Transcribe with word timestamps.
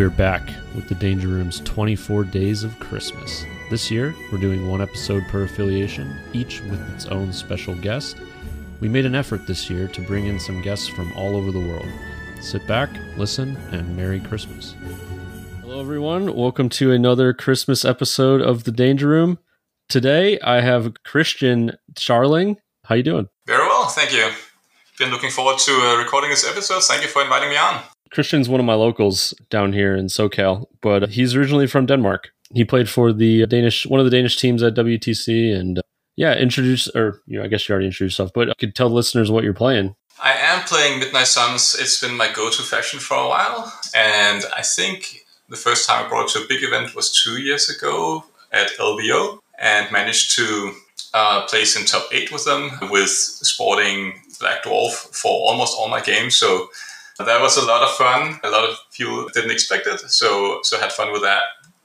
We're 0.00 0.08
back 0.08 0.48
with 0.74 0.88
the 0.88 0.94
Danger 0.94 1.28
Room's 1.28 1.60
24 1.60 2.24
Days 2.24 2.64
of 2.64 2.78
Christmas. 2.80 3.44
This 3.68 3.90
year, 3.90 4.14
we're 4.32 4.38
doing 4.38 4.66
one 4.66 4.80
episode 4.80 5.22
per 5.28 5.42
affiliation, 5.42 6.18
each 6.32 6.62
with 6.62 6.94
its 6.94 7.04
own 7.04 7.34
special 7.34 7.74
guest. 7.74 8.16
We 8.80 8.88
made 8.88 9.04
an 9.04 9.14
effort 9.14 9.46
this 9.46 9.68
year 9.68 9.88
to 9.88 10.00
bring 10.00 10.24
in 10.24 10.40
some 10.40 10.62
guests 10.62 10.88
from 10.88 11.12
all 11.12 11.36
over 11.36 11.52
the 11.52 11.60
world. 11.60 11.86
Sit 12.40 12.66
back, 12.66 12.88
listen, 13.18 13.58
and 13.72 13.94
Merry 13.94 14.20
Christmas. 14.20 14.74
Hello, 15.60 15.82
everyone. 15.82 16.34
Welcome 16.34 16.70
to 16.70 16.92
another 16.92 17.34
Christmas 17.34 17.84
episode 17.84 18.40
of 18.40 18.64
the 18.64 18.72
Danger 18.72 19.06
Room. 19.06 19.38
Today, 19.90 20.40
I 20.40 20.62
have 20.62 20.94
Christian 21.04 21.72
Scharling. 21.92 22.56
How 22.86 22.94
you 22.94 23.02
doing? 23.02 23.28
Very 23.46 23.66
well, 23.66 23.84
thank 23.88 24.14
you. 24.14 24.30
Been 24.98 25.10
looking 25.10 25.30
forward 25.30 25.58
to 25.58 25.72
uh, 25.72 25.98
recording 25.98 26.30
this 26.30 26.48
episode. 26.48 26.84
Thank 26.84 27.02
you 27.02 27.08
for 27.08 27.22
inviting 27.22 27.50
me 27.50 27.58
on. 27.58 27.82
Christian's 28.10 28.48
one 28.48 28.60
of 28.60 28.66
my 28.66 28.74
locals 28.74 29.34
down 29.50 29.72
here 29.72 29.94
in 29.94 30.06
SoCal, 30.06 30.66
but 30.80 31.10
he's 31.10 31.34
originally 31.34 31.66
from 31.66 31.86
Denmark. 31.86 32.30
He 32.52 32.64
played 32.64 32.88
for 32.88 33.12
the 33.12 33.46
Danish, 33.46 33.86
one 33.86 34.00
of 34.00 34.06
the 34.06 34.10
Danish 34.10 34.36
teams 34.36 34.62
at 34.62 34.74
WTC, 34.74 35.54
and 35.54 35.78
uh, 35.78 35.82
yeah, 36.16 36.34
introduce 36.34 36.88
or 36.88 37.20
you 37.26 37.38
know, 37.38 37.44
I 37.44 37.48
guess 37.48 37.68
you 37.68 37.72
already 37.72 37.86
introduced 37.86 38.18
yourself, 38.18 38.32
but 38.34 38.50
I 38.50 38.54
could 38.58 38.74
tell 38.74 38.88
the 38.88 38.94
listeners 38.96 39.30
what 39.30 39.44
you're 39.44 39.54
playing. 39.54 39.94
I 40.22 40.32
am 40.32 40.62
playing 40.64 40.98
Midnight 40.98 41.28
Suns. 41.28 41.76
It's 41.78 42.00
been 42.00 42.16
my 42.16 42.30
go-to 42.30 42.62
faction 42.62 42.98
for 42.98 43.16
a 43.16 43.28
while, 43.28 43.72
and 43.94 44.44
I 44.56 44.62
think 44.62 45.24
the 45.48 45.56
first 45.56 45.88
time 45.88 46.04
I 46.04 46.08
brought 46.08 46.24
it 46.24 46.32
to 46.38 46.44
a 46.44 46.48
big 46.48 46.62
event 46.62 46.94
was 46.94 47.12
two 47.12 47.40
years 47.40 47.70
ago 47.70 48.24
at 48.52 48.70
LVO, 48.78 49.38
and 49.60 49.90
managed 49.92 50.34
to 50.36 50.72
uh, 51.14 51.46
place 51.46 51.76
in 51.76 51.86
top 51.86 52.08
eight 52.12 52.32
with 52.32 52.44
them 52.44 52.70
with 52.90 53.10
sporting 53.10 54.20
Black 54.40 54.64
Dwarf 54.64 54.92
for 55.14 55.30
almost 55.30 55.76
all 55.78 55.88
my 55.88 56.00
games. 56.00 56.36
So 56.36 56.68
that 57.24 57.40
was 57.40 57.56
a 57.56 57.66
lot 57.66 57.82
of 57.82 57.90
fun. 57.90 58.40
A 58.44 58.50
lot 58.50 58.68
of 58.68 58.76
people 58.92 59.28
didn't 59.32 59.50
expect 59.50 59.86
it, 59.86 60.00
so 60.10 60.60
so 60.62 60.78
had 60.78 60.92
fun 60.92 61.12
with 61.12 61.22
that. 61.22 61.42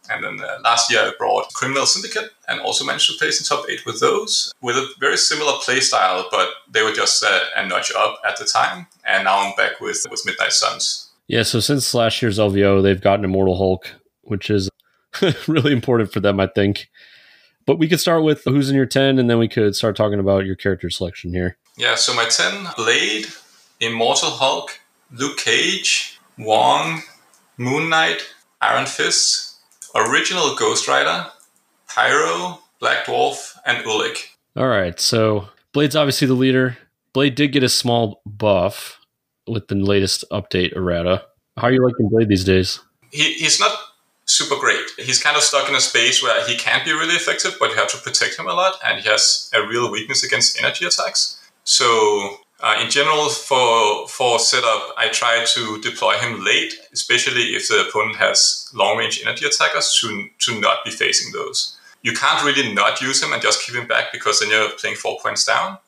And 0.09 0.23
then 0.23 0.39
uh, 0.39 0.59
last 0.64 0.92
year 0.92 1.02
I 1.02 1.11
brought 1.17 1.52
Criminal 1.53 1.86
Syndicate 1.86 2.31
and 2.47 2.59
also 2.61 2.86
managed 2.86 3.11
to 3.11 3.17
place 3.17 3.39
in 3.39 3.45
top 3.45 3.66
eight 3.69 3.86
with 3.86 4.00
those 4.00 4.53
with 4.61 4.75
a 4.75 4.88
very 5.00 5.17
similar 5.17 5.53
play 5.64 5.80
style, 5.80 6.27
but 6.30 6.50
they 6.69 6.83
were 6.83 6.92
just 6.92 7.23
uh, 7.23 7.39
a 7.55 7.67
notch 7.67 7.92
up 7.97 8.19
at 8.27 8.38
the 8.38 8.45
time. 8.45 8.88
And 9.05 9.23
now 9.23 9.39
I'm 9.39 9.55
back 9.55 9.80
with 9.80 10.05
with 10.09 10.25
Midnight 10.25 10.53
Suns. 10.53 11.09
Yeah, 11.27 11.44
so 11.44 11.59
since 11.59 11.94
last 11.94 12.22
year's 12.22 12.38
LVO, 12.38 12.83
they've 12.83 13.02
gotten 13.02 13.25
Immortal 13.25 13.58
Hulk, 13.58 13.89
which 14.22 14.49
is 14.49 14.70
really 15.47 15.72
important 15.72 16.11
for 16.11 16.20
them, 16.20 16.39
I 16.39 16.47
think. 16.47 16.89
But 17.66 17.80
we 17.80 17.88
could 17.88 17.99
start 17.99 18.23
with 18.23 18.44
who's 18.44 18.70
in 18.70 18.75
your 18.75 18.86
10, 18.86 19.17
and 19.17 19.27
then 19.27 19.39
we 19.39 19.47
could 19.47 19.75
start 19.75 19.95
talking 19.95 20.20
about 20.20 20.45
your 20.45 20.55
character 20.55 20.89
selection 20.92 21.33
here. 21.33 21.58
Yeah, 21.77 21.95
so 21.95 22.14
my 22.14 22.25
10 22.25 22.67
Blade, 22.77 23.25
Immortal 23.80 24.30
Hulk, 24.30 24.80
Luke 25.11 25.38
Cage, 25.38 26.20
Wong, 26.38 27.02
Moon 27.58 27.89
Knight, 27.89 28.22
Iron 28.61 28.86
Fist, 28.86 29.56
Original 29.95 30.56
Ghost 30.56 30.88
Rider, 30.88 31.28
Pyro, 31.88 32.59
Black 32.80 33.06
Dwarf, 33.06 33.58
and 33.66 33.83
Ulik. 33.86 34.17
All 34.56 34.67
right, 34.67 35.00
so 35.00 35.50
Blade's 35.73 35.95
obviously 35.95 36.28
the 36.28 36.33
leader. 36.33 36.78
Blade 37.14 37.36
did 37.36 37.52
get 37.52 37.64
a 37.64 37.70
small 37.70 38.22
buff 38.26 39.00
with 39.48 39.67
the 39.67 39.76
latest 39.76 40.26
update 40.31 40.76
errata. 40.76 41.23
How 41.58 41.67
are 41.67 41.72
you 41.72 41.86
liking 41.86 42.09
Blade 42.09 42.28
these 42.28 42.44
days? 42.44 42.80
He, 43.11 43.33
he's 43.33 43.59
not 43.59 43.78
super 44.26 44.59
great. 44.59 44.83
He's 44.98 45.22
kind 45.22 45.38
of 45.38 45.44
stuck 45.44 45.70
in 45.70 45.76
a 45.76 45.80
space 45.80 46.22
where 46.22 46.45
he 46.48 46.58
can't 46.58 46.83
be 46.83 46.92
really 46.92 47.16
effective, 47.16 47.56
but 47.59 47.70
you 47.70 47.76
have 47.78 47.88
to 47.89 47.98
protect 47.98 48.38
him 48.38 48.48
a 48.48 48.53
lot, 48.53 48.76
and 48.83 49.00
he 49.00 49.09
has 49.09 49.50
a 49.53 49.66
real 49.66 49.92
weakness 49.92 50.23
against 50.23 50.59
energy 50.61 50.86
attacks. 50.86 51.42
So 51.64 52.38
uh, 52.61 52.80
in 52.81 52.89
general, 52.89 53.30
for 53.30 54.08
for 54.08 54.39
setup, 54.39 54.94
I 54.98 55.09
try 55.09 55.44
to 55.45 55.82
deploy 55.82 56.14
him 56.14 56.43
late, 56.43 56.73
especially 56.93 57.55
if 57.55 57.67
the 57.67 57.86
opponent 57.88 58.16
has 58.16 58.70
long 58.73 58.98
range 58.98 59.21
energy 59.21 59.45
attackers 59.45 59.98
to 59.99 60.30
to 60.39 60.60
not 60.60 60.86
be 60.86 60.92
facing 60.92 61.33
those. 61.33 61.77
You 62.02 62.14
can't 62.14 62.44
really 62.45 62.73
not 62.73 63.02
use 63.02 63.21
him 63.21 63.33
and 63.33 63.42
just 63.42 63.65
keep 63.65 63.76
him 63.76 63.88
back 63.88 64.11
because 64.14 64.39
then 64.39 64.49
you're 64.49 64.70
playing 64.77 64.95
four 64.95 65.17
points 65.21 65.44
down. 65.44 65.80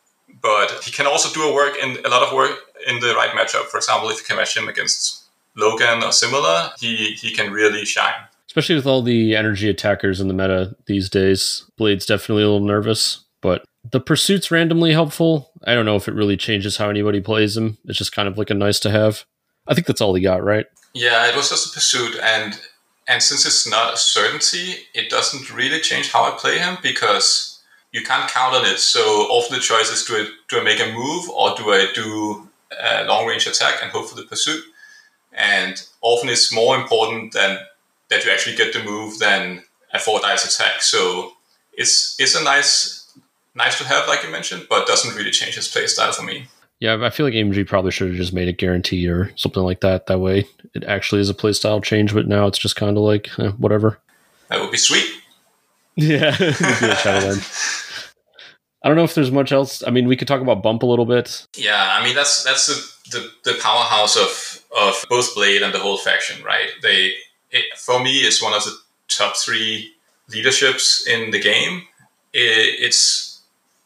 But 0.41 0.83
he 0.83 0.91
can 0.91 1.07
also 1.07 1.33
do 1.33 1.47
a 1.47 1.53
work 1.53 1.77
in 1.81 2.03
a 2.05 2.09
lot 2.09 2.23
of 2.23 2.33
work 2.33 2.59
in 2.85 2.99
the 2.99 3.13
right 3.15 3.29
matchup. 3.31 3.67
For 3.67 3.77
example, 3.77 4.09
if 4.09 4.17
you 4.17 4.25
can 4.25 4.35
match 4.35 4.57
him 4.57 4.67
against 4.67 5.23
Logan 5.55 6.03
or 6.03 6.11
similar, 6.11 6.71
he 6.79 7.13
he 7.13 7.31
can 7.31 7.51
really 7.53 7.85
shine. 7.85 8.27
Especially 8.47 8.75
with 8.75 8.87
all 8.87 9.01
the 9.01 9.35
energy 9.35 9.69
attackers 9.69 10.19
in 10.19 10.27
the 10.27 10.33
meta 10.33 10.75
these 10.85 11.09
days, 11.09 11.63
Blade's 11.77 12.05
definitely 12.05 12.43
a 12.43 12.49
little 12.49 12.67
nervous, 12.67 13.23
but 13.41 13.63
the 13.91 13.99
pursuit's 13.99 14.51
randomly 14.51 14.91
helpful. 14.91 15.51
I 15.65 15.73
don't 15.73 15.85
know 15.85 15.95
if 15.95 16.07
it 16.07 16.13
really 16.13 16.37
changes 16.37 16.77
how 16.77 16.89
anybody 16.89 17.21
plays 17.21 17.55
him. 17.55 17.77
It's 17.85 17.97
just 17.97 18.11
kind 18.11 18.27
of 18.27 18.37
like 18.37 18.49
a 18.49 18.55
nice 18.55 18.79
to 18.81 18.91
have. 18.91 19.25
I 19.67 19.73
think 19.73 19.87
that's 19.87 20.01
all 20.01 20.13
he 20.13 20.21
got, 20.21 20.43
right? 20.43 20.65
Yeah, 20.93 21.27
it 21.27 21.35
was 21.35 21.49
just 21.49 21.69
a 21.69 21.73
pursuit, 21.73 22.17
and 22.21 22.59
and 23.07 23.21
since 23.21 23.45
it's 23.45 23.69
not 23.69 23.93
a 23.93 23.97
certainty, 23.97 24.75
it 24.93 25.09
doesn't 25.09 25.53
really 25.53 25.79
change 25.79 26.11
how 26.11 26.23
I 26.23 26.31
play 26.37 26.57
him 26.57 26.77
because 26.81 27.61
you 27.91 28.03
can't 28.03 28.29
count 28.29 28.55
on 28.55 28.65
it. 28.65 28.79
So 28.79 29.01
often 29.01 29.55
the 29.55 29.61
choice 29.61 29.91
is 29.91 30.03
do 30.05 30.15
I 30.15 30.27
do 30.49 30.59
I 30.59 30.63
make 30.63 30.79
a 30.79 30.91
move 30.91 31.29
or 31.29 31.55
do 31.55 31.71
I 31.71 31.87
do 31.93 32.49
a 32.81 33.05
long 33.05 33.25
range 33.27 33.47
attack 33.47 33.75
and 33.81 33.91
hope 33.91 34.09
for 34.09 34.15
the 34.15 34.23
pursuit? 34.23 34.63
And 35.33 35.81
often 36.01 36.29
it's 36.29 36.53
more 36.53 36.75
important 36.75 37.33
than 37.33 37.59
that 38.09 38.25
you 38.25 38.31
actually 38.31 38.55
get 38.55 38.73
the 38.73 38.83
move 38.83 39.19
than 39.19 39.63
a 39.93 39.99
four 39.99 40.19
dice 40.19 40.45
attack. 40.45 40.81
So 40.81 41.33
it's 41.73 42.15
it's 42.19 42.35
a 42.35 42.43
nice 42.43 42.96
nice 43.57 43.77
to 43.79 43.85
have, 43.85 44.07
like 44.07 44.23
you 44.23 44.31
mentioned, 44.31 44.67
but 44.69 44.87
doesn't 44.87 45.15
really 45.15 45.31
change 45.31 45.55
his 45.55 45.67
play 45.67 45.87
style 45.87 46.13
for 46.13 46.23
me. 46.23 46.47
Yeah, 46.79 47.03
I 47.03 47.09
feel 47.09 47.25
like 47.25 47.33
AMG 47.33 47.67
probably 47.67 47.91
should 47.91 48.09
have 48.09 48.17
just 48.17 48.33
made 48.33 48.47
a 48.47 48.53
guarantee 48.53 49.07
or 49.07 49.31
something 49.35 49.63
like 49.63 49.81
that. 49.81 50.05
That 50.05 50.19
way, 50.19 50.45
it 50.75 50.83
actually 50.83 51.21
is 51.21 51.29
a 51.29 51.33
playstyle 51.33 51.83
change, 51.83 52.13
but 52.13 52.27
now 52.27 52.45
it's 52.45 52.59
just 52.59 52.75
kind 52.75 52.95
of 52.95 53.03
like 53.03 53.27
eh, 53.39 53.49
whatever. 53.57 53.99
That 54.49 54.61
would 54.61 54.71
be 54.71 54.77
sweet. 54.77 55.05
Yeah, 55.95 56.35
I 56.39 57.41
don't 58.83 58.95
know 58.95 59.03
if 59.03 59.15
there's 59.15 59.31
much 59.31 59.51
else. 59.51 59.83
I 59.85 59.89
mean, 59.89 60.07
we 60.07 60.15
could 60.15 60.27
talk 60.27 60.41
about 60.41 60.61
bump 60.61 60.83
a 60.83 60.85
little 60.85 61.07
bit. 61.07 61.47
Yeah, 61.57 61.97
I 61.99 62.03
mean 62.03 62.13
that's 62.13 62.43
that's 62.43 62.67
the, 62.67 63.17
the, 63.17 63.51
the 63.51 63.59
powerhouse 63.59 64.15
of 64.15 64.63
of 64.79 65.03
both 65.09 65.33
Blade 65.33 65.63
and 65.63 65.73
the 65.73 65.79
whole 65.79 65.97
faction, 65.97 66.43
right? 66.43 66.69
They 66.83 67.15
it, 67.49 67.75
for 67.75 68.03
me, 68.03 68.19
it's 68.19 68.41
one 68.41 68.53
of 68.53 68.63
the 68.63 68.77
top 69.07 69.35
three 69.35 69.93
leaderships 70.29 71.07
in 71.07 71.31
the 71.31 71.39
game. 71.39 71.87
It, 72.33 72.79
it's 72.79 73.36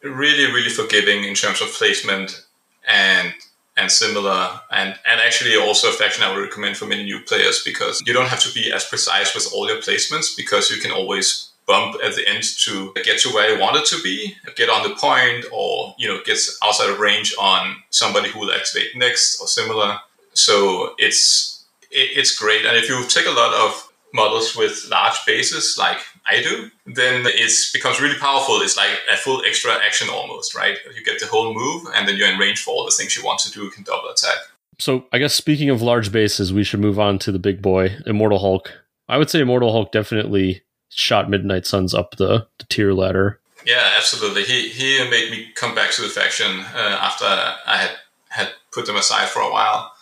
really 0.02 0.52
really 0.52 0.70
forgiving 0.70 1.24
in 1.24 1.34
terms 1.34 1.60
of 1.60 1.68
placement 1.68 2.44
and 2.88 3.32
and 3.76 3.90
similar 3.90 4.60
and 4.70 4.94
and 5.10 5.20
actually 5.20 5.56
also 5.56 5.88
a 5.88 5.92
faction 5.92 6.24
I 6.24 6.34
would 6.34 6.42
recommend 6.42 6.76
for 6.76 6.86
many 6.86 7.04
new 7.04 7.20
players 7.20 7.62
because 7.64 8.02
you 8.06 8.12
don't 8.12 8.28
have 8.28 8.40
to 8.40 8.52
be 8.52 8.72
as 8.72 8.84
precise 8.84 9.34
with 9.34 9.50
all 9.52 9.68
your 9.68 9.78
placements 9.78 10.36
because 10.36 10.70
you 10.70 10.80
can 10.80 10.90
always 10.90 11.52
bump 11.66 11.96
at 12.04 12.14
the 12.14 12.28
end 12.28 12.42
to 12.42 12.92
get 13.04 13.20
to 13.20 13.30
where 13.30 13.54
you 13.54 13.60
want 13.60 13.76
it 13.76 13.84
to 13.86 14.02
be, 14.02 14.34
get 14.56 14.68
on 14.68 14.88
the 14.88 14.94
point, 14.96 15.44
or 15.52 15.94
you 15.98 16.08
know 16.08 16.20
gets 16.24 16.58
outside 16.62 16.90
of 16.90 16.98
range 16.98 17.34
on 17.38 17.76
somebody 17.90 18.28
who 18.28 18.40
will 18.40 18.52
activate 18.52 18.96
next 18.96 19.40
or 19.40 19.46
similar. 19.46 19.98
So 20.34 20.94
it's 20.98 21.64
it, 21.90 22.18
it's 22.18 22.36
great, 22.36 22.64
and 22.64 22.76
if 22.76 22.88
you 22.88 23.06
take 23.06 23.26
a 23.26 23.30
lot 23.30 23.54
of 23.54 23.88
models 24.14 24.54
with 24.54 24.86
large 24.90 25.24
bases 25.26 25.78
like 25.78 25.98
I 26.28 26.40
do, 26.42 26.70
then 26.86 27.26
it 27.26 27.52
becomes 27.72 28.00
really 28.00 28.18
powerful. 28.18 28.60
It's 28.60 28.76
like 28.76 28.90
a 29.12 29.16
full 29.16 29.42
extra 29.44 29.72
action 29.74 30.08
almost, 30.08 30.54
right? 30.54 30.78
You 30.96 31.04
get 31.04 31.20
the 31.20 31.26
whole 31.26 31.52
move, 31.54 31.86
and 31.94 32.06
then 32.06 32.16
you're 32.16 32.28
in 32.28 32.38
range 32.38 32.62
for 32.62 32.70
all 32.70 32.84
the 32.84 32.92
things 32.92 33.16
you 33.16 33.24
want 33.24 33.40
to 33.40 33.50
do. 33.50 33.64
You 33.64 33.70
can 33.70 33.82
double 33.82 34.08
attack. 34.08 34.36
So 34.78 35.06
I 35.12 35.18
guess 35.18 35.34
speaking 35.34 35.70
of 35.70 35.82
large 35.82 36.12
bases, 36.12 36.52
we 36.52 36.64
should 36.64 36.80
move 36.80 36.98
on 36.98 37.18
to 37.20 37.32
the 37.32 37.38
big 37.38 37.60
boy, 37.62 37.96
Immortal 38.06 38.38
Hulk. 38.38 38.72
I 39.08 39.18
would 39.18 39.30
say 39.30 39.40
Immortal 39.40 39.72
Hulk 39.72 39.92
definitely 39.92 40.62
shot 40.88 41.30
Midnight 41.30 41.66
Suns 41.66 41.94
up 41.94 42.16
the, 42.16 42.46
the 42.58 42.64
tier 42.68 42.92
ladder. 42.92 43.40
Yeah, 43.64 43.92
absolutely. 43.96 44.44
He 44.44 44.68
he 44.70 44.98
made 45.08 45.30
me 45.30 45.50
come 45.54 45.74
back 45.74 45.92
to 45.92 46.02
the 46.02 46.08
faction 46.08 46.60
uh, 46.74 46.98
after 47.00 47.24
I 47.24 47.76
had 47.76 47.90
had 48.28 48.48
put 48.72 48.86
them 48.86 48.96
aside 48.96 49.28
for 49.28 49.40
a 49.40 49.50
while. 49.50 49.92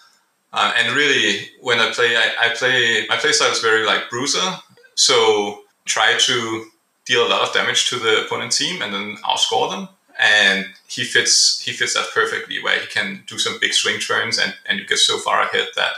Uh, 0.52 0.73
and 0.76 0.96
really, 0.96 1.49
when 1.61 1.78
I 1.78 1.93
play, 1.93 2.16
I, 2.16 2.46
I 2.46 2.55
play 2.55 3.06
my 3.08 3.16
playstyle 3.16 3.52
is 3.52 3.61
very 3.61 3.84
like 3.84 4.08
bruiser. 4.08 4.58
So 4.94 5.62
try 5.84 6.16
to 6.18 6.66
deal 7.06 7.26
a 7.26 7.28
lot 7.28 7.46
of 7.46 7.54
damage 7.54 7.88
to 7.90 7.98
the 7.98 8.24
opponent 8.24 8.52
team 8.52 8.82
and 8.82 8.92
then 8.94 9.16
outscore 9.24 9.70
them. 9.70 9.88
And 10.18 10.66
he 10.86 11.04
fits 11.04 11.62
he 11.64 11.72
fits 11.72 11.94
that 11.94 12.08
perfectly, 12.12 12.62
where 12.62 12.78
he 12.78 12.86
can 12.86 13.24
do 13.26 13.38
some 13.38 13.58
big 13.58 13.72
swing 13.72 13.98
turns, 14.00 14.38
and, 14.38 14.54
and 14.66 14.78
you 14.78 14.86
get 14.86 14.98
so 14.98 15.18
far 15.18 15.40
ahead 15.40 15.68
that 15.76 15.92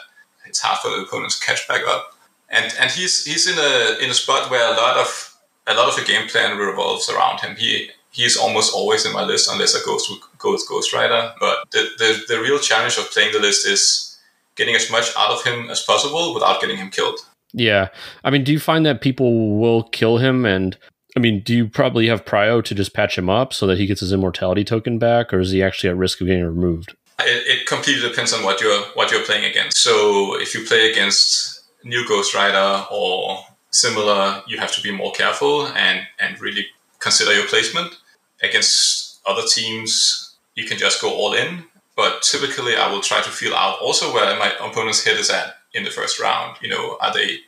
it's 0.46 0.61
hard 0.61 0.79
for 0.81 0.90
the 0.90 1.05
opponents 1.05 1.40
to 1.40 1.46
catch 1.46 1.67
back 1.67 1.82
up. 1.87 2.14
And 2.49 2.73
and 2.79 2.90
he's 2.90 3.25
he's 3.25 3.49
in 3.49 3.58
a 3.58 3.99
in 4.05 4.11
a 4.11 4.14
spot 4.14 4.50
where 4.50 4.73
a 4.73 4.76
lot 4.76 4.96
of 4.96 5.37
a 5.67 5.75
lot 5.75 5.88
of 5.88 5.96
the 5.96 6.05
game 6.05 6.29
plan 6.29 6.56
revolves 6.56 7.08
around 7.08 7.40
him. 7.40 7.56
He 7.56 7.90
he's 8.12 8.37
almost 8.37 8.75
always 8.75 9.05
in 9.05 9.12
my 9.12 9.25
list 9.25 9.50
unless 9.50 9.75
I 9.75 9.81
go 9.84 9.99
to 9.99 10.17
Ghost 10.38 10.69
Ghost 10.69 10.93
Rider. 10.93 11.34
But 11.40 11.70
the, 11.73 11.88
the 11.99 12.23
the 12.29 12.40
real 12.40 12.58
challenge 12.58 12.99
of 12.99 13.11
playing 13.11 13.32
the 13.32 13.40
list 13.40 13.67
is 13.67 14.20
getting 14.55 14.76
as 14.76 14.90
much 14.90 15.11
out 15.17 15.31
of 15.31 15.43
him 15.44 15.70
as 15.70 15.82
possible 15.82 16.34
without 16.34 16.61
getting 16.61 16.76
him 16.76 16.90
killed. 16.90 17.19
Yeah. 17.53 17.89
I 18.25 18.31
mean, 18.31 18.45
do 18.45 18.53
you 18.53 18.59
find 18.59 18.85
that 18.87 19.01
people 19.01 19.59
will 19.59 19.85
kill 19.85 20.19
him 20.19 20.45
and 20.45 20.77
I 21.17 21.21
mean, 21.21 21.41
do 21.41 21.55
you 21.55 21.69
probably 21.69 22.07
have 22.09 22.25
prio 22.25 22.65
to 22.65 22.75
just 22.75 22.95
patch 22.95 23.19
him 23.19 23.29
up 23.29 23.53
so 23.53 23.67
that 23.67 23.79
he 23.79 23.87
gets 23.87 24.01
his 24.01 24.13
immortality 24.13 24.65
token 24.65 24.99
back, 24.99 25.33
or 25.33 25.41
is 25.41 25.51
he 25.51 25.63
actually 25.63 25.91
at 25.91 25.97
risk 25.97 26.21
of 26.23 26.27
getting 26.27 26.45
removed? 26.45 26.97
It, 27.21 27.61
it 27.61 27.67
completely 27.67 28.09
depends 28.09 28.33
on 28.33 28.43
what 28.43 28.61
you're 28.61 28.81
what 28.95 29.11
you're 29.11 29.25
playing 29.25 29.45
against. 29.45 29.77
So 29.77 30.41
if 30.41 30.55
you 30.55 30.65
play 30.65 30.91
against 30.91 31.61
new 31.85 32.07
Ghost 32.09 32.35
Rider 32.35 32.87
or 32.91 33.45
similar, 33.71 34.43
you 34.47 34.59
have 34.59 34.73
to 34.73 34.83
be 34.83 34.91
more 34.91 35.13
careful 35.13 35.67
and, 35.69 36.07
and 36.19 36.41
really 36.41 36.67
consider 36.99 37.35
your 37.35 37.47
placement. 37.47 37.95
Against 38.43 39.21
other 39.27 39.43
teams, 39.47 40.35
you 40.55 40.65
can 40.67 40.79
just 40.79 41.01
go 41.01 41.13
all 41.13 41.35
in. 41.35 41.65
But 41.95 42.23
typically, 42.23 42.75
I 42.75 42.91
will 42.91 43.03
try 43.03 43.21
to 43.21 43.31
feel 43.31 43.55
out 43.55 43.79
also 43.81 44.13
where 44.15 44.39
my 44.39 44.53
opponent's 44.61 45.05
head 45.05 45.19
is 45.19 45.29
at 45.29 45.57
in 45.75 45.85
the 45.85 45.91
first 45.91 46.21
round. 46.21 46.57
You 46.61 46.69
know, 46.69 46.97
are 47.01 47.13
they 47.13 47.39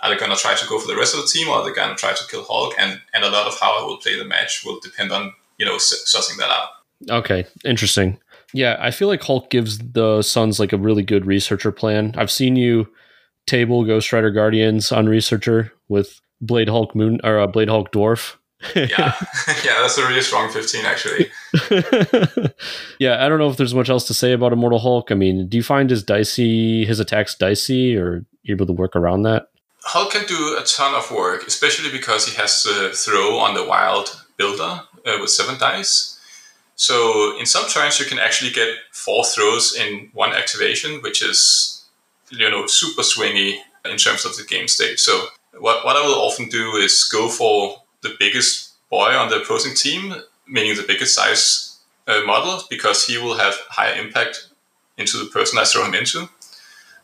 are 0.00 0.10
they 0.10 0.18
going 0.18 0.30
to 0.30 0.36
try 0.36 0.54
to 0.54 0.68
go 0.68 0.78
for 0.78 0.86
the 0.86 0.96
rest 0.96 1.14
of 1.14 1.20
the 1.20 1.28
team, 1.28 1.48
or 1.48 1.56
are 1.56 1.64
they 1.64 1.74
going 1.74 1.88
to 1.88 1.94
try 1.94 2.12
to 2.12 2.24
kill 2.28 2.44
Hulk? 2.44 2.74
And 2.78 3.00
and 3.14 3.24
a 3.24 3.30
lot 3.30 3.46
of 3.46 3.58
how 3.58 3.78
I 3.78 3.84
will 3.84 3.98
play 3.98 4.18
the 4.18 4.24
match 4.24 4.62
will 4.64 4.78
depend 4.80 5.12
on 5.12 5.32
you 5.58 5.66
know 5.66 5.76
sussing 5.76 6.36
that 6.38 6.50
out. 6.50 6.68
Okay, 7.10 7.46
interesting. 7.64 8.18
Yeah, 8.52 8.76
I 8.80 8.90
feel 8.90 9.08
like 9.08 9.22
Hulk 9.22 9.50
gives 9.50 9.78
the 9.78 10.22
Suns 10.22 10.58
like 10.60 10.72
a 10.72 10.78
really 10.78 11.02
good 11.02 11.26
researcher 11.26 11.72
plan. 11.72 12.14
I've 12.16 12.30
seen 12.30 12.56
you 12.56 12.88
table 13.46 13.84
Ghost 13.84 14.12
Rider 14.12 14.30
Guardians 14.30 14.92
on 14.92 15.06
researcher 15.08 15.72
with 15.88 16.20
Blade 16.40 16.68
Hulk 16.68 16.94
Moon 16.94 17.20
or 17.24 17.38
uh, 17.38 17.46
Blade 17.46 17.68
Hulk 17.68 17.92
Dwarf. 17.92 18.36
yeah, 18.74 18.86
yeah, 19.64 19.80
that's 19.80 19.98
a 19.98 20.06
really 20.06 20.22
strong 20.22 20.50
fifteen 20.50 20.84
actually. 20.84 21.30
yeah, 22.98 23.24
I 23.24 23.28
don't 23.28 23.38
know 23.38 23.48
if 23.48 23.56
there's 23.56 23.74
much 23.74 23.90
else 23.90 24.06
to 24.08 24.14
say 24.14 24.32
about 24.32 24.52
Immortal 24.52 24.78
Hulk. 24.78 25.10
I 25.10 25.14
mean, 25.14 25.48
do 25.48 25.56
you 25.56 25.62
find 25.62 25.90
his 25.90 26.02
dicey, 26.02 26.84
his 26.84 27.00
attacks 27.00 27.34
dicey, 27.34 27.96
or 27.96 28.24
able 28.48 28.66
to 28.66 28.72
work 28.72 28.96
around 28.96 29.22
that? 29.22 29.48
Hulk 29.82 30.12
can 30.12 30.26
do 30.26 30.56
a 30.58 30.64
ton 30.64 30.94
of 30.94 31.10
work, 31.10 31.46
especially 31.46 31.90
because 31.90 32.26
he 32.26 32.34
has 32.36 32.62
to 32.64 32.90
throw 32.92 33.38
on 33.38 33.54
the 33.54 33.64
wild 33.64 34.24
builder 34.36 34.82
uh, 35.06 35.18
with 35.20 35.30
seven 35.30 35.58
dice. 35.58 36.18
So 36.74 37.38
in 37.38 37.46
some 37.46 37.68
turns, 37.68 37.98
you 37.98 38.06
can 38.06 38.18
actually 38.18 38.50
get 38.50 38.68
four 38.92 39.24
throws 39.24 39.74
in 39.76 40.10
one 40.12 40.32
activation, 40.32 41.00
which 41.02 41.22
is 41.22 41.84
you 42.30 42.50
know 42.50 42.66
super 42.66 43.02
swingy 43.02 43.58
in 43.84 43.96
terms 43.96 44.24
of 44.24 44.36
the 44.36 44.44
game 44.44 44.68
state. 44.68 44.98
So 44.98 45.26
what 45.58 45.84
what 45.84 45.96
I 45.96 46.06
will 46.06 46.20
often 46.20 46.48
do 46.48 46.76
is 46.76 47.04
go 47.04 47.28
for 47.28 47.82
the 48.02 48.14
biggest 48.18 48.74
boy 48.90 49.16
on 49.16 49.30
the 49.30 49.42
opposing 49.42 49.74
team, 49.74 50.14
meaning 50.46 50.76
the 50.76 50.84
biggest 50.86 51.14
size 51.14 51.78
uh, 52.06 52.22
model, 52.26 52.62
because 52.70 53.06
he 53.06 53.18
will 53.18 53.36
have 53.36 53.54
higher 53.68 54.00
impact 54.00 54.48
into 54.96 55.18
the 55.18 55.30
person 55.30 55.58
I 55.58 55.64
throw 55.64 55.84
him 55.84 55.94
into. 55.94 56.28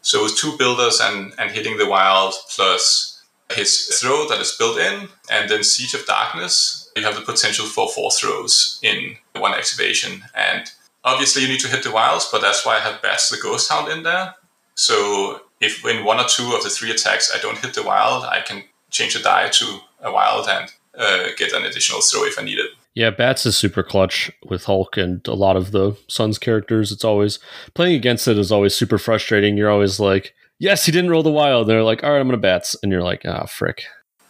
So 0.00 0.24
with 0.24 0.36
two 0.36 0.56
builders 0.58 1.00
and, 1.00 1.32
and 1.38 1.50
hitting 1.50 1.76
the 1.76 1.88
wild 1.88 2.34
plus 2.54 3.22
his 3.50 3.98
throw 4.00 4.26
that 4.28 4.40
is 4.40 4.56
built 4.58 4.78
in, 4.78 5.08
and 5.30 5.48
then 5.48 5.62
Siege 5.62 5.94
of 5.94 6.06
Darkness, 6.06 6.90
you 6.96 7.02
have 7.04 7.14
the 7.14 7.20
potential 7.20 7.66
for 7.66 7.88
four 7.88 8.10
throws 8.10 8.80
in 8.82 9.16
one 9.36 9.54
activation. 9.54 10.22
And 10.34 10.70
obviously 11.04 11.42
you 11.42 11.48
need 11.48 11.60
to 11.60 11.68
hit 11.68 11.82
the 11.82 11.92
wilds, 11.92 12.28
but 12.32 12.40
that's 12.40 12.64
why 12.64 12.76
I 12.76 12.80
have 12.80 13.02
Bats 13.02 13.28
the 13.28 13.36
Ghost 13.42 13.70
Hound 13.70 13.92
in 13.92 14.02
there. 14.02 14.34
So 14.74 15.42
if 15.60 15.84
in 15.86 16.04
one 16.04 16.18
or 16.18 16.26
two 16.26 16.54
of 16.56 16.62
the 16.62 16.70
three 16.70 16.90
attacks 16.90 17.30
I 17.34 17.38
don't 17.40 17.58
hit 17.58 17.74
the 17.74 17.82
wild, 17.82 18.24
I 18.24 18.40
can 18.40 18.64
change 18.90 19.14
the 19.14 19.20
die 19.20 19.48
to 19.48 19.80
a 20.00 20.10
wild 20.10 20.48
and 20.48 20.72
uh, 20.96 21.28
get 21.36 21.52
an 21.52 21.64
additional 21.64 22.00
throw 22.00 22.24
if 22.24 22.38
I 22.38 22.42
need 22.42 22.58
it. 22.58 22.71
Yeah, 22.94 23.10
Bats 23.10 23.46
is 23.46 23.56
super 23.56 23.82
clutch 23.82 24.30
with 24.44 24.64
Hulk 24.64 24.96
and 24.96 25.26
a 25.26 25.34
lot 25.34 25.56
of 25.56 25.70
the 25.70 25.96
Suns 26.08 26.38
characters. 26.38 26.92
It's 26.92 27.04
always 27.04 27.38
playing 27.74 27.96
against 27.96 28.28
it 28.28 28.38
is 28.38 28.52
always 28.52 28.74
super 28.74 28.98
frustrating. 28.98 29.56
You're 29.56 29.70
always 29.70 29.98
like, 29.98 30.34
yes, 30.58 30.84
he 30.84 30.92
didn't 30.92 31.10
roll 31.10 31.22
the 31.22 31.30
wild. 31.30 31.68
they're 31.68 31.82
like, 31.82 32.04
all 32.04 32.12
right, 32.12 32.20
I'm 32.20 32.28
gonna 32.28 32.36
Bats, 32.36 32.76
and 32.82 32.92
you're 32.92 33.02
like, 33.02 33.22
ah, 33.24 33.46
frick. 33.46 33.84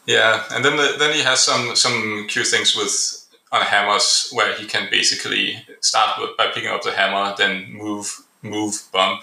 Yeah, 0.07 0.45
and 0.53 0.65
then 0.65 0.77
the, 0.77 0.95
then 0.99 1.13
he 1.13 1.23
has 1.23 1.41
some 1.41 1.77
some 1.77 2.27
cute 2.29 2.47
things 2.47 2.77
with 2.77 3.23
on 3.53 3.63
hammers 3.63 4.31
where 4.33 4.55
he 4.55 4.67
can 4.67 4.89
basically 4.91 5.63
start 5.81 6.19
with, 6.19 6.37
by 6.37 6.47
picking 6.47 6.71
up 6.71 6.83
the 6.83 6.93
hammer, 6.93 7.35
then 7.37 7.71
move, 7.73 8.23
move, 8.41 8.83
bump, 8.93 9.23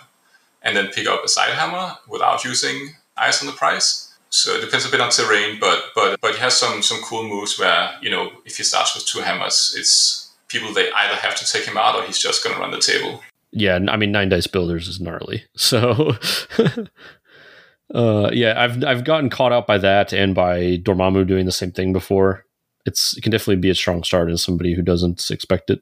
and 0.61 0.77
then 0.77 0.87
pick 0.87 1.07
up 1.07 1.23
a 1.23 1.27
side 1.27 1.53
hammer 1.53 1.97
without 2.07 2.45
using 2.45 2.95
ice 3.17 3.41
on 3.41 3.47
the 3.47 3.53
price. 3.53 4.08
So 4.29 4.55
it 4.55 4.61
depends 4.61 4.85
a 4.85 4.89
bit 4.89 5.01
on 5.01 5.09
terrain, 5.09 5.57
but 5.59 5.85
but 5.95 6.21
but 6.21 6.35
he 6.35 6.39
has 6.39 6.55
some 6.55 6.81
some 6.83 7.01
cool 7.01 7.27
moves 7.27 7.57
where 7.59 7.91
you 8.01 8.09
know 8.09 8.31
if 8.45 8.57
he 8.57 8.63
starts 8.63 8.95
with 8.95 9.05
two 9.05 9.19
hammers, 9.19 9.75
it's 9.77 10.31
people 10.47 10.73
they 10.73 10.91
either 10.91 11.15
have 11.15 11.35
to 11.35 11.45
take 11.51 11.65
him 11.65 11.77
out 11.77 11.95
or 11.95 12.03
he's 12.03 12.19
just 12.19 12.43
going 12.43 12.55
to 12.55 12.61
run 12.61 12.71
the 12.71 12.79
table. 12.79 13.21
Yeah, 13.51 13.79
I 13.87 13.97
mean 13.97 14.11
nine 14.11 14.29
dice 14.29 14.47
builders 14.47 14.87
is 14.87 14.99
gnarly. 14.99 15.43
So 15.55 16.15
uh, 17.93 18.29
yeah, 18.31 18.61
I've 18.61 18.83
I've 18.83 19.03
gotten 19.03 19.29
caught 19.29 19.51
out 19.51 19.65
by 19.65 19.79
that 19.79 20.13
and 20.13 20.35
by 20.35 20.77
Dormammu 20.77 21.27
doing 21.27 21.45
the 21.45 21.51
same 21.51 21.71
thing 21.71 21.91
before. 21.91 22.45
It's 22.85 23.17
it 23.17 23.21
can 23.21 23.31
definitely 23.31 23.57
be 23.57 23.71
a 23.71 23.75
strong 23.75 24.03
start 24.03 24.29
as 24.29 24.43
somebody 24.43 24.75
who 24.75 24.83
doesn't 24.83 25.31
expect 25.31 25.71
it. 25.71 25.81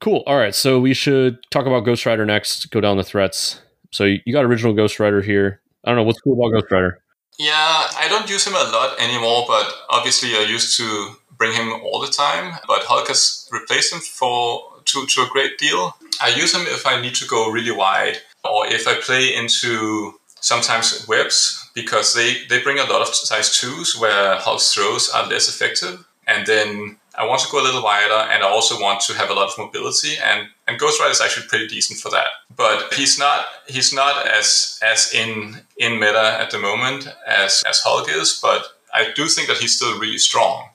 Cool. 0.00 0.22
All 0.26 0.36
right, 0.36 0.54
so 0.54 0.78
we 0.78 0.92
should 0.92 1.38
talk 1.50 1.64
about 1.64 1.80
Ghost 1.80 2.04
Rider 2.04 2.26
next. 2.26 2.70
Go 2.70 2.82
down 2.82 2.98
the 2.98 3.02
threats. 3.02 3.62
So 3.90 4.04
you 4.04 4.32
got 4.32 4.44
original 4.44 4.74
Ghost 4.74 5.00
Rider 5.00 5.22
here. 5.22 5.62
I 5.84 5.88
don't 5.88 5.96
know 5.96 6.02
what's 6.02 6.20
cool 6.20 6.34
about 6.34 6.60
Ghost 6.60 6.70
Rider. 6.70 7.02
Yeah, 7.38 7.88
I 7.96 8.06
don't 8.08 8.30
use 8.30 8.46
him 8.46 8.54
a 8.54 8.70
lot 8.72 8.98
anymore, 8.98 9.44
but 9.46 9.70
obviously 9.90 10.34
I 10.36 10.46
used 10.48 10.76
to 10.78 11.16
bring 11.36 11.52
him 11.52 11.72
all 11.84 12.00
the 12.00 12.10
time. 12.10 12.58
But 12.66 12.84
Hulk 12.84 13.08
has 13.08 13.48
replaced 13.52 13.92
him 13.92 14.00
for 14.00 14.72
to, 14.86 15.06
to 15.06 15.20
a 15.22 15.28
great 15.30 15.58
deal. 15.58 15.96
I 16.20 16.28
use 16.28 16.54
him 16.54 16.62
if 16.66 16.86
I 16.86 17.00
need 17.00 17.14
to 17.16 17.26
go 17.26 17.50
really 17.50 17.72
wide 17.72 18.18
or 18.44 18.66
if 18.66 18.88
I 18.88 18.94
play 18.94 19.34
into 19.34 20.14
sometimes 20.40 21.06
webs 21.08 21.68
because 21.74 22.14
they, 22.14 22.44
they 22.48 22.62
bring 22.62 22.78
a 22.78 22.84
lot 22.84 23.02
of 23.02 23.14
size 23.14 23.58
twos 23.58 23.98
where 23.98 24.36
Hulk's 24.38 24.72
throws 24.72 25.10
are 25.10 25.26
less 25.26 25.48
effective. 25.48 26.04
And 26.26 26.46
then 26.46 26.96
I 27.14 27.26
want 27.26 27.40
to 27.42 27.50
go 27.50 27.60
a 27.60 27.64
little 27.64 27.82
wider, 27.82 28.30
and 28.32 28.42
I 28.42 28.48
also 28.48 28.80
want 28.80 29.00
to 29.02 29.14
have 29.14 29.30
a 29.30 29.34
lot 29.34 29.48
of 29.48 29.58
mobility. 29.58 30.16
And 30.18 30.48
and 30.66 30.78
Ghost 30.78 31.00
Rider 31.00 31.12
is 31.12 31.20
actually 31.20 31.46
pretty 31.46 31.68
decent 31.68 32.00
for 32.00 32.10
that. 32.10 32.26
But 32.54 32.92
he's 32.94 33.18
not 33.18 33.46
he's 33.66 33.92
not 33.92 34.26
as 34.26 34.78
as 34.82 35.12
in 35.14 35.60
in 35.76 36.00
meta 36.00 36.36
at 36.40 36.50
the 36.50 36.58
moment 36.58 37.08
as 37.26 37.62
as 37.68 37.80
Hulk 37.80 38.08
is. 38.08 38.38
But 38.42 38.66
I 38.94 39.12
do 39.14 39.26
think 39.26 39.48
that 39.48 39.58
he's 39.58 39.76
still 39.76 39.98
really 39.98 40.18
strong. 40.18 40.68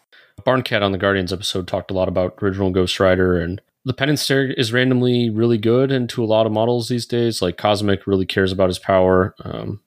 Barncat 0.45 0.81
on 0.81 0.91
the 0.91 0.97
Guardians 0.97 1.33
episode 1.33 1.67
talked 1.67 1.91
a 1.91 1.93
lot 1.93 2.07
about 2.07 2.37
original 2.41 2.71
Ghost 2.71 2.99
Rider 2.99 3.39
and 3.39 3.61
the 3.85 3.93
penance 3.93 4.21
stare 4.21 4.51
is 4.51 4.73
randomly 4.73 5.29
really 5.29 5.57
good 5.57 5.91
into 5.91 6.23
a 6.23 6.25
lot 6.25 6.45
of 6.45 6.51
models 6.51 6.87
these 6.87 7.05
days. 7.05 7.41
Like 7.41 7.57
Cosmic 7.57 8.05
really 8.05 8.25
cares 8.25 8.51
about 8.51 8.69
his 8.69 8.79
power. 8.79 9.35
Um, 9.43 9.81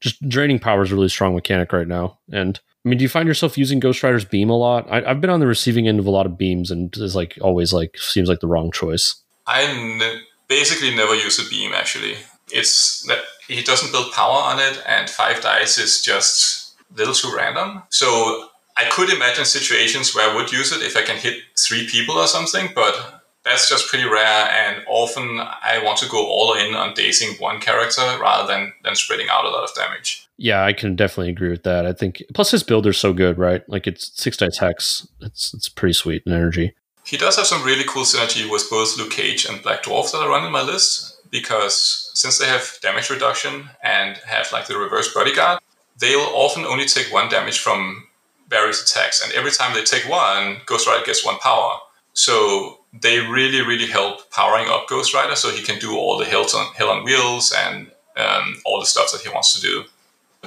just 0.00 0.26
draining 0.28 0.58
power 0.58 0.82
is 0.82 0.92
really 0.92 1.08
strong 1.08 1.34
mechanic 1.34 1.72
right 1.72 1.88
now. 1.88 2.18
And 2.30 2.60
I 2.84 2.88
mean, 2.88 2.98
do 2.98 3.02
you 3.02 3.08
find 3.08 3.26
yourself 3.26 3.56
using 3.56 3.80
Ghost 3.80 4.02
Rider's 4.02 4.24
beam 4.24 4.50
a 4.50 4.56
lot? 4.56 4.86
I, 4.90 5.00
have 5.08 5.20
been 5.20 5.30
on 5.30 5.40
the 5.40 5.46
receiving 5.46 5.88
end 5.88 5.98
of 5.98 6.06
a 6.06 6.10
lot 6.10 6.26
of 6.26 6.36
beams, 6.36 6.70
and 6.70 6.94
it's 6.96 7.14
like 7.14 7.38
always 7.40 7.72
like 7.72 7.96
seems 7.96 8.28
like 8.28 8.40
the 8.40 8.46
wrong 8.46 8.70
choice. 8.70 9.22
I 9.46 9.62
n- 9.64 10.22
basically 10.48 10.94
never 10.94 11.14
use 11.14 11.38
a 11.44 11.48
beam. 11.48 11.72
Actually, 11.74 12.16
it's 12.52 13.02
that 13.02 13.18
he 13.46 13.62
doesn't 13.62 13.92
build 13.92 14.12
power 14.12 14.40
on 14.42 14.58
it, 14.58 14.82
and 14.86 15.08
five 15.08 15.40
dice 15.40 15.78
is 15.78 16.02
just 16.02 16.74
a 16.92 16.98
little 16.98 17.14
too 17.14 17.34
random. 17.36 17.82
So 17.90 18.48
I 18.76 18.88
could 18.90 19.10
imagine 19.10 19.44
situations 19.44 20.14
where 20.14 20.28
I 20.28 20.34
would 20.34 20.52
use 20.52 20.72
it 20.72 20.82
if 20.82 20.96
I 20.96 21.02
can 21.02 21.16
hit 21.16 21.42
three 21.58 21.86
people 21.86 22.16
or 22.16 22.26
something, 22.26 22.70
but 22.74 23.22
that's 23.44 23.68
just 23.68 23.88
pretty 23.88 24.08
rare. 24.08 24.48
And 24.50 24.84
often 24.88 25.38
I 25.40 25.80
want 25.84 25.98
to 25.98 26.08
go 26.08 26.26
all 26.26 26.54
in 26.54 26.74
on 26.74 26.94
dazing 26.94 27.36
one 27.38 27.60
character 27.60 28.02
rather 28.20 28.48
than 28.48 28.72
than 28.82 28.94
spreading 28.94 29.28
out 29.30 29.44
a 29.44 29.50
lot 29.50 29.64
of 29.64 29.74
damage. 29.74 30.26
Yeah, 30.36 30.64
I 30.64 30.72
can 30.72 30.96
definitely 30.96 31.30
agree 31.30 31.50
with 31.50 31.62
that. 31.62 31.86
I 31.86 31.92
think 31.92 32.22
plus 32.34 32.50
his 32.50 32.64
builder's 32.64 32.98
so 32.98 33.12
good, 33.12 33.38
right? 33.38 33.62
Like 33.68 33.86
it's 33.86 34.10
six 34.20 34.36
dice 34.36 34.58
hex. 34.58 35.06
It's 35.20 35.54
it's 35.54 35.68
pretty 35.68 35.92
sweet 35.92 36.22
in 36.26 36.32
energy. 36.32 36.74
He 37.04 37.16
does 37.16 37.36
have 37.36 37.46
some 37.46 37.62
really 37.62 37.84
cool 37.86 38.04
synergy 38.04 38.50
with 38.50 38.68
both 38.70 38.96
Luke 38.96 39.10
Cage 39.10 39.44
and 39.44 39.62
Black 39.62 39.82
Dwarf 39.82 40.10
that 40.12 40.22
I 40.22 40.26
run 40.26 40.46
in 40.46 40.52
my 40.52 40.62
list 40.62 41.18
because 41.30 42.10
since 42.14 42.38
they 42.38 42.46
have 42.46 42.78
damage 42.80 43.10
reduction 43.10 43.68
and 43.82 44.16
have 44.18 44.50
like 44.52 44.66
the 44.66 44.78
reverse 44.78 45.12
bodyguard, 45.12 45.60
they'll 45.98 46.20
often 46.20 46.64
only 46.64 46.86
take 46.86 47.12
one 47.12 47.28
damage 47.28 47.58
from 47.58 48.06
various 48.48 48.82
attacks, 48.82 49.22
and 49.22 49.32
every 49.32 49.50
time 49.50 49.74
they 49.74 49.82
take 49.82 50.08
one, 50.08 50.58
Ghost 50.66 50.86
Rider 50.86 51.04
gets 51.04 51.24
one 51.24 51.38
power. 51.38 51.78
So 52.12 52.80
they 52.92 53.18
really, 53.18 53.60
really 53.62 53.86
help 53.86 54.30
powering 54.30 54.68
up 54.68 54.88
Ghost 54.88 55.12
Rider 55.12 55.34
so 55.34 55.50
he 55.50 55.62
can 55.62 55.78
do 55.78 55.96
all 55.96 56.16
the 56.16 56.24
hell 56.24 56.46
on, 56.54 56.88
on 56.88 57.04
wheels 57.04 57.52
and 57.56 57.90
um, 58.16 58.56
all 58.64 58.78
the 58.78 58.86
stuff 58.86 59.10
that 59.12 59.22
he 59.22 59.28
wants 59.28 59.54
to 59.54 59.60
do. 59.60 59.84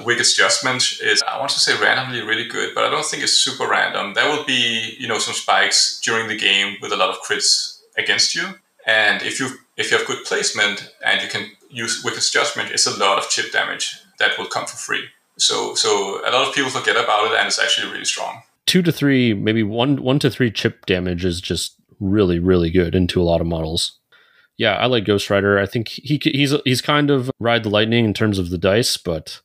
Wicked's 0.04 0.34
Judgment 0.34 1.00
is, 1.02 1.22
I 1.22 1.38
want 1.38 1.50
to 1.50 1.60
say 1.60 1.78
randomly 1.80 2.22
really 2.22 2.48
good, 2.48 2.74
but 2.74 2.84
I 2.84 2.90
don't 2.90 3.04
think 3.04 3.22
it's 3.22 3.32
super 3.32 3.68
random. 3.68 4.14
There 4.14 4.28
will 4.28 4.44
be, 4.44 4.96
you 4.98 5.08
know, 5.08 5.18
some 5.18 5.34
spikes 5.34 6.00
during 6.04 6.28
the 6.28 6.36
game 6.36 6.76
with 6.80 6.92
a 6.92 6.96
lot 6.96 7.10
of 7.10 7.20
crits 7.22 7.80
against 7.96 8.34
you. 8.34 8.54
And 8.86 9.22
if 9.22 9.38
you 9.38 9.50
if 9.76 9.90
you 9.90 9.98
have 9.98 10.06
good 10.06 10.24
placement 10.24 10.92
and 11.04 11.20
you 11.20 11.28
can 11.28 11.50
use 11.70 12.02
Wicked's 12.02 12.30
Judgment, 12.30 12.70
it's 12.70 12.86
a 12.86 12.98
lot 12.98 13.18
of 13.18 13.28
chip 13.28 13.52
damage 13.52 13.98
that 14.18 14.38
will 14.38 14.46
come 14.46 14.66
for 14.66 14.76
free. 14.76 15.04
So 15.36 15.74
so 15.74 16.20
a 16.26 16.30
lot 16.30 16.48
of 16.48 16.54
people 16.54 16.70
forget 16.70 16.96
about 16.96 17.30
it 17.30 17.38
and 17.38 17.46
it's 17.46 17.58
actually 17.58 17.92
really 17.92 18.04
strong. 18.04 18.42
Two 18.66 18.82
to 18.82 18.92
three, 18.92 19.34
maybe 19.34 19.62
one 19.62 20.02
one 20.02 20.18
to 20.20 20.30
three 20.30 20.50
chip 20.50 20.86
damage 20.86 21.24
is 21.24 21.40
just 21.40 21.74
really 22.00 22.38
really 22.38 22.70
good 22.70 22.94
into 22.94 23.20
a 23.20 23.24
lot 23.24 23.40
of 23.40 23.46
models. 23.46 23.98
Yeah, 24.56 24.74
I 24.74 24.86
like 24.86 25.04
Ghost 25.04 25.30
Rider. 25.30 25.58
I 25.58 25.66
think 25.66 25.88
he 25.88 26.18
he's 26.22 26.54
he's 26.64 26.82
kind 26.82 27.10
of 27.10 27.30
ride 27.38 27.62
the 27.62 27.70
lightning 27.70 28.04
in 28.04 28.14
terms 28.14 28.38
of 28.38 28.50
the 28.50 28.58
dice, 28.58 28.96
but 28.96 29.40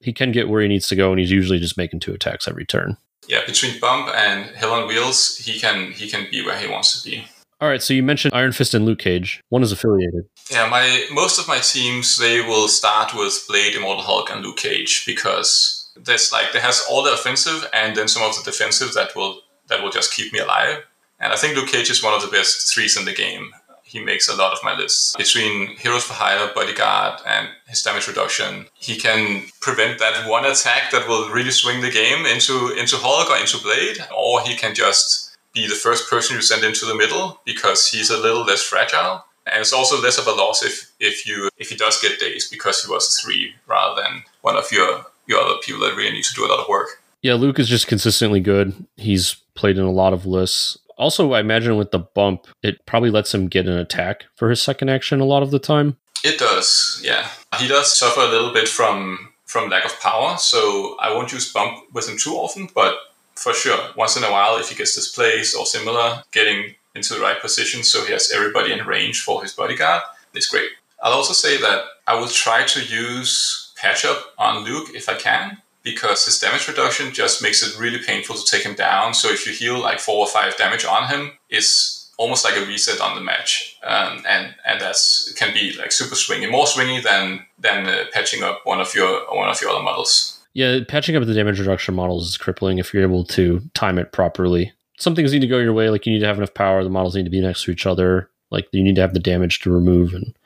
he 0.00 0.12
can 0.12 0.32
get 0.32 0.48
where 0.48 0.62
he 0.62 0.68
needs 0.68 0.88
to 0.88 0.96
go, 0.96 1.10
and 1.10 1.20
he's 1.20 1.30
usually 1.30 1.58
just 1.58 1.76
making 1.76 2.00
two 2.00 2.12
attacks 2.12 2.48
every 2.48 2.64
turn. 2.64 2.96
Yeah, 3.26 3.44
between 3.44 3.78
bump 3.80 4.08
and 4.14 4.46
hell 4.56 4.72
on 4.72 4.88
wheels, 4.88 5.36
he 5.36 5.58
can 5.58 5.92
he 5.92 6.08
can 6.08 6.26
be 6.30 6.44
where 6.44 6.58
he 6.58 6.68
wants 6.68 7.00
to 7.00 7.08
be. 7.08 7.28
All 7.60 7.68
right, 7.68 7.82
so 7.82 7.92
you 7.92 8.04
mentioned 8.04 8.32
Iron 8.34 8.52
Fist 8.52 8.72
and 8.72 8.84
Luke 8.84 9.00
Cage. 9.00 9.42
One 9.48 9.62
is 9.62 9.72
affiliated. 9.72 10.26
Yeah, 10.50 10.68
my 10.68 11.06
most 11.12 11.38
of 11.38 11.48
my 11.48 11.58
teams 11.58 12.16
they 12.16 12.40
will 12.40 12.68
start 12.68 13.14
with 13.14 13.44
Blade, 13.48 13.74
Immortal 13.74 14.04
Hulk, 14.04 14.30
and 14.30 14.42
Luke 14.42 14.58
Cage 14.58 15.04
because 15.04 15.90
there's 15.96 16.32
like 16.32 16.52
there 16.52 16.62
has 16.62 16.86
all 16.88 17.02
the 17.02 17.12
offensive 17.12 17.68
and 17.72 17.96
then 17.96 18.08
some 18.08 18.22
of 18.22 18.36
the 18.36 18.48
defensive 18.48 18.94
that 18.94 19.14
will 19.16 19.40
that 19.66 19.82
will 19.82 19.90
just 19.90 20.14
keep 20.14 20.32
me 20.32 20.38
alive. 20.38 20.84
And 21.20 21.32
I 21.32 21.36
think 21.36 21.56
Luke 21.56 21.68
Cage 21.68 21.90
is 21.90 22.02
one 22.02 22.14
of 22.14 22.22
the 22.22 22.28
best 22.28 22.72
threes 22.72 22.96
in 22.96 23.04
the 23.04 23.12
game. 23.12 23.52
He 23.88 24.04
makes 24.04 24.28
a 24.28 24.36
lot 24.36 24.52
of 24.52 24.62
my 24.62 24.76
lists. 24.76 25.16
Between 25.16 25.76
Heroes 25.78 26.04
for 26.04 26.12
Hire, 26.12 26.52
Bodyguard, 26.54 27.20
and 27.26 27.48
his 27.66 27.82
damage 27.82 28.06
reduction, 28.06 28.66
he 28.74 28.96
can 28.96 29.46
prevent 29.62 29.98
that 29.98 30.28
one 30.28 30.44
attack 30.44 30.90
that 30.92 31.08
will 31.08 31.30
really 31.30 31.50
swing 31.50 31.80
the 31.80 31.90
game 31.90 32.26
into 32.26 32.68
into 32.78 32.96
Hulk 32.98 33.30
or 33.30 33.38
into 33.38 33.56
Blade, 33.62 33.98
or 34.14 34.42
he 34.42 34.54
can 34.56 34.74
just 34.74 35.36
be 35.54 35.66
the 35.66 35.74
first 35.74 36.10
person 36.10 36.36
you 36.36 36.42
send 36.42 36.64
into 36.64 36.84
the 36.84 36.94
middle 36.94 37.40
because 37.46 37.88
he's 37.88 38.10
a 38.10 38.18
little 38.18 38.44
less 38.44 38.62
fragile. 38.62 39.24
And 39.46 39.60
it's 39.60 39.72
also 39.72 40.00
less 40.02 40.18
of 40.18 40.26
a 40.26 40.32
loss 40.32 40.62
if, 40.62 40.92
if 41.00 41.26
you 41.26 41.48
if 41.56 41.70
he 41.70 41.76
does 41.76 41.98
get 42.02 42.20
dazed 42.20 42.50
because 42.50 42.82
he 42.82 42.90
was 42.90 43.08
a 43.08 43.22
three 43.22 43.54
rather 43.66 44.02
than 44.02 44.22
one 44.42 44.56
of 44.56 44.70
your 44.70 45.06
your 45.26 45.40
other 45.40 45.58
people 45.62 45.80
that 45.80 45.96
really 45.96 46.12
need 46.12 46.24
to 46.24 46.34
do 46.34 46.44
a 46.44 46.50
lot 46.52 46.60
of 46.60 46.68
work. 46.68 47.02
Yeah, 47.22 47.34
Luke 47.34 47.58
is 47.58 47.68
just 47.68 47.86
consistently 47.86 48.40
good. 48.40 48.74
He's 48.96 49.36
played 49.54 49.78
in 49.78 49.84
a 49.84 49.90
lot 49.90 50.12
of 50.12 50.26
lists. 50.26 50.78
Also, 50.98 51.32
I 51.32 51.40
imagine 51.40 51.76
with 51.76 51.92
the 51.92 52.00
bump, 52.00 52.46
it 52.62 52.84
probably 52.84 53.10
lets 53.10 53.32
him 53.32 53.46
get 53.48 53.66
an 53.66 53.78
attack 53.78 54.24
for 54.34 54.50
his 54.50 54.60
second 54.60 54.88
action 54.88 55.20
a 55.20 55.24
lot 55.24 55.42
of 55.42 55.50
the 55.50 55.58
time. 55.58 55.96
It 56.24 56.38
does, 56.38 57.00
yeah. 57.04 57.28
He 57.58 57.68
does 57.68 57.96
suffer 57.96 58.20
a 58.20 58.28
little 58.28 58.52
bit 58.52 58.68
from 58.68 59.32
from 59.46 59.70
lack 59.70 59.86
of 59.86 59.98
power, 60.00 60.36
so 60.36 60.96
I 61.00 61.14
won't 61.14 61.32
use 61.32 61.50
bump 61.50 61.78
with 61.94 62.06
him 62.06 62.18
too 62.18 62.34
often, 62.34 62.68
but 62.74 62.98
for 63.34 63.54
sure. 63.54 63.78
Once 63.96 64.14
in 64.14 64.24
a 64.24 64.30
while, 64.30 64.58
if 64.58 64.68
he 64.68 64.74
gets 64.74 64.94
displaced 64.94 65.56
or 65.56 65.64
similar, 65.64 66.22
getting 66.32 66.74
into 66.94 67.14
the 67.14 67.20
right 67.20 67.40
position 67.40 67.82
so 67.82 68.04
he 68.04 68.12
has 68.12 68.30
everybody 68.30 68.72
in 68.72 68.84
range 68.86 69.22
for 69.22 69.40
his 69.42 69.52
bodyguard 69.54 70.02
is 70.34 70.46
great. 70.46 70.70
I'll 71.02 71.12
also 71.12 71.32
say 71.32 71.58
that 71.60 71.84
I 72.06 72.18
will 72.18 72.28
try 72.28 72.64
to 72.64 72.84
use 72.84 73.72
patch 73.76 74.04
up 74.04 74.34
on 74.36 74.64
Luke 74.64 74.88
if 74.94 75.08
I 75.08 75.14
can, 75.14 75.58
because 75.88 76.24
his 76.26 76.38
damage 76.38 76.68
reduction 76.68 77.12
just 77.12 77.42
makes 77.42 77.62
it 77.62 77.78
really 77.80 77.98
painful 77.98 78.36
to 78.36 78.44
take 78.44 78.64
him 78.64 78.74
down. 78.74 79.14
So 79.14 79.28
if 79.28 79.46
you 79.46 79.52
heal 79.52 79.80
like 79.80 80.00
four 80.00 80.18
or 80.18 80.26
five 80.26 80.56
damage 80.56 80.84
on 80.84 81.08
him, 81.08 81.32
it's 81.48 82.10
almost 82.18 82.44
like 82.44 82.56
a 82.56 82.66
reset 82.66 83.00
on 83.00 83.14
the 83.14 83.22
match, 83.22 83.76
um, 83.84 84.22
and 84.28 84.54
and 84.66 84.80
that's 84.80 85.32
can 85.36 85.54
be 85.54 85.72
like 85.78 85.92
super 85.92 86.14
swingy, 86.14 86.50
more 86.50 86.66
swingy 86.66 87.02
than 87.02 87.46
than 87.58 87.86
uh, 87.86 88.04
patching 88.12 88.42
up 88.42 88.60
one 88.64 88.80
of 88.80 88.94
your 88.94 89.24
one 89.34 89.48
of 89.48 89.60
your 89.62 89.70
other 89.70 89.82
models. 89.82 90.38
Yeah, 90.52 90.80
patching 90.86 91.16
up 91.16 91.24
the 91.24 91.34
damage 91.34 91.60
reduction 91.60 91.94
models 91.94 92.28
is 92.28 92.36
crippling 92.36 92.78
if 92.78 92.92
you're 92.92 93.02
able 93.02 93.24
to 93.24 93.60
time 93.74 93.98
it 93.98 94.12
properly. 94.12 94.72
Some 94.98 95.14
things 95.14 95.32
need 95.32 95.40
to 95.40 95.46
go 95.46 95.58
your 95.58 95.72
way, 95.72 95.88
like 95.88 96.04
you 96.04 96.12
need 96.12 96.20
to 96.20 96.26
have 96.26 96.38
enough 96.38 96.54
power. 96.54 96.82
The 96.82 96.90
models 96.90 97.14
need 97.14 97.24
to 97.24 97.30
be 97.30 97.40
next 97.40 97.62
to 97.64 97.70
each 97.70 97.86
other. 97.86 98.28
Like 98.50 98.68
you 98.72 98.82
need 98.82 98.96
to 98.96 99.00
have 99.00 99.14
the 99.14 99.20
damage 99.20 99.60
to 99.60 99.72
remove, 99.72 100.12
and 100.12 100.36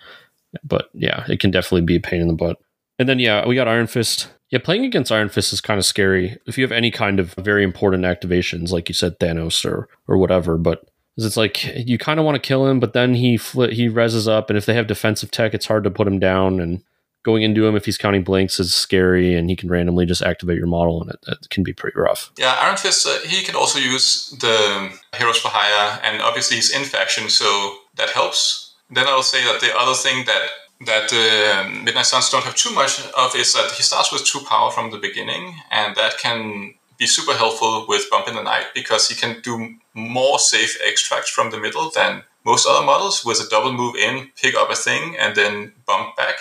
but 0.63 0.91
yeah, 0.93 1.25
it 1.29 1.41
can 1.41 1.51
definitely 1.51 1.87
be 1.87 1.97
a 1.97 2.01
pain 2.01 2.21
in 2.21 2.29
the 2.29 2.35
butt. 2.35 2.59
And 3.03 3.09
then 3.09 3.19
yeah, 3.19 3.45
we 3.49 3.57
got 3.57 3.67
Iron 3.67 3.89
Fist. 3.89 4.29
Yeah, 4.51 4.61
playing 4.63 4.85
against 4.85 5.11
Iron 5.11 5.29
Fist 5.29 5.53
is 5.53 5.61
kind 5.61 5.77
of 5.77 5.85
scary 5.85 6.39
if 6.47 6.57
you 6.57 6.63
have 6.63 6.71
any 6.71 6.93
kind 6.93 7.19
of 7.19 7.35
very 7.35 7.65
important 7.65 8.05
activations, 8.05 8.71
like 8.71 8.89
you 8.89 8.95
said, 8.95 9.19
Thanos 9.19 9.65
or 9.69 9.89
or 10.07 10.19
whatever. 10.19 10.57
But 10.57 10.85
it's 11.17 11.37
like 11.37 11.65
you 11.75 11.99
kind 11.99 12.21
of 12.21 12.25
want 12.25 12.37
to 12.37 12.47
kill 12.47 12.69
him, 12.69 12.79
but 12.79 12.93
then 12.93 13.15
he 13.15 13.37
fl- 13.37 13.65
he 13.65 13.89
reses 13.89 14.29
up, 14.29 14.51
and 14.51 14.57
if 14.57 14.67
they 14.67 14.75
have 14.75 14.87
defensive 14.87 15.33
tech, 15.33 15.53
it's 15.53 15.67
hard 15.67 15.83
to 15.83 15.91
put 15.91 16.07
him 16.07 16.21
down. 16.21 16.61
And 16.61 16.85
going 17.25 17.43
into 17.43 17.67
him 17.67 17.75
if 17.75 17.87
he's 17.87 17.99
counting 17.99 18.23
blanks 18.23 18.61
is 18.61 18.73
scary 18.73 19.35
and 19.35 19.51
he 19.51 19.57
can 19.57 19.69
randomly 19.69 20.07
just 20.07 20.23
activate 20.23 20.59
your 20.59 20.69
model 20.69 21.03
and 21.03 21.11
it, 21.11 21.19
it 21.27 21.51
can 21.51 21.65
be 21.65 21.73
pretty 21.73 21.99
rough. 21.99 22.31
Yeah, 22.39 22.57
Iron 22.61 22.77
Fist, 22.77 23.05
uh, 23.05 23.19
he 23.27 23.43
can 23.43 23.57
also 23.57 23.81
use 23.81 24.31
the 24.41 24.97
Heroes 25.17 25.39
for 25.39 25.49
Hire 25.49 25.99
and 26.05 26.23
obviously 26.23 26.57
he's 26.57 26.73
in 26.73 26.85
faction, 26.85 27.29
so 27.29 27.79
that 27.97 28.11
helps. 28.11 28.75
Then 28.91 29.09
I'll 29.09 29.25
say 29.25 29.43
that 29.45 29.61
the 29.61 29.77
other 29.77 29.95
thing 29.95 30.25
that 30.27 30.49
that 30.87 31.13
uh, 31.13 31.69
Midnight 31.85 32.07
Suns 32.07 32.31
don't 32.31 32.45
have 32.45 32.55
too 32.55 32.75
much 32.75 33.01
of 33.17 33.35
is 33.37 33.53
that 33.55 33.73
he 33.73 33.83
starts 33.83 34.13
with 34.13 34.25
two 34.25 34.41
power 34.41 34.71
from 34.71 34.91
the 34.91 34.99
beginning, 34.99 35.55
and 35.71 35.97
that 35.97 36.19
can 36.19 36.75
be 36.99 37.07
super 37.07 37.35
helpful 37.35 37.87
with 37.89 38.09
Bump 38.11 38.29
in 38.29 38.35
the 38.35 38.43
Night 38.43 38.67
because 38.75 39.09
he 39.09 39.15
can 39.15 39.41
do 39.43 39.75
more 39.95 40.39
safe 40.39 40.79
extracts 40.87 41.31
from 41.31 41.51
the 41.51 41.59
middle 41.59 41.91
than 41.91 42.23
most 42.45 42.67
other 42.67 42.85
models 42.85 43.25
with 43.25 43.41
a 43.41 43.49
double 43.49 43.73
move 43.73 43.97
in, 43.97 44.31
pick 44.41 44.55
up 44.55 44.71
a 44.71 44.75
thing, 44.75 45.17
and 45.19 45.37
then 45.37 45.73
bump 45.87 46.17
back. 46.17 46.37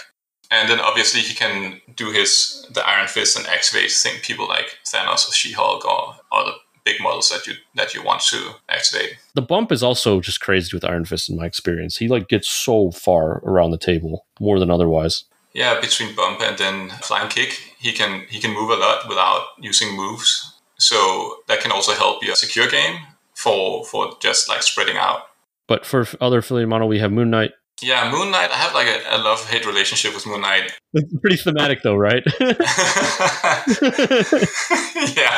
And 0.50 0.70
then 0.70 0.80
obviously 0.80 1.22
he 1.22 1.34
can 1.34 1.82
do 1.96 2.12
his 2.12 2.68
the 2.74 2.86
Iron 2.86 3.08
Fist 3.08 3.38
and 3.38 3.48
activate 3.48 3.92
thing 3.92 4.20
people 4.22 4.48
like 4.48 4.78
Thanos 4.86 5.28
or 5.28 5.32
She-Hulk 5.32 5.86
or 5.86 6.16
other 6.32 6.52
big 6.84 7.02
models 7.02 7.30
that 7.30 7.48
you 7.48 7.54
that 7.76 7.94
you 7.94 8.04
want 8.04 8.22
to 8.22 8.56
activate. 8.70 9.18
The 9.34 9.42
bump 9.42 9.72
is 9.72 9.84
also 9.84 10.20
just 10.20 10.42
crazy 10.42 10.76
with 10.76 10.86
Iron 10.86 11.06
Fist 11.06 11.30
in 11.30 11.38
my 11.38 11.46
experience. 11.46 11.98
He 11.98 12.08
like 12.08 12.28
gets 12.28 12.48
so 12.48 12.92
far 12.92 13.40
around 13.44 13.72
the 13.72 13.78
table 13.78 14.26
more 14.40 14.60
than 14.60 14.72
otherwise. 14.72 15.26
Yeah, 15.54 15.80
between 15.82 16.16
bump 16.16 16.42
and 16.42 16.58
then 16.58 16.90
flying 17.02 17.30
kick, 17.30 17.62
he 17.78 17.92
can 17.92 18.26
he 18.30 18.40
can 18.40 18.54
move 18.54 18.70
a 18.70 18.76
lot 18.76 19.08
without 19.08 19.48
using 19.60 19.96
moves. 19.96 20.54
So 20.78 21.38
that 21.48 21.60
can 21.60 21.72
also 21.72 21.94
help 21.94 22.24
your 22.24 22.36
secure 22.36 22.68
game 22.68 23.00
for 23.36 23.86
for 23.86 24.18
just 24.22 24.50
like 24.50 24.64
spreading 24.64 24.98
out. 24.98 25.24
But 25.68 25.86
for 25.86 26.06
other 26.20 26.40
affiliate 26.40 26.70
model, 26.70 26.88
we 26.88 27.00
have 27.00 27.12
Moon 27.12 27.30
Knight, 27.30 27.52
yeah, 27.82 28.12
Moon 28.12 28.32
Knight. 28.32 28.52
I 28.52 28.56
have 28.56 28.74
like 28.74 28.88
a, 28.88 29.02
a 29.16 29.18
love 29.18 29.48
hate 29.50 29.66
relationship 29.66 30.14
with 30.14 30.28
Moon 30.28 30.42
Knight. 30.42 30.72
It's 30.94 31.14
pretty 31.18 31.38
thematic, 31.38 31.82
though, 31.82 31.96
right? 31.96 32.24
yeah, 32.40 32.56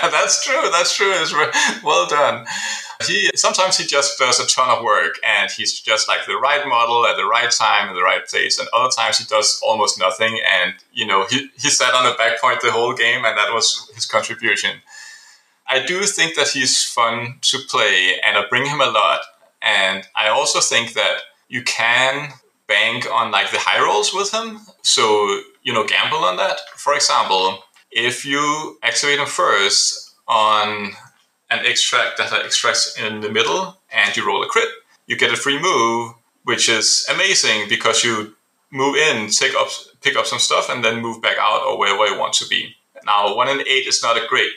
that's 0.09 0.43
true. 0.43 0.69
That's 0.71 0.95
true. 0.95 1.11
It's 1.13 1.33
well 1.83 2.07
done. 2.07 2.45
He 3.07 3.29
sometimes 3.35 3.77
he 3.77 3.85
just 3.85 4.19
does 4.19 4.39
a 4.39 4.47
ton 4.47 4.69
of 4.69 4.83
work, 4.83 5.15
and 5.25 5.49
he's 5.51 5.79
just 5.79 6.07
like 6.07 6.25
the 6.25 6.35
right 6.35 6.67
model 6.67 7.05
at 7.05 7.15
the 7.15 7.25
right 7.25 7.51
time 7.51 7.89
in 7.89 7.95
the 7.95 8.03
right 8.03 8.25
place. 8.27 8.59
And 8.59 8.67
other 8.73 8.91
times 8.95 9.19
he 9.19 9.25
does 9.25 9.59
almost 9.63 9.97
nothing, 9.99 10.39
and 10.51 10.73
you 10.91 11.05
know 11.05 11.25
he 11.29 11.49
he 11.57 11.69
sat 11.69 11.93
on 11.93 12.03
the 12.03 12.15
back 12.17 12.41
point 12.41 12.61
the 12.61 12.71
whole 12.71 12.93
game, 12.93 13.23
and 13.25 13.37
that 13.37 13.53
was 13.53 13.89
his 13.95 14.05
contribution. 14.05 14.81
I 15.67 15.85
do 15.85 16.03
think 16.03 16.35
that 16.35 16.49
he's 16.49 16.83
fun 16.83 17.35
to 17.41 17.57
play, 17.69 18.19
and 18.23 18.37
I 18.37 18.45
bring 18.49 18.65
him 18.65 18.81
a 18.81 18.89
lot. 18.89 19.21
And 19.61 20.03
I 20.15 20.27
also 20.27 20.59
think 20.59 20.93
that 20.93 21.21
you 21.53 21.61
can 21.61 22.33
bank 22.67 23.05
on 23.13 23.29
like 23.29 23.51
the 23.51 23.59
high 23.59 23.79
rolls 23.79 24.11
with 24.11 24.33
him. 24.33 24.59
So, 24.81 25.03
you 25.61 25.71
know, 25.71 25.85
gamble 25.85 26.25
on 26.25 26.37
that. 26.37 26.57
For 26.75 26.95
example, 26.95 27.59
if 27.91 28.25
you 28.25 28.79
activate 28.81 29.19
him 29.19 29.27
first 29.27 30.15
on 30.27 30.93
an 31.51 31.63
extract 31.63 32.17
that 32.17 32.33
extracts 32.43 32.99
in 32.99 33.21
the 33.21 33.29
middle 33.29 33.77
and 33.91 34.17
you 34.17 34.25
roll 34.25 34.41
a 34.41 34.47
crit, 34.47 34.67
you 35.05 35.15
get 35.15 35.31
a 35.31 35.35
free 35.35 35.61
move, 35.61 36.15
which 36.43 36.67
is 36.69 37.05
amazing 37.13 37.69
because 37.69 38.03
you 38.03 38.35
move 38.71 38.95
in, 38.95 39.29
take 39.29 39.53
up, 39.53 39.67
pick 40.01 40.15
up 40.15 40.25
some 40.25 40.39
stuff, 40.39 40.69
and 40.71 40.83
then 40.83 41.03
move 41.03 41.21
back 41.21 41.37
out 41.39 41.61
or 41.67 41.77
wherever 41.77 42.07
you 42.07 42.17
want 42.17 42.33
to 42.33 42.47
be. 42.47 42.75
Now, 43.05 43.35
one 43.35 43.47
in 43.47 43.59
eight 43.61 43.85
is 43.85 44.01
not 44.01 44.17
a 44.17 44.25
great 44.27 44.49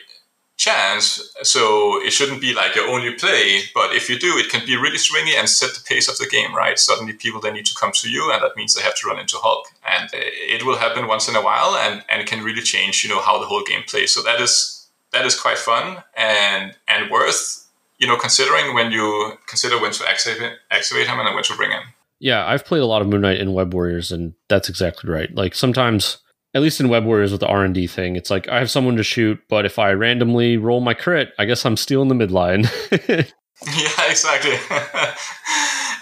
chance. 0.57 1.35
So 1.43 2.03
it 2.03 2.13
shouldn't 2.13 2.41
be 2.41 2.55
like 2.55 2.75
your 2.75 2.89
only 2.89 3.13
play, 3.15 3.63
but 3.75 3.95
if 3.95 4.09
you 4.09 4.19
do, 4.19 4.37
it 4.39 4.51
can 4.51 4.65
be 4.67 4.77
really 4.77 4.97
swingy 4.97 5.39
and 5.39 5.49
set 5.49 5.75
the 5.75 5.85
pace 5.87 6.09
of 6.09 6.19
the 6.19 6.27
game, 6.27 6.55
right? 6.55 6.79
Suddenly 6.79 7.13
people 7.13 7.41
then 7.41 7.55
need 7.55 7.67
to 7.67 7.75
come 7.75 7.93
to 7.93 8.11
you, 8.11 8.33
and 8.33 8.43
that 8.43 8.57
means 8.57 8.75
they 8.75 8.83
have 8.83 8.97
to 8.97 9.09
run 9.09 9.19
into 9.19 9.37
Hulk. 9.37 9.67
And 9.87 10.07
uh, 10.07 10.19
it 10.19 10.65
will 10.65 10.79
happen 10.79 11.07
once 11.07 11.29
in 11.29 11.37
a 11.37 11.43
while, 11.43 11.77
and, 11.77 12.03
and 12.09 12.21
it 12.21 12.27
can 12.27 12.43
really 12.43 12.63
change, 12.63 13.05
you 13.05 13.11
know, 13.11 13.21
how 13.21 13.39
the 13.39 13.47
whole 13.47 13.65
game 13.65 13.83
plays. 13.87 14.15
So 14.15 14.23
that 14.23 14.41
is 14.41 14.89
that 15.13 15.25
is 15.25 15.39
quite 15.39 15.59
fun 15.59 16.03
and 16.17 16.75
and 16.89 17.11
worth, 17.11 17.67
you 17.99 18.07
know, 18.07 18.17
considering 18.17 18.75
when 18.75 18.93
you 18.93 19.33
consider 19.47 19.81
when 19.81 19.93
to 19.93 20.09
activate 20.09 20.53
activate 20.71 21.07
him 21.07 21.21
and 21.21 21.35
when 21.35 21.45
to 21.45 21.57
bring 21.57 21.71
him. 21.71 21.83
Yeah, 22.19 22.47
I've 22.47 22.65
played 22.65 22.81
a 22.81 22.87
lot 22.87 23.03
of 23.03 23.09
Moon 23.09 23.21
Knight 23.21 23.41
in 23.41 23.53
Web 23.53 23.75
Warriors, 23.75 24.11
and 24.11 24.33
that's 24.49 24.71
exactly 24.71 25.11
right. 25.11 25.35
Like 25.35 25.55
sometimes 25.55 26.19
at 26.57 26.63
least 26.63 26.81
in 26.81 26.89
Web 26.89 27.05
Warriors 27.05 27.33
with 27.33 27.43
the 27.43 27.47
R 27.47 27.67
and 27.67 27.75
D 27.75 27.87
thing, 27.87 28.17
it's 28.17 28.31
like 28.31 28.49
I 28.49 28.59
have 28.59 28.71
someone 28.71 28.97
to 28.97 29.03
shoot, 29.03 29.39
but 29.51 29.67
if 29.67 29.79
I 29.79 29.93
randomly 29.93 30.57
roll 30.57 30.81
my 30.81 30.95
crit, 30.95 31.35
I 31.39 31.45
guess 31.45 31.67
I'm 31.67 31.77
stealing 31.77 32.09
the 32.09 32.15
midline. 32.15 32.65
yeah, 33.67 34.11
exactly. 34.11 34.53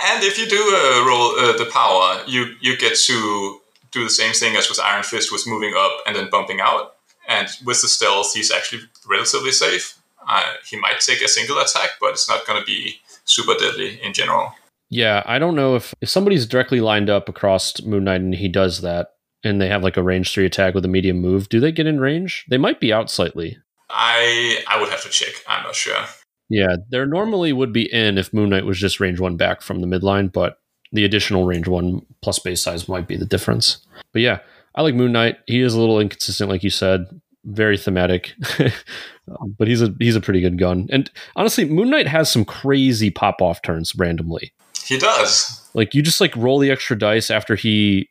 and 0.06 0.23
if 0.23 0.38
you 0.38 0.46
do 0.46 0.56
uh, 0.56 1.04
roll 1.08 1.30
uh, 1.40 1.58
the 1.58 1.68
power, 1.73 2.23
you 2.28 2.54
you 2.61 2.78
get 2.78 2.94
to 2.96 3.61
do 3.90 4.04
the 4.04 4.11
same 4.11 4.32
thing 4.32 4.54
as 4.54 4.68
with 4.68 4.78
Iron 4.78 5.02
Fist, 5.02 5.32
with 5.32 5.44
moving 5.44 5.75
up 5.76 5.90
and 6.06 6.14
then 6.14 6.30
bumping 6.30 6.61
out. 6.61 6.94
And 7.26 7.49
with 7.64 7.82
the 7.82 7.88
stealth, 7.88 8.32
he's 8.32 8.52
actually 8.52 8.82
relatively 9.11 9.50
safe. 9.50 9.99
Uh, 10.28 10.54
he 10.70 10.76
might 10.78 11.00
take 11.00 11.20
a 11.20 11.26
single 11.26 11.58
attack, 11.58 11.90
but 12.00 12.11
it's 12.11 12.28
not 12.28 12.46
going 12.46 12.61
to 12.61 12.64
be 12.64 13.00
super 13.25 13.54
deadly 13.54 14.00
in 14.04 14.12
general. 14.12 14.52
Yeah, 14.88 15.25
I 15.26 15.40
don't 15.40 15.56
know 15.56 15.75
if 15.75 15.96
if 16.00 16.08
somebody's 16.08 16.46
directly 16.46 16.80
lined 16.80 17.11
up 17.11 17.28
across 17.28 17.82
Moon 17.82 18.04
Knight 18.04 18.20
and 18.20 18.37
he 18.37 18.46
does 18.46 18.82
that, 18.82 19.13
and 19.44 19.60
they 19.60 19.68
have 19.68 19.82
like 19.82 19.96
a 19.96 20.02
range 20.02 20.32
three 20.32 20.46
attack 20.46 20.74
with 20.74 20.84
a 20.84 20.88
medium 20.88 21.20
move, 21.20 21.48
do 21.48 21.60
they 21.60 21.72
get 21.72 21.86
in 21.86 22.00
range? 22.00 22.44
They 22.48 22.58
might 22.58 22.80
be 22.80 22.92
out 22.92 23.10
slightly. 23.10 23.58
I 23.90 24.62
I 24.68 24.80
would 24.80 24.90
have 24.90 25.02
to 25.02 25.10
check. 25.10 25.34
I'm 25.46 25.62
not 25.62 25.74
sure. 25.74 26.04
Yeah, 26.48 26.76
there 26.90 27.06
normally 27.06 27.52
would 27.52 27.72
be 27.72 27.92
in 27.92 28.18
if 28.18 28.32
Moon 28.32 28.50
Knight 28.50 28.66
was 28.66 28.78
just 28.78 29.00
range 29.00 29.20
one 29.20 29.36
back 29.36 29.62
from 29.62 29.80
the 29.80 29.86
midline, 29.86 30.32
but 30.32 30.58
the 30.92 31.04
additional 31.04 31.44
range 31.44 31.68
one 31.68 32.04
plus 32.22 32.38
base 32.38 32.62
size 32.62 32.88
might 32.88 33.08
be 33.08 33.16
the 33.16 33.24
difference. 33.24 33.84
But 34.12 34.22
yeah, 34.22 34.40
I 34.74 34.82
like 34.82 34.94
Moon 34.94 35.12
Knight. 35.12 35.38
He 35.46 35.60
is 35.60 35.74
a 35.74 35.80
little 35.80 36.00
inconsistent, 36.00 36.50
like 36.50 36.62
you 36.62 36.70
said, 36.70 37.06
very 37.44 37.78
thematic, 37.78 38.32
but 39.58 39.68
he's 39.68 39.82
a 39.82 39.94
he's 39.98 40.16
a 40.16 40.20
pretty 40.20 40.40
good 40.40 40.58
gun. 40.58 40.88
And 40.90 41.10
honestly, 41.36 41.64
Moon 41.64 41.90
Knight 41.90 42.08
has 42.08 42.30
some 42.30 42.44
crazy 42.44 43.10
pop 43.10 43.40
off 43.40 43.62
turns 43.62 43.94
randomly. 43.96 44.52
He 44.84 44.98
does. 44.98 45.60
Like 45.74 45.94
you 45.94 46.02
just 46.02 46.20
like 46.20 46.36
roll 46.36 46.58
the 46.58 46.70
extra 46.70 46.98
dice 46.98 47.30
after 47.30 47.56
he 47.56 48.08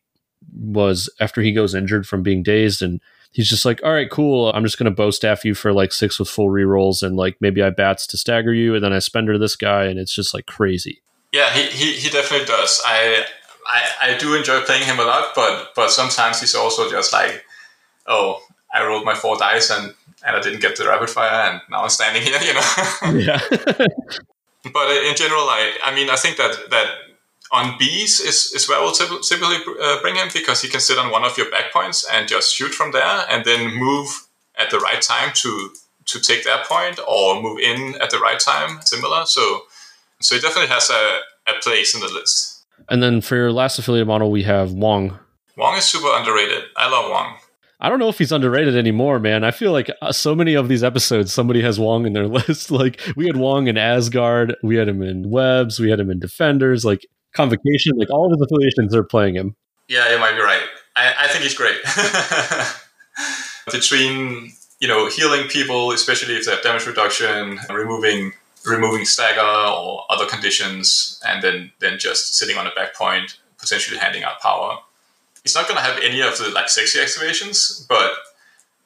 was 0.55 1.09
after 1.19 1.41
he 1.41 1.51
goes 1.51 1.75
injured 1.75 2.07
from 2.07 2.23
being 2.23 2.43
dazed 2.43 2.81
and 2.81 3.01
he's 3.31 3.49
just 3.49 3.65
like, 3.65 3.81
all 3.83 3.91
right, 3.91 4.09
cool. 4.09 4.51
I'm 4.53 4.63
just 4.63 4.77
going 4.77 4.89
to 4.89 4.95
bow 4.95 5.11
staff 5.11 5.43
you 5.43 5.55
for 5.55 5.73
like 5.73 5.91
six 5.91 6.19
with 6.19 6.29
full 6.29 6.49
rerolls 6.49 7.03
and 7.03 7.15
like 7.15 7.37
maybe 7.39 7.61
I 7.61 7.69
bats 7.71 8.07
to 8.07 8.17
stagger 8.17 8.53
you 8.53 8.75
and 8.75 8.83
then 8.83 8.93
I 8.93 8.99
spender 8.99 9.37
this 9.37 9.55
guy 9.55 9.85
and 9.85 9.99
it's 9.99 10.13
just 10.13 10.33
like 10.33 10.45
crazy. 10.45 11.01
Yeah, 11.31 11.51
he, 11.51 11.63
he, 11.63 11.93
he 11.93 12.09
definitely 12.09 12.45
does. 12.45 12.81
I, 12.85 13.25
I 13.65 14.11
I 14.13 14.17
do 14.17 14.35
enjoy 14.35 14.61
playing 14.61 14.83
him 14.83 14.99
a 14.99 15.03
lot, 15.03 15.29
but 15.35 15.73
but 15.75 15.89
sometimes 15.89 16.39
he's 16.39 16.55
also 16.55 16.89
just 16.89 17.13
like, 17.13 17.43
oh, 18.07 18.41
I 18.73 18.85
rolled 18.85 19.05
my 19.05 19.15
four 19.15 19.37
dice 19.37 19.69
and 19.69 19.93
and 20.25 20.35
I 20.35 20.41
didn't 20.41 20.61
get 20.61 20.75
the 20.75 20.87
rapid 20.87 21.09
fire 21.09 21.51
and 21.51 21.61
now 21.69 21.83
I'm 21.83 21.89
standing 21.89 22.21
here, 22.21 22.39
you 22.41 22.53
know. 22.53 23.19
yeah. 23.19 23.39
but 24.73 24.89
in 24.91 25.15
general, 25.15 25.41
I 25.49 25.77
I 25.83 25.95
mean 25.95 26.09
I 26.09 26.15
think 26.15 26.37
that 26.37 26.69
that 26.69 26.87
on 27.53 27.77
bees 27.77 28.19
is, 28.19 28.51
is 28.51 28.67
where 28.67 28.79
I 28.79 28.81
will 28.81 28.91
typically 28.91 29.57
uh, 29.79 30.01
bring 30.01 30.15
him 30.15 30.27
because 30.33 30.61
he 30.61 30.67
can 30.67 30.79
sit 30.79 30.97
on 30.97 31.11
one 31.11 31.23
of 31.23 31.37
your 31.37 31.49
back 31.51 31.71
points 31.71 32.05
and 32.11 32.27
just 32.27 32.53
shoot 32.53 32.73
from 32.73 32.91
there 32.91 33.25
and 33.29 33.45
then 33.45 33.75
move 33.75 34.27
at 34.57 34.71
the 34.71 34.79
right 34.79 35.01
time 35.01 35.31
to 35.35 35.69
to 36.05 36.19
take 36.19 36.43
that 36.43 36.65
point 36.65 36.99
or 37.07 37.41
move 37.41 37.59
in 37.59 37.95
at 38.01 38.09
the 38.09 38.19
right 38.19 38.39
time, 38.39 38.81
similar. 38.81 39.25
So 39.25 39.61
so 40.19 40.35
he 40.35 40.41
definitely 40.41 40.69
has 40.69 40.89
a, 40.89 41.19
a 41.47 41.59
place 41.61 41.93
in 41.93 42.01
the 42.01 42.07
list. 42.07 42.65
And 42.89 43.01
then 43.03 43.21
for 43.21 43.35
your 43.35 43.51
last 43.51 43.77
affiliate 43.77 44.07
model, 44.07 44.31
we 44.31 44.43
have 44.43 44.73
Wong. 44.73 45.17
Wong 45.55 45.77
is 45.77 45.85
super 45.85 46.09
underrated. 46.11 46.63
I 46.75 46.89
love 46.89 47.09
Wong. 47.09 47.35
I 47.79 47.89
don't 47.89 47.99
know 47.99 48.09
if 48.09 48.17
he's 48.17 48.31
underrated 48.31 48.75
anymore, 48.75 49.19
man. 49.19 49.43
I 49.43 49.51
feel 49.51 49.71
like 49.71 49.91
uh, 50.01 50.11
so 50.11 50.33
many 50.33 50.53
of 50.55 50.69
these 50.69 50.83
episodes, 50.83 51.33
somebody 51.33 51.61
has 51.61 51.79
Wong 51.79 52.05
in 52.07 52.13
their 52.13 52.27
list. 52.39 52.71
Like 52.71 52.99
we 53.15 53.27
had 53.27 53.37
Wong 53.37 53.67
in 53.67 53.77
Asgard, 53.77 54.55
we 54.63 54.75
had 54.75 54.87
him 54.87 55.03
in 55.03 55.29
Webs, 55.29 55.79
we 55.79 55.89
had 55.89 55.99
him 55.99 56.09
in 56.09 56.19
Defenders. 56.19 56.83
Like 56.83 57.05
Convocation, 57.33 57.97
like 57.97 58.09
all 58.09 58.25
of 58.25 58.31
his 58.31 58.41
affiliations 58.41 58.95
are 58.95 59.03
playing 59.03 59.35
him. 59.35 59.55
Yeah, 59.87 60.11
you 60.11 60.19
might 60.19 60.35
be 60.35 60.41
right. 60.41 60.63
I, 60.95 61.13
I 61.19 61.27
think 61.27 61.43
he's 61.43 61.55
great. 61.55 61.77
Between 63.71 64.53
you 64.79 64.87
know 64.87 65.07
healing 65.07 65.47
people, 65.47 65.91
especially 65.91 66.35
if 66.35 66.45
they 66.45 66.51
have 66.51 66.63
damage 66.63 66.85
reduction, 66.85 67.59
removing 67.69 68.33
removing 68.65 69.05
stagger 69.05 69.41
or 69.41 70.05
other 70.09 70.25
conditions, 70.25 71.21
and 71.27 71.43
then 71.43 71.71
then 71.79 71.97
just 71.99 72.35
sitting 72.37 72.57
on 72.57 72.67
a 72.67 72.71
back 72.71 72.95
point, 72.95 73.37
potentially 73.57 73.97
handing 73.97 74.23
out 74.23 74.39
power. 74.39 74.77
He's 75.43 75.55
not 75.55 75.67
going 75.67 75.77
to 75.77 75.83
have 75.83 75.99
any 76.01 76.21
of 76.21 76.37
the 76.37 76.49
like 76.49 76.69
sexy 76.69 76.99
activations, 76.99 77.87
but 77.87 78.11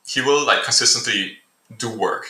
he 0.07 0.21
will 0.21 0.45
like 0.45 0.63
consistently 0.63 1.37
do 1.77 1.89
work. 1.89 2.25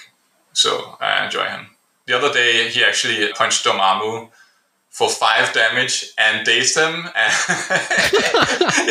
So 0.53 0.97
I 0.99 1.25
enjoy 1.25 1.45
him. 1.45 1.67
The 2.07 2.17
other 2.17 2.33
day, 2.33 2.69
he 2.69 2.83
actually 2.83 3.31
punched 3.33 3.65
Dormammu 3.65 4.29
for 4.97 5.07
five 5.09 5.53
damage 5.53 6.11
and 6.17 6.43
dazed 6.43 6.75
him 6.75 6.91
in 6.95 6.99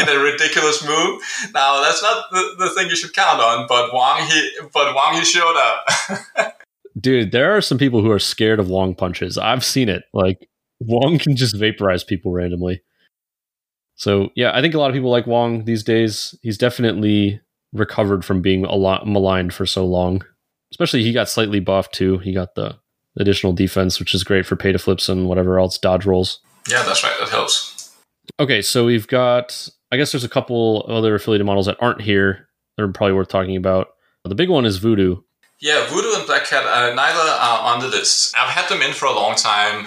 a 0.09 0.19
ridiculous 0.23 0.87
move. 0.87 1.21
Now 1.53 1.83
that's 1.83 2.01
not 2.01 2.27
the, 2.31 2.55
the 2.59 2.71
thing 2.71 2.89
you 2.89 2.95
should 2.95 3.13
count 3.13 3.41
on, 3.41 3.67
but 3.69 3.93
Wong 3.93 4.25
he 4.25 4.51
but 4.73 4.95
Wong 4.95 5.15
he 5.15 5.25
showed 5.25 5.57
up. 5.57 6.55
Dude, 7.01 7.33
there 7.33 7.57
are 7.57 7.61
some 7.61 7.77
people 7.77 8.03
who 8.03 8.13
are 8.13 8.21
scared 8.21 8.61
of 8.61 8.71
Wong 8.71 8.95
punches. 8.95 9.37
I've 9.37 9.65
seen 9.65 9.89
it. 9.89 10.05
Like 10.15 10.49
Wong 10.79 11.19
can 11.19 11.35
just 11.35 11.57
vaporize 11.57 12.05
people 12.05 12.31
randomly. 12.31 12.83
So 13.97 14.31
yeah, 14.37 14.57
I 14.57 14.61
think 14.61 14.75
a 14.75 14.79
lot 14.79 14.91
of 14.91 14.95
people 14.95 15.11
like 15.11 15.27
Wong 15.27 15.65
these 15.65 15.83
days. 15.83 16.37
He's 16.41 16.57
definitely 16.57 17.41
recovered 17.73 18.25
from 18.25 18.43
being 18.43 18.65
a 18.65 18.77
lot 18.77 19.09
maligned 19.09 19.53
for 19.53 19.67
so 19.67 19.85
long. 19.85 20.25
Especially 20.71 21.03
he 21.03 21.13
got 21.13 21.29
slightly 21.29 21.59
buffed 21.59 21.95
too. 21.95 22.19
He 22.19 22.33
got 22.33 22.55
the 22.55 22.79
additional 23.17 23.53
defense, 23.53 23.99
which 23.99 24.15
is 24.15 24.25
great 24.25 24.47
for 24.47 24.57
pay 24.57 24.73
to 24.73 24.79
flips 24.79 25.09
and 25.09 25.29
whatever 25.29 25.59
else 25.59 25.79
dodge 25.79 26.07
rolls. 26.07 26.41
Yeah, 26.69 26.83
that's 26.83 27.03
right. 27.05 27.15
That 27.21 27.29
helps. 27.29 27.95
Okay, 28.41 28.63
so 28.63 28.85
we've 28.85 29.07
got. 29.07 29.69
I 29.93 29.97
guess 29.97 30.13
there's 30.13 30.25
a 30.25 30.29
couple 30.29 30.85
other 30.89 31.15
affiliated 31.15 31.47
models 31.47 31.67
that 31.67 31.77
aren't 31.81 32.03
here. 32.03 32.49
They're 32.77 32.89
probably 32.89 33.15
worth 33.15 33.29
talking 33.29 33.57
about. 33.57 33.89
The 34.25 34.35
big 34.35 34.49
one 34.49 34.67
is 34.67 34.79
Voodoo. 34.79 35.23
Yeah, 35.61 35.87
Voodoo 35.89 36.19
and 36.19 36.27
Black 36.27 36.45
Cat, 36.45 36.65
uh, 36.67 36.93
neither 36.95 37.21
are 37.21 37.75
on 37.75 37.81
the 37.81 37.89
list. 37.89 38.37
I've 38.37 38.51
had 38.51 38.69
them 38.69 38.83
in 38.83 38.93
for 38.93 39.07
a 39.07 39.15
long 39.15 39.37
time, 39.37 39.87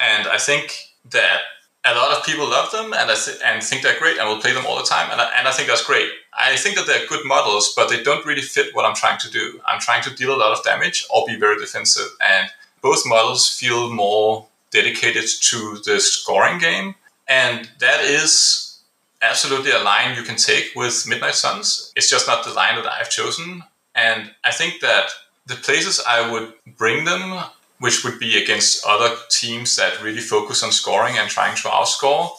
and 0.00 0.26
I 0.26 0.36
think 0.36 0.76
that 1.10 1.40
a 1.84 1.94
lot 1.94 2.16
of 2.16 2.24
people 2.24 2.48
love 2.50 2.70
them 2.72 2.92
and, 2.92 3.08
th- 3.08 3.38
and 3.44 3.62
think 3.62 3.82
they're 3.82 3.98
great 3.98 4.18
and 4.18 4.28
will 4.28 4.40
play 4.40 4.52
them 4.52 4.66
all 4.66 4.76
the 4.76 4.82
time. 4.82 5.10
And 5.10 5.20
I, 5.20 5.32
and 5.38 5.48
I 5.48 5.52
think 5.52 5.68
that's 5.68 5.84
great. 5.84 6.10
I 6.38 6.56
think 6.56 6.76
that 6.76 6.86
they're 6.86 7.06
good 7.06 7.24
models, 7.24 7.72
but 7.74 7.88
they 7.88 8.02
don't 8.02 8.26
really 8.26 8.42
fit 8.42 8.74
what 8.74 8.84
I'm 8.84 8.94
trying 8.94 9.18
to 9.20 9.30
do. 9.30 9.60
I'm 9.66 9.80
trying 9.80 10.02
to 10.02 10.14
deal 10.14 10.34
a 10.34 10.36
lot 10.36 10.56
of 10.56 10.62
damage 10.64 11.06
or 11.08 11.24
be 11.26 11.36
very 11.36 11.58
defensive. 11.58 12.08
And 12.20 12.50
both 12.80 13.02
models 13.06 13.48
feel 13.48 13.92
more 13.92 14.46
dedicated 14.70 15.24
to 15.42 15.80
the 15.84 16.00
scoring 16.00 16.58
game. 16.58 16.94
And 17.26 17.68
that 17.80 18.04
is 18.04 18.80
absolutely 19.22 19.72
a 19.72 19.82
line 19.82 20.16
you 20.16 20.22
can 20.22 20.36
take 20.36 20.72
with 20.76 21.06
Midnight 21.08 21.34
Suns. 21.34 21.92
It's 21.96 22.10
just 22.10 22.26
not 22.26 22.44
the 22.44 22.52
line 22.52 22.76
that 22.76 22.92
I've 22.92 23.10
chosen. 23.10 23.62
And 23.94 24.30
I 24.44 24.52
think 24.52 24.80
that 24.80 25.10
the 25.46 25.56
places 25.56 26.00
I 26.06 26.30
would 26.30 26.52
bring 26.76 27.04
them, 27.04 27.42
which 27.80 28.04
would 28.04 28.18
be 28.18 28.40
against 28.42 28.84
other 28.86 29.14
teams 29.30 29.76
that 29.76 30.02
really 30.02 30.20
focus 30.20 30.62
on 30.62 30.72
scoring 30.72 31.18
and 31.18 31.28
trying 31.28 31.56
to 31.56 31.68
outscore, 31.68 32.30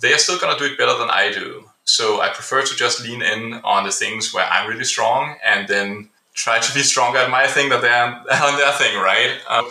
they 0.00 0.12
are 0.12 0.18
still 0.18 0.38
going 0.38 0.56
to 0.56 0.64
do 0.64 0.72
it 0.72 0.78
better 0.78 0.96
than 0.96 1.10
I 1.10 1.32
do. 1.32 1.68
So 1.84 2.20
I 2.20 2.28
prefer 2.28 2.62
to 2.62 2.76
just 2.76 3.02
lean 3.02 3.22
in 3.22 3.54
on 3.64 3.84
the 3.84 3.90
things 3.90 4.32
where 4.32 4.46
I'm 4.46 4.68
really 4.68 4.84
strong 4.84 5.36
and 5.44 5.66
then 5.66 6.08
try 6.34 6.58
to 6.58 6.74
be 6.74 6.80
stronger 6.80 7.18
at 7.18 7.30
my 7.30 7.46
thing 7.46 7.68
than 7.68 7.80
they're 7.80 8.04
on 8.04 8.24
their 8.56 8.72
thing, 8.72 8.96
right? 8.96 9.38
Um, 9.48 9.68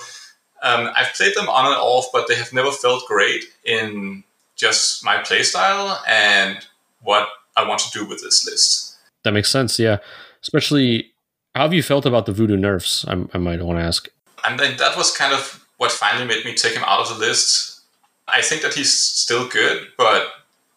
um, 0.64 0.92
I've 0.96 1.14
played 1.14 1.36
them 1.36 1.50
on 1.50 1.66
and 1.66 1.76
off, 1.76 2.08
but 2.14 2.28
they 2.28 2.36
have 2.36 2.54
never 2.54 2.72
felt 2.72 3.06
great 3.08 3.46
in 3.64 4.24
just 4.56 5.04
my 5.04 5.18
playstyle 5.18 5.98
and 6.08 6.60
what 7.02 7.28
I 7.58 7.68
want 7.68 7.80
to 7.82 7.92
do 7.92 8.06
with 8.06 8.22
this 8.22 8.46
list. 8.46 8.96
That 9.24 9.32
makes 9.32 9.50
sense, 9.50 9.80
yeah. 9.80 9.98
Especially, 10.42 11.12
how 11.56 11.64
have 11.64 11.74
you 11.74 11.84
felt 11.84 12.06
about 12.06 12.26
the 12.26 12.32
voodoo 12.32 12.58
nerfs? 12.58 13.06
I, 13.08 13.26
I 13.34 13.38
might 13.38 13.62
want 13.62 13.80
to 13.80 13.84
ask. 13.84 14.08
And 14.46 14.60
then 14.60 14.78
that 14.78 14.96
was 14.96 15.16
kind 15.16 15.34
of 15.34 15.66
what 15.78 15.92
finally 15.92 16.26
made 16.26 16.46
me 16.46 16.54
take 16.54 16.74
him 16.74 16.84
out 16.86 17.00
of 17.00 17.10
the 17.10 17.26
list. 17.26 17.82
I 18.28 18.42
think 18.42 18.62
that 18.62 18.74
he's 18.74 18.94
still 18.94 19.48
good, 19.48 19.88
but 19.98 20.28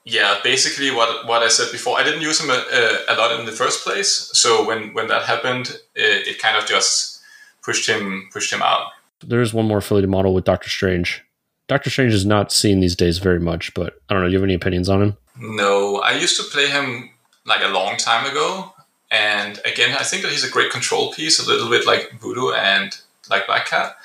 yeah, 0.05 0.39
basically 0.45 0.91
what 0.91 1.27
what 1.27 1.43
I 1.43 1.49
said 1.49 1.73
before, 1.73 1.99
I 1.99 2.03
didn't 2.03 2.21
use 2.21 2.41
him 2.41 2.51
a, 2.51 2.65
a, 2.73 3.15
a 3.15 3.17
lot 3.17 3.39
in 3.39 3.47
the 3.47 3.53
first 3.53 3.85
place. 3.85 4.31
So 4.35 4.67
when 4.67 4.93
when 4.93 5.09
that 5.09 5.23
happened, 5.23 5.81
it, 5.95 6.29
it, 6.29 6.39
kind 6.39 6.57
of 6.57 6.67
just 6.67 7.23
pushed 7.63 7.89
him 7.89 8.29
pushed 8.33 8.53
him 8.53 8.63
out. 8.63 8.91
There 9.23 9.41
is 9.41 9.55
one 9.55 9.67
more 9.67 9.79
affiliated 9.79 10.11
model 10.11 10.35
with 10.35 10.45
Doctor 10.45 10.69
Strange. 10.69 11.25
Doctor 11.69 11.89
Strange 11.89 12.13
is 12.13 12.27
not 12.27 12.53
seen 12.53 12.81
these 12.81 12.95
days 12.95 13.19
very 13.19 13.41
much, 13.41 13.73
but 13.73 13.95
I 14.09 14.15
don't 14.15 14.23
know. 14.23 14.29
Do 14.29 14.33
you 14.33 14.39
have 14.39 14.45
any 14.45 14.55
opinions 14.55 14.91
on 14.91 15.01
him? 15.01 15.17
No, 15.41 15.97
I 15.97 16.13
used 16.13 16.37
to 16.37 16.43
play 16.53 16.69
him 16.69 17.11
like 17.47 17.63
a 17.63 17.69
long 17.69 17.97
time 17.97 18.31
ago, 18.31 18.75
and 19.11 19.59
again, 19.65 19.97
I 19.99 20.03
think 20.03 20.23
that 20.23 20.31
he's 20.31 20.45
a 20.45 20.51
great 20.51 20.71
control 20.71 21.13
piece, 21.15 21.41
a 21.41 21.49
little 21.49 21.71
bit 21.71 21.87
like 21.87 22.21
Voodoo 22.21 22.53
and 22.53 22.95
like 23.31 23.47
Black 23.47 23.67
Cat. 23.67 23.97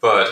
But 0.00 0.28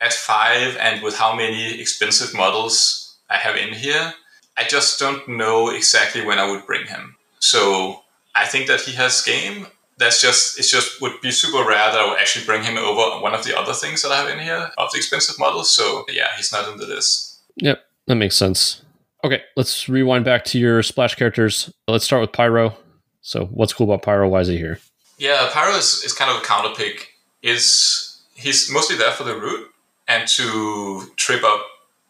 at 0.00 0.12
five, 0.12 0.76
and 0.78 1.00
with 1.00 1.16
how 1.16 1.34
many 1.34 1.80
expensive 1.80 2.34
models 2.34 3.16
I 3.30 3.36
have 3.36 3.56
in 3.56 3.72
here, 3.72 4.12
I 4.56 4.64
just 4.64 4.98
don't 4.98 5.26
know 5.28 5.70
exactly 5.70 6.24
when 6.24 6.38
I 6.38 6.50
would 6.50 6.66
bring 6.66 6.86
him. 6.86 7.16
So 7.40 8.02
I 8.34 8.46
think 8.46 8.66
that 8.68 8.80
he 8.80 8.92
has 8.92 9.22
game. 9.22 9.66
That's 9.96 10.20
just 10.20 10.58
it's 10.58 10.70
just 10.70 11.00
would 11.00 11.20
be 11.20 11.30
super 11.30 11.66
rare 11.68 11.92
that 11.92 11.98
I 11.98 12.08
would 12.08 12.18
actually 12.18 12.44
bring 12.44 12.62
him 12.62 12.76
over 12.76 13.22
one 13.22 13.34
of 13.34 13.44
the 13.44 13.56
other 13.56 13.72
things 13.72 14.02
that 14.02 14.10
I 14.10 14.16
have 14.16 14.28
in 14.28 14.40
here 14.40 14.70
of 14.76 14.90
the 14.90 14.98
expensive 14.98 15.38
models. 15.38 15.74
So 15.74 16.04
yeah, 16.10 16.28
he's 16.36 16.52
not 16.52 16.68
in 16.68 16.78
the 16.78 16.86
list. 16.86 17.38
Yep, 17.56 17.84
that 18.06 18.14
makes 18.16 18.36
sense. 18.36 18.82
Okay, 19.22 19.42
let's 19.56 19.88
rewind 19.88 20.24
back 20.24 20.44
to 20.46 20.58
your 20.58 20.82
splash 20.82 21.14
characters. 21.14 21.72
Let's 21.88 22.04
start 22.04 22.20
with 22.20 22.32
Pyro. 22.32 22.76
So 23.22 23.46
what's 23.46 23.72
cool 23.72 23.90
about 23.90 24.02
Pyro? 24.02 24.28
Why 24.28 24.40
is 24.40 24.48
he 24.48 24.58
here? 24.58 24.80
Yeah, 25.18 25.48
Pyro 25.52 25.76
is, 25.76 26.02
is 26.04 26.12
kind 26.12 26.30
of 26.30 26.42
a 26.42 26.44
counter 26.44 26.74
pick. 26.74 27.10
Is 27.42 28.20
he's 28.34 28.70
mostly 28.70 28.96
there 28.96 29.12
for 29.12 29.24
the 29.24 29.38
root 29.38 29.70
and 30.08 30.28
to 30.28 31.04
trip 31.16 31.42
up 31.44 31.64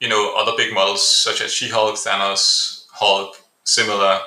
you 0.04 0.10
know, 0.10 0.34
other 0.36 0.52
big 0.54 0.74
models 0.74 1.02
such 1.08 1.40
as 1.40 1.50
She-Hulk, 1.50 1.94
Thanos, 1.94 2.84
Hulk, 2.92 3.36
similar 3.64 4.20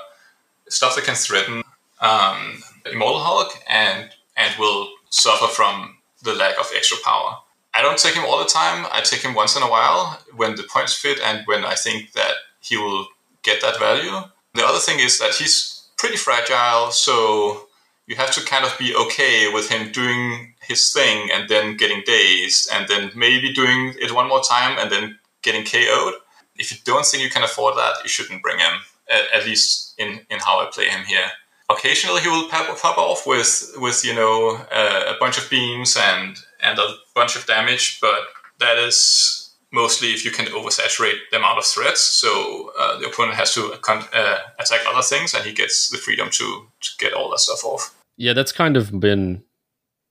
stuff 0.68 0.96
that 0.96 1.06
can 1.06 1.14
threaten 1.14 1.62
um, 2.02 2.64
Immortal 2.92 3.20
Hulk 3.20 3.54
and 3.70 4.10
and 4.36 4.56
will 4.58 4.90
suffer 5.12 5.46
from 5.46 5.98
the 6.24 6.34
lack 6.34 6.58
of 6.60 6.68
extra 6.76 6.98
power. 7.06 7.38
I 7.76 7.84
don't 7.84 8.00
take 8.00 8.16
him 8.16 8.26
all 8.26 8.40
the 8.40 8.50
time. 8.50 8.88
I 8.92 9.02
take 9.02 9.22
him 9.22 9.36
once 9.36 9.56
in 9.56 9.62
a 9.62 9.70
while 9.70 10.20
when 10.36 10.56
the 10.56 10.64
points 10.64 10.96
fit 10.96 11.20
and 11.24 11.46
when 11.46 11.64
I 11.64 11.76
think 11.76 12.14
that 12.14 12.34
he 12.60 12.76
will 12.76 13.06
get 13.44 13.62
that 13.62 13.80
value. 13.80 14.14
The 14.56 14.66
other 14.66 14.80
thing 14.80 15.00
is 15.00 15.20
that 15.20 15.36
he's 15.36 15.84
pretty 15.98 16.18
fragile, 16.18 16.90
so 16.90 17.68
you 18.08 18.16
have 18.16 18.32
to 18.32 18.46
kind 18.46 18.66
of 18.66 18.76
be 18.80 18.96
okay 18.96 19.54
with 19.54 19.70
him 19.70 19.92
doing 19.92 20.56
his 20.62 20.92
thing 20.92 21.30
and 21.32 21.48
then 21.50 21.78
getting 21.78 22.02
dazed 22.04 22.68
and 22.74 22.88
then 22.88 23.12
maybe 23.16 23.54
doing 23.54 23.94
it 24.00 24.12
one 24.12 24.28
more 24.28 24.42
time 24.42 24.80
and 24.80 24.92
then 24.92 25.20
getting 25.48 25.66
KO'd. 25.66 26.14
If 26.56 26.72
you 26.72 26.78
don't 26.84 27.06
think 27.06 27.24
you 27.24 27.30
can 27.30 27.44
afford 27.44 27.76
that, 27.78 28.04
you 28.04 28.10
shouldn't 28.10 28.44
bring 28.44 28.60
him. 28.60 28.74
At, 29.10 29.40
at 29.40 29.46
least 29.46 29.96
in, 29.98 30.20
in 30.30 30.40
how 30.40 30.60
I 30.60 30.70
play 30.70 30.90
him 30.90 31.06
here. 31.06 31.30
Occasionally, 31.70 32.22
he 32.22 32.28
will 32.28 32.50
pop, 32.50 32.78
pop 32.78 32.98
off 32.98 33.26
with 33.26 33.74
with 33.78 34.06
you 34.06 34.16
know 34.16 34.66
a 34.72 35.16
bunch 35.20 35.38
of 35.38 35.50
beams 35.50 35.98
and 36.00 36.38
and 36.62 36.80
a 36.80 36.96
bunch 37.16 37.36
of 37.36 37.46
damage, 37.46 38.00
but 38.02 38.20
that 38.60 38.78
is 38.78 39.54
mostly 39.72 40.10
if 40.10 40.24
you 40.24 40.32
can 40.32 40.46
oversaturate 40.48 41.20
the 41.32 41.38
amount 41.38 41.58
of 41.58 41.66
threats. 41.66 42.02
So 42.02 42.72
uh, 42.80 43.00
the 43.00 43.08
opponent 43.08 43.36
has 43.36 43.54
to 43.56 43.74
uh, 43.74 44.38
attack 44.60 44.82
other 44.88 45.02
things, 45.02 45.34
and 45.34 45.44
he 45.46 45.54
gets 45.54 45.90
the 45.90 45.98
freedom 45.98 46.30
to 46.32 46.68
to 46.82 46.90
get 47.00 47.14
all 47.14 47.30
that 47.32 47.40
stuff 47.40 47.64
off. 47.66 47.94
Yeah, 48.18 48.34
that's 48.34 48.52
kind 48.52 48.78
of 48.78 49.00
been 49.00 49.44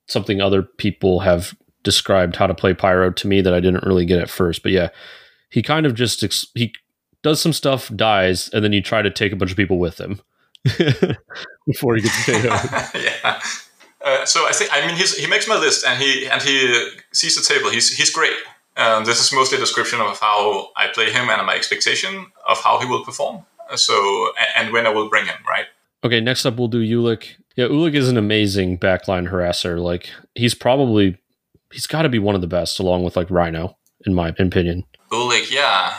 something 0.09 0.41
other 0.41 0.63
people 0.63 1.21
have 1.21 1.55
described 1.83 2.37
how 2.37 2.47
to 2.47 2.55
play 2.55 2.75
Pyro 2.75 3.13
to 3.13 3.27
me 3.27 3.41
that 3.41 3.55
I 3.55 3.61
didn't 3.61 3.85
really 3.85 4.05
get 4.05 4.21
at 4.21 4.31
first. 4.31 4.63
But 4.63 4.73
yeah, 4.73 4.89
he 5.51 5.63
kind 5.63 5.87
of 5.87 5.95
just 5.95 6.23
ex- 6.23 6.47
he 6.55 6.73
does 7.23 7.41
some 7.41 7.53
stuff, 7.53 7.91
dies, 7.95 8.49
and 8.51 8.65
then 8.65 8.73
you 8.73 8.83
try 8.83 9.03
to 9.03 9.11
take 9.11 9.33
a 9.33 9.37
bunch 9.37 9.51
of 9.51 9.57
people 9.57 9.79
with 9.79 10.01
him 10.01 10.21
before 11.67 11.97
he 11.97 12.03
gets 12.03 12.25
KO'd. 12.25 12.43
yeah. 13.03 13.41
Uh, 14.05 14.25
so 14.25 14.47
I 14.47 14.53
think 14.53 14.71
I 14.73 14.87
mean 14.87 14.97
he 14.97 15.27
makes 15.27 15.49
my 15.49 15.57
list 15.57 15.85
and 15.85 16.01
he 16.01 16.29
and 16.29 16.41
he 16.43 16.91
sees 17.13 17.35
the 17.35 17.43
table. 17.43 17.71
He's 17.71 17.97
he's 17.97 18.11
great. 18.11 18.35
Um, 18.77 19.05
this 19.05 19.21
is 19.21 19.33
mostly 19.33 19.57
a 19.57 19.61
description 19.61 20.01
of 20.01 20.21
how 20.21 20.69
I 20.77 20.89
play 20.89 21.11
him 21.11 21.31
and 21.31 21.45
my 21.47 21.55
expectation 21.55 22.27
of 22.47 22.63
how 22.63 22.79
he 22.79 22.87
will 22.87 23.05
perform. 23.05 23.45
So 23.75 24.33
and 24.55 24.73
when 24.73 24.87
I 24.87 24.91
will 24.91 25.09
bring 25.09 25.27
him 25.27 25.37
right. 25.49 25.67
Okay, 26.05 26.21
next 26.21 26.47
up 26.47 26.57
we'll 26.57 26.69
do 26.69 26.83
Ulik. 26.83 27.37
Yeah, 27.57 27.67
Ulik 27.67 27.95
is 27.95 28.09
an 28.09 28.17
amazing 28.17 28.79
backline 28.79 29.31
harasser. 29.31 29.83
Like 29.83 30.11
he's 30.35 30.55
probably 30.55 31.19
he's 31.73 31.87
got 31.87 32.03
to 32.03 32.09
be 32.09 32.19
one 32.19 32.35
of 32.35 32.41
the 32.41 32.47
best, 32.47 32.79
along 32.79 33.03
with 33.03 33.17
like 33.17 33.31
Rhino, 33.31 33.77
in 34.05 34.15
my 34.15 34.29
opinion. 34.29 34.85
Ulik, 35.11 35.51
yeah, 35.51 35.95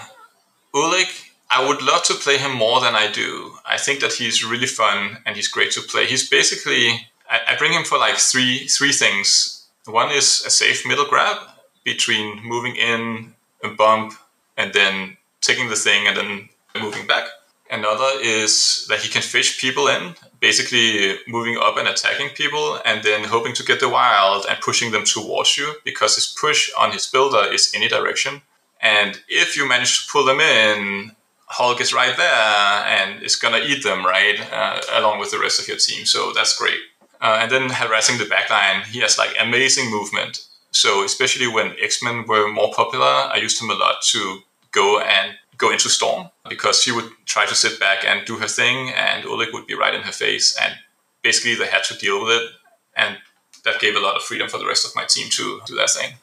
Ulik. 0.74 1.24
I 1.50 1.66
would 1.66 1.82
love 1.82 2.04
to 2.04 2.14
play 2.14 2.38
him 2.38 2.54
more 2.54 2.82
than 2.82 2.94
I 2.94 3.10
do. 3.10 3.54
I 3.66 3.78
think 3.78 4.02
that 4.02 4.14
he's 4.14 4.44
really 4.44 4.68
fun 4.68 5.20
and 5.26 5.36
he's 5.38 5.48
great 5.48 5.72
to 5.72 5.82
play. 5.82 6.06
He's 6.06 6.28
basically 6.30 7.08
I, 7.30 7.40
I 7.50 7.56
bring 7.56 7.72
him 7.72 7.84
for 7.84 7.98
like 7.98 8.18
three 8.18 8.68
three 8.68 8.92
things. 8.92 9.66
One 9.86 10.12
is 10.12 10.44
a 10.46 10.50
safe 10.50 10.86
middle 10.86 11.06
grab 11.06 11.38
between 11.86 12.44
moving 12.44 12.76
in 12.76 13.34
a 13.64 13.70
bump 13.70 14.14
and 14.58 14.74
then 14.74 15.16
taking 15.42 15.70
the 15.70 15.76
thing 15.76 16.08
and 16.08 16.18
then 16.18 16.50
moving 16.82 17.08
back. 17.08 17.26
Another 17.70 18.10
is 18.22 18.86
that 18.90 19.00
he 19.00 19.10
can 19.10 19.22
fish 19.22 19.60
people 19.60 19.88
in, 19.88 20.16
basically 20.40 21.18
moving 21.28 21.58
up 21.58 21.78
and 21.78 21.88
attacking 21.88 22.30
people 22.30 22.80
and 22.86 23.04
then 23.04 23.26
hoping 23.26 23.54
to 23.56 23.64
get 23.64 23.80
the 23.80 23.90
wild 23.90 24.46
and 24.50 24.60
pushing 24.62 24.92
them 24.92 25.04
towards 25.04 25.58
you 25.58 25.76
because 25.84 26.16
his 26.16 26.28
push 26.28 26.70
on 26.78 26.92
his 26.92 27.08
builder 27.08 27.46
is 27.52 27.72
any 27.76 27.88
direction. 27.88 28.42
And 28.82 29.20
if 29.28 29.58
you 29.58 29.68
manage 29.68 30.06
to 30.06 30.12
pull 30.12 30.26
them 30.26 30.40
in, 30.40 31.12
Hulk 31.48 31.80
is 31.82 31.94
right 31.94 32.16
there 32.16 32.26
and 32.28 33.24
is 33.24 33.36
gonna 33.36 33.60
eat 33.60 33.84
them, 33.84 34.06
right, 34.06 34.40
uh, 34.52 34.82
along 34.94 35.20
with 35.20 35.32
the 35.32 35.40
rest 35.40 35.60
of 35.60 35.68
your 35.68 35.78
team. 35.78 36.06
So 36.06 36.34
that's 36.34 36.58
great. 36.58 36.80
Uh, 37.22 37.40
and 37.42 37.52
then 37.52 37.70
harassing 37.70 38.18
the 38.18 38.26
backline, 38.26 38.84
he 38.86 39.00
has 39.00 39.18
like 39.18 39.36
amazing 39.40 39.90
movement. 39.90 40.46
So 40.72 41.04
especially 41.04 41.48
when 41.48 41.76
X 41.82 42.04
Men 42.04 42.26
were 42.28 42.52
more 42.52 42.72
popular, 42.74 43.06
I 43.06 43.38
used 43.38 43.62
him 43.62 43.70
a 43.70 43.76
lot 43.76 44.02
to 44.12 44.40
go 44.72 45.00
and 45.00 45.36
go 45.58 45.72
into 45.72 45.90
Storm 45.90 46.30
because 46.48 46.84
she 46.84 46.92
would 46.92 47.10
try 47.26 47.46
to 47.46 47.56
sit 47.56 47.80
back 47.80 48.06
and 48.06 48.26
do 48.26 48.38
her 48.38 48.48
thing, 48.48 48.92
and 48.92 49.24
Ulik 49.24 49.54
would 49.54 49.66
be 49.66 49.74
right 49.74 49.96
in 49.96 50.04
her 50.04 50.12
face, 50.12 50.56
and 50.62 50.76
basically 51.24 51.56
they 51.56 51.68
had 51.68 51.84
to 51.86 51.98
deal 51.98 52.24
with 52.24 52.36
it, 52.38 52.52
and 52.96 53.18
that 53.64 53.80
gave 53.80 53.96
a 53.96 54.00
lot 54.00 54.16
of 54.16 54.22
freedom 54.22 54.48
for 54.48 54.60
the 54.60 54.68
rest 54.68 54.86
of 54.86 54.96
my 54.96 55.06
team 55.06 55.30
to 55.32 55.62
do 55.66 55.76
their 55.76 55.88
thing. 55.88 56.14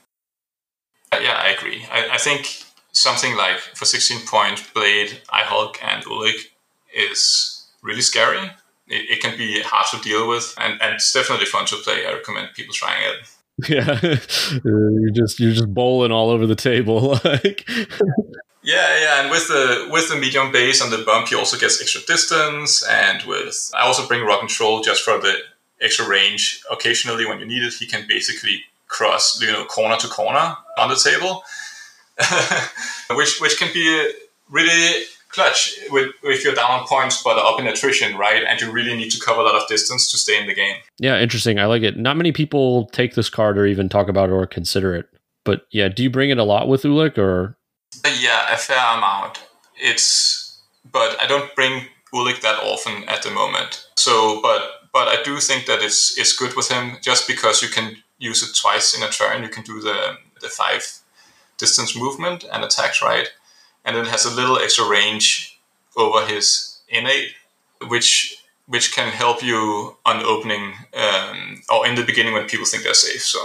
Yeah, 1.23 1.37
I 1.37 1.49
agree. 1.51 1.87
I, 1.91 2.11
I 2.13 2.19
think 2.19 2.65
something 2.93 3.37
like 3.37 3.59
for 3.59 3.85
16 3.85 4.27
point 4.27 4.71
Blade, 4.75 5.21
I 5.31 5.43
Hulk, 5.43 5.79
and 5.83 6.05
Ulik 6.05 6.47
is 6.95 7.67
really 7.83 8.03
scary 8.03 8.51
it, 8.89 9.11
it, 9.11 9.21
can 9.21 9.37
be 9.37 9.61
hard 9.63 9.87
to 9.93 9.99
deal 10.01 10.29
with, 10.29 10.55
and, 10.59 10.81
and 10.81 10.95
it's 10.95 11.13
definitely 11.13 11.47
fun 11.47 11.67
to 11.67 11.77
play. 11.77 12.07
I 12.07 12.13
recommend 12.13 12.49
people 12.55 12.75
trying 12.75 13.03
it. 13.03 13.29
Yeah, 13.69 14.01
you're 14.65 15.11
just 15.11 15.39
you're 15.39 15.53
just 15.53 15.73
bowling 15.73 16.11
all 16.11 16.31
over 16.31 16.45
the 16.45 16.57
table, 16.57 17.21
like. 17.25 17.65
Yeah, 18.65 18.99
yeah, 19.01 19.21
and 19.21 19.31
with 19.31 19.47
the 19.47 19.89
with 19.93 20.09
the 20.09 20.17
medium 20.17 20.51
base 20.51 20.83
and 20.83 20.93
the 20.93 21.05
bump, 21.05 21.29
he 21.29 21.37
also 21.37 21.57
gets 21.57 21.81
extra 21.81 22.01
distance, 22.01 22.83
and 22.83 23.23
with 23.23 23.71
I 23.73 23.87
also 23.87 24.09
bring 24.09 24.27
rock 24.27 24.41
and 24.41 24.51
troll 24.51 24.83
just 24.83 25.05
for 25.05 25.21
the 25.21 25.37
extra 25.81 26.09
range. 26.09 26.63
Occasionally, 26.69 27.27
when 27.27 27.39
you 27.39 27.47
need 27.47 27.63
it, 27.63 27.75
he 27.75 27.87
can 27.87 28.09
basically 28.09 28.65
cross 28.95 29.41
you 29.41 29.53
know 29.53 29.65
corner 29.65 29.97
to 29.97 30.09
corner 30.09 30.57
on 30.79 30.89
the 30.89 30.97
table, 30.97 31.43
which 33.17 33.41
which 33.41 33.59
can 33.59 33.73
be 33.75 34.13
really 34.49 35.05
clutch 35.29 35.77
with 35.91 36.13
if 36.23 36.45
you're 36.45 36.55
down 36.55 36.71
on 36.71 36.87
points 36.87 37.23
but 37.23 37.37
up 37.37 37.59
in 37.59 37.67
attrition, 37.67 38.17
right? 38.17 38.45
And 38.45 38.61
you 38.61 38.71
really 38.71 38.97
need 38.97 39.11
to 39.11 39.21
cover 39.21 39.41
a 39.41 39.45
lot 39.45 39.57
of 39.61 39.67
distance 39.69 40.11
to 40.13 40.17
stay 40.17 40.41
in 40.41 40.47
the 40.47 40.55
game. 40.55 40.77
Yeah, 40.99 41.21
interesting. 41.21 41.59
I 41.59 41.67
like 41.67 41.83
it. 41.83 41.99
Not 41.99 42.17
many 42.17 42.33
people 42.33 42.87
take 42.87 43.15
this 43.15 43.29
card 43.29 43.59
or 43.59 43.67
even 43.67 43.89
talk 43.89 44.09
about 44.09 44.29
it 44.29 44.33
or 44.33 44.47
consider 44.47 44.95
it. 44.95 45.07
But 45.45 45.67
yeah, 45.71 45.89
do 45.89 46.03
you 46.03 46.11
bring 46.11 46.31
it 46.31 46.39
a 46.39 46.45
lot 46.45 46.69
with 46.69 46.85
Ulik 46.85 47.19
or? 47.19 47.59
Yeah, 48.21 48.53
a 48.53 48.57
fair 48.57 48.97
amount. 48.97 49.43
It's, 49.77 50.63
but 50.91 51.21
I 51.21 51.27
don't 51.27 51.55
bring 51.55 51.87
Ulik 52.15 52.41
that 52.43 52.61
often 52.63 53.05
at 53.09 53.23
the 53.23 53.31
moment. 53.31 53.87
So, 53.97 54.41
but 54.41 54.63
but 54.93 55.09
I 55.09 55.21
do 55.25 55.41
think 55.41 55.67
that 55.67 55.83
it's 55.83 56.17
it's 56.17 56.37
good 56.37 56.55
with 56.55 56.71
him 56.71 56.97
just 57.03 57.27
because 57.27 57.61
you 57.61 57.69
can 57.69 57.97
use 58.19 58.43
it 58.43 58.57
twice 58.57 58.97
in 58.97 59.03
a 59.03 59.11
turn. 59.11 59.43
You 59.43 59.49
can 59.49 59.65
do 59.65 59.81
the 59.81 60.19
the 60.41 60.49
five 60.49 61.01
distance 61.57 61.97
movement 61.97 62.45
and 62.53 62.65
attacks, 62.65 63.01
right? 63.01 63.29
and 63.85 63.97
then 63.97 64.07
has 64.07 64.25
a 64.25 64.35
little 64.35 64.59
extra 64.59 64.89
range 64.89 65.61
over 65.97 66.27
his 66.27 66.79
innate, 66.89 67.33
which 67.89 68.37
which 68.67 68.95
can 68.95 69.13
help 69.13 69.43
you 69.43 69.95
on 70.07 70.25
opening 70.25 70.73
um, 70.95 71.63
or 71.69 71.87
in 71.87 71.97
the 71.97 72.03
beginning 72.03 72.33
when 72.33 72.47
people 72.47 72.65
think 72.65 72.83
they're 72.83 72.95
safe. 72.95 73.21
So, 73.21 73.39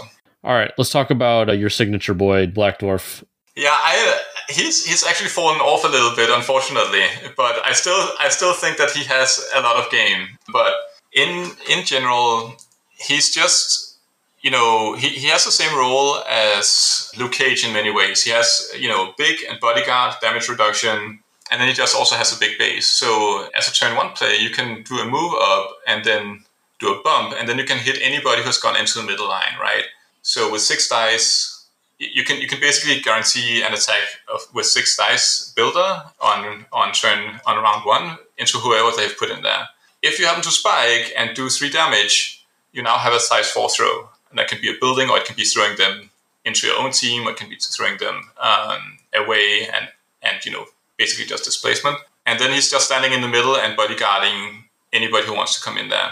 all 0.43 0.53
right, 0.53 0.71
let's 0.77 0.89
talk 0.89 1.11
about 1.11 1.49
uh, 1.49 1.53
your 1.53 1.69
signature 1.69 2.13
boy, 2.13 2.47
Black 2.47 2.79
Dwarf. 2.79 3.23
Yeah, 3.55 3.71
I, 3.71 4.21
he's 4.47 4.85
he's 4.85 5.03
actually 5.03 5.29
fallen 5.29 5.59
off 5.59 5.83
a 5.83 5.89
little 5.89 6.15
bit, 6.15 6.29
unfortunately. 6.29 7.05
But 7.35 7.59
I 7.65 7.73
still 7.73 8.09
I 8.19 8.29
still 8.29 8.53
think 8.53 8.77
that 8.77 8.91
he 8.91 9.03
has 9.05 9.45
a 9.53 9.61
lot 9.61 9.75
of 9.75 9.91
game. 9.91 10.37
But 10.53 10.73
in 11.13 11.51
in 11.69 11.85
general, 11.85 12.55
he's 12.91 13.33
just 13.33 13.88
you 14.41 14.51
know, 14.51 14.95
he, 14.95 15.09
he 15.09 15.27
has 15.27 15.45
the 15.45 15.51
same 15.51 15.77
role 15.77 16.17
as 16.29 17.11
Luke 17.17 17.33
Cage 17.33 17.65
in 17.65 17.73
many 17.73 17.91
ways. 17.91 18.23
He 18.23 18.31
has, 18.31 18.71
you 18.77 18.87
know, 18.87 19.13
big 19.17 19.39
and 19.49 19.59
bodyguard, 19.59 20.15
damage 20.21 20.47
reduction, 20.47 21.19
and 21.51 21.59
then 21.59 21.67
he 21.67 21.73
just 21.73 21.95
also 21.95 22.15
has 22.15 22.35
a 22.35 22.39
big 22.39 22.57
base. 22.57 22.87
So 22.87 23.49
as 23.55 23.67
a 23.67 23.73
turn 23.73 23.95
one 23.97 24.11
play, 24.11 24.37
you 24.37 24.49
can 24.49 24.83
do 24.83 24.99
a 24.99 25.05
move 25.05 25.33
up 25.39 25.71
and 25.87 26.05
then 26.05 26.45
do 26.79 26.93
a 26.93 27.01
bump, 27.03 27.35
and 27.37 27.49
then 27.49 27.57
you 27.57 27.65
can 27.65 27.77
hit 27.77 27.99
anybody 28.01 28.41
who's 28.41 28.57
gone 28.57 28.77
into 28.77 28.99
the 28.99 29.05
middle 29.05 29.27
line, 29.27 29.57
right? 29.59 29.83
So 30.21 30.51
with 30.51 30.61
six 30.61 30.87
dice, 30.87 31.67
you 31.97 32.23
can 32.23 32.39
you 32.39 32.47
can 32.47 32.61
basically 32.61 33.01
guarantee 33.01 33.61
an 33.61 33.73
attack 33.73 34.03
of, 34.33 34.41
with 34.53 34.65
six 34.65 34.95
dice 34.95 35.51
builder 35.53 36.03
on 36.21 36.65
on 36.71 36.93
turn 36.93 37.41
on 37.45 37.61
round 37.61 37.85
one 37.85 38.17
into 38.37 38.57
whoever 38.57 38.95
they've 38.95 39.17
put 39.17 39.29
in 39.29 39.41
there. 39.41 39.67
If 40.01 40.17
you 40.17 40.25
happen 40.25 40.43
to 40.43 40.51
spike 40.51 41.11
and 41.17 41.35
do 41.35 41.49
three 41.49 41.69
damage, 41.69 42.45
you 42.71 42.81
now 42.83 42.97
have 42.97 43.11
a 43.11 43.19
size 43.19 43.51
four 43.51 43.69
throw 43.69 44.07
and 44.29 44.39
that 44.39 44.47
can 44.47 44.61
be 44.61 44.69
a 44.69 44.73
building, 44.79 45.09
or 45.09 45.17
it 45.17 45.25
can 45.25 45.35
be 45.35 45.43
throwing 45.43 45.77
them 45.77 46.09
into 46.45 46.67
your 46.67 46.77
own 46.79 46.91
team, 46.91 47.27
or 47.27 47.31
it 47.31 47.37
can 47.37 47.49
be 47.49 47.55
throwing 47.55 47.97
them 47.97 48.21
um, 48.41 48.97
away 49.15 49.67
and 49.73 49.89
and 50.21 50.43
you 50.45 50.51
know 50.51 50.65
basically 50.97 51.25
just 51.25 51.43
displacement. 51.43 51.97
And 52.25 52.39
then 52.39 52.51
he's 52.51 52.69
just 52.69 52.85
standing 52.85 53.13
in 53.13 53.21
the 53.21 53.27
middle 53.27 53.55
and 53.55 53.77
bodyguarding 53.77 54.63
anybody 54.93 55.25
who 55.25 55.35
wants 55.35 55.57
to 55.57 55.63
come 55.63 55.77
in 55.77 55.89
there. 55.89 56.11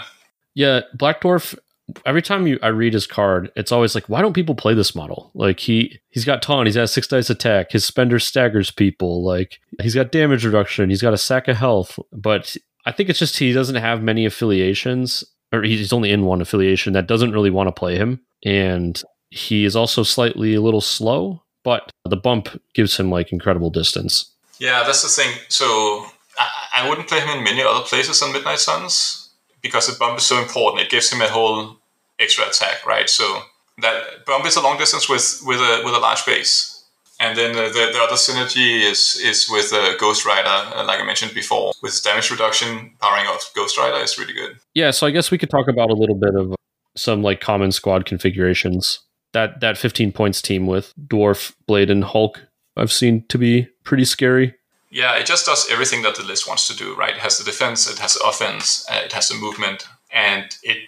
Yeah, 0.54 0.80
Black 0.94 1.20
Dwarf. 1.20 1.56
Every 2.04 2.20
time 2.20 2.46
you 2.46 2.58
I 2.62 2.68
read 2.68 2.92
his 2.92 3.06
card, 3.06 3.50
it's 3.56 3.72
always 3.72 3.94
like, 3.94 4.10
why 4.10 4.20
don't 4.20 4.34
people 4.34 4.54
play 4.54 4.74
this 4.74 4.94
model? 4.94 5.30
Like 5.34 5.60
he 5.60 6.00
he's 6.10 6.24
got 6.24 6.42
taunt, 6.42 6.66
he's 6.66 6.76
got 6.76 6.90
six 6.90 7.06
dice 7.06 7.30
attack, 7.30 7.72
his 7.72 7.84
spender 7.84 8.18
staggers 8.18 8.70
people, 8.70 9.24
like 9.24 9.58
he's 9.80 9.94
got 9.94 10.12
damage 10.12 10.44
reduction, 10.44 10.90
he's 10.90 11.00
got 11.00 11.14
a 11.14 11.18
sack 11.18 11.48
of 11.48 11.56
health, 11.56 11.98
but 12.12 12.56
I 12.84 12.92
think 12.92 13.08
it's 13.08 13.18
just 13.18 13.38
he 13.38 13.52
doesn't 13.52 13.76
have 13.76 14.02
many 14.02 14.26
affiliations 14.26 15.24
or 15.52 15.62
he's 15.62 15.92
only 15.92 16.10
in 16.10 16.24
one 16.24 16.40
affiliation 16.40 16.92
that 16.92 17.06
doesn't 17.06 17.32
really 17.32 17.50
want 17.50 17.68
to 17.68 17.72
play 17.72 17.96
him. 17.96 18.20
And 18.44 19.00
he 19.30 19.64
is 19.64 19.76
also 19.76 20.02
slightly 20.02 20.54
a 20.54 20.60
little 20.60 20.80
slow, 20.80 21.42
but 21.64 21.90
the 22.04 22.16
bump 22.16 22.48
gives 22.74 22.96
him 22.96 23.10
like 23.10 23.32
incredible 23.32 23.70
distance. 23.70 24.30
Yeah, 24.58 24.82
that's 24.84 25.02
the 25.02 25.22
thing. 25.22 25.34
So 25.48 26.06
I, 26.38 26.48
I 26.76 26.88
wouldn't 26.88 27.08
play 27.08 27.20
him 27.20 27.38
in 27.38 27.44
many 27.44 27.62
other 27.62 27.84
places 27.84 28.22
on 28.22 28.32
Midnight 28.32 28.58
Suns 28.58 29.30
because 29.62 29.86
the 29.86 29.98
bump 29.98 30.18
is 30.18 30.24
so 30.24 30.40
important. 30.40 30.82
It 30.82 30.90
gives 30.90 31.12
him 31.12 31.20
a 31.20 31.28
whole 31.28 31.76
extra 32.18 32.46
attack, 32.46 32.86
right? 32.86 33.08
So 33.08 33.42
that 33.82 34.24
bump 34.26 34.46
is 34.46 34.56
a 34.56 34.62
long 34.62 34.78
distance 34.78 35.08
with 35.08 35.42
with 35.44 35.58
a 35.58 35.82
with 35.84 35.94
a 35.94 35.98
large 35.98 36.24
base. 36.26 36.77
And 37.20 37.36
then 37.36 37.52
the, 37.52 37.62
the, 37.62 37.90
the, 37.92 37.98
other 38.00 38.14
synergy 38.14 38.88
is 38.88 39.20
is 39.22 39.48
with 39.50 39.72
uh, 39.72 39.96
Ghost 39.96 40.24
Rider, 40.24 40.48
uh, 40.48 40.84
like 40.84 41.00
I 41.00 41.04
mentioned 41.04 41.34
before, 41.34 41.72
with 41.82 42.00
damage 42.04 42.30
reduction, 42.30 42.92
powering 43.00 43.26
off 43.26 43.50
Ghost 43.56 43.76
Rider 43.76 43.96
is 43.96 44.18
really 44.18 44.34
good. 44.34 44.58
Yeah, 44.74 44.92
so 44.92 45.06
I 45.06 45.10
guess 45.10 45.30
we 45.30 45.38
could 45.38 45.50
talk 45.50 45.66
about 45.66 45.90
a 45.90 45.94
little 45.94 46.14
bit 46.14 46.36
of 46.36 46.54
some 46.96 47.22
like 47.22 47.40
common 47.40 47.72
squad 47.72 48.06
configurations. 48.06 49.00
That 49.32 49.60
that 49.60 49.76
15 49.76 50.12
points 50.12 50.40
team 50.40 50.66
with 50.66 50.94
Dwarf, 50.96 51.54
Blade, 51.66 51.90
and 51.90 52.04
Hulk 52.04 52.40
I've 52.78 52.92
seen 52.92 53.24
to 53.28 53.38
be 53.38 53.68
pretty 53.82 54.04
scary. 54.04 54.54
Yeah, 54.90 55.16
it 55.16 55.26
just 55.26 55.44
does 55.44 55.68
everything 55.70 56.02
that 56.02 56.14
the 56.14 56.22
list 56.22 56.48
wants 56.48 56.66
to 56.68 56.76
do, 56.76 56.94
right? 56.94 57.14
It 57.14 57.20
has 57.20 57.36
the 57.36 57.44
defense, 57.44 57.90
it 57.90 57.98
has 57.98 58.14
the 58.14 58.26
offense, 58.26 58.86
uh, 58.90 59.00
it 59.04 59.12
has 59.12 59.28
the 59.28 59.34
movement, 59.34 59.86
and 60.10 60.56
it 60.62 60.78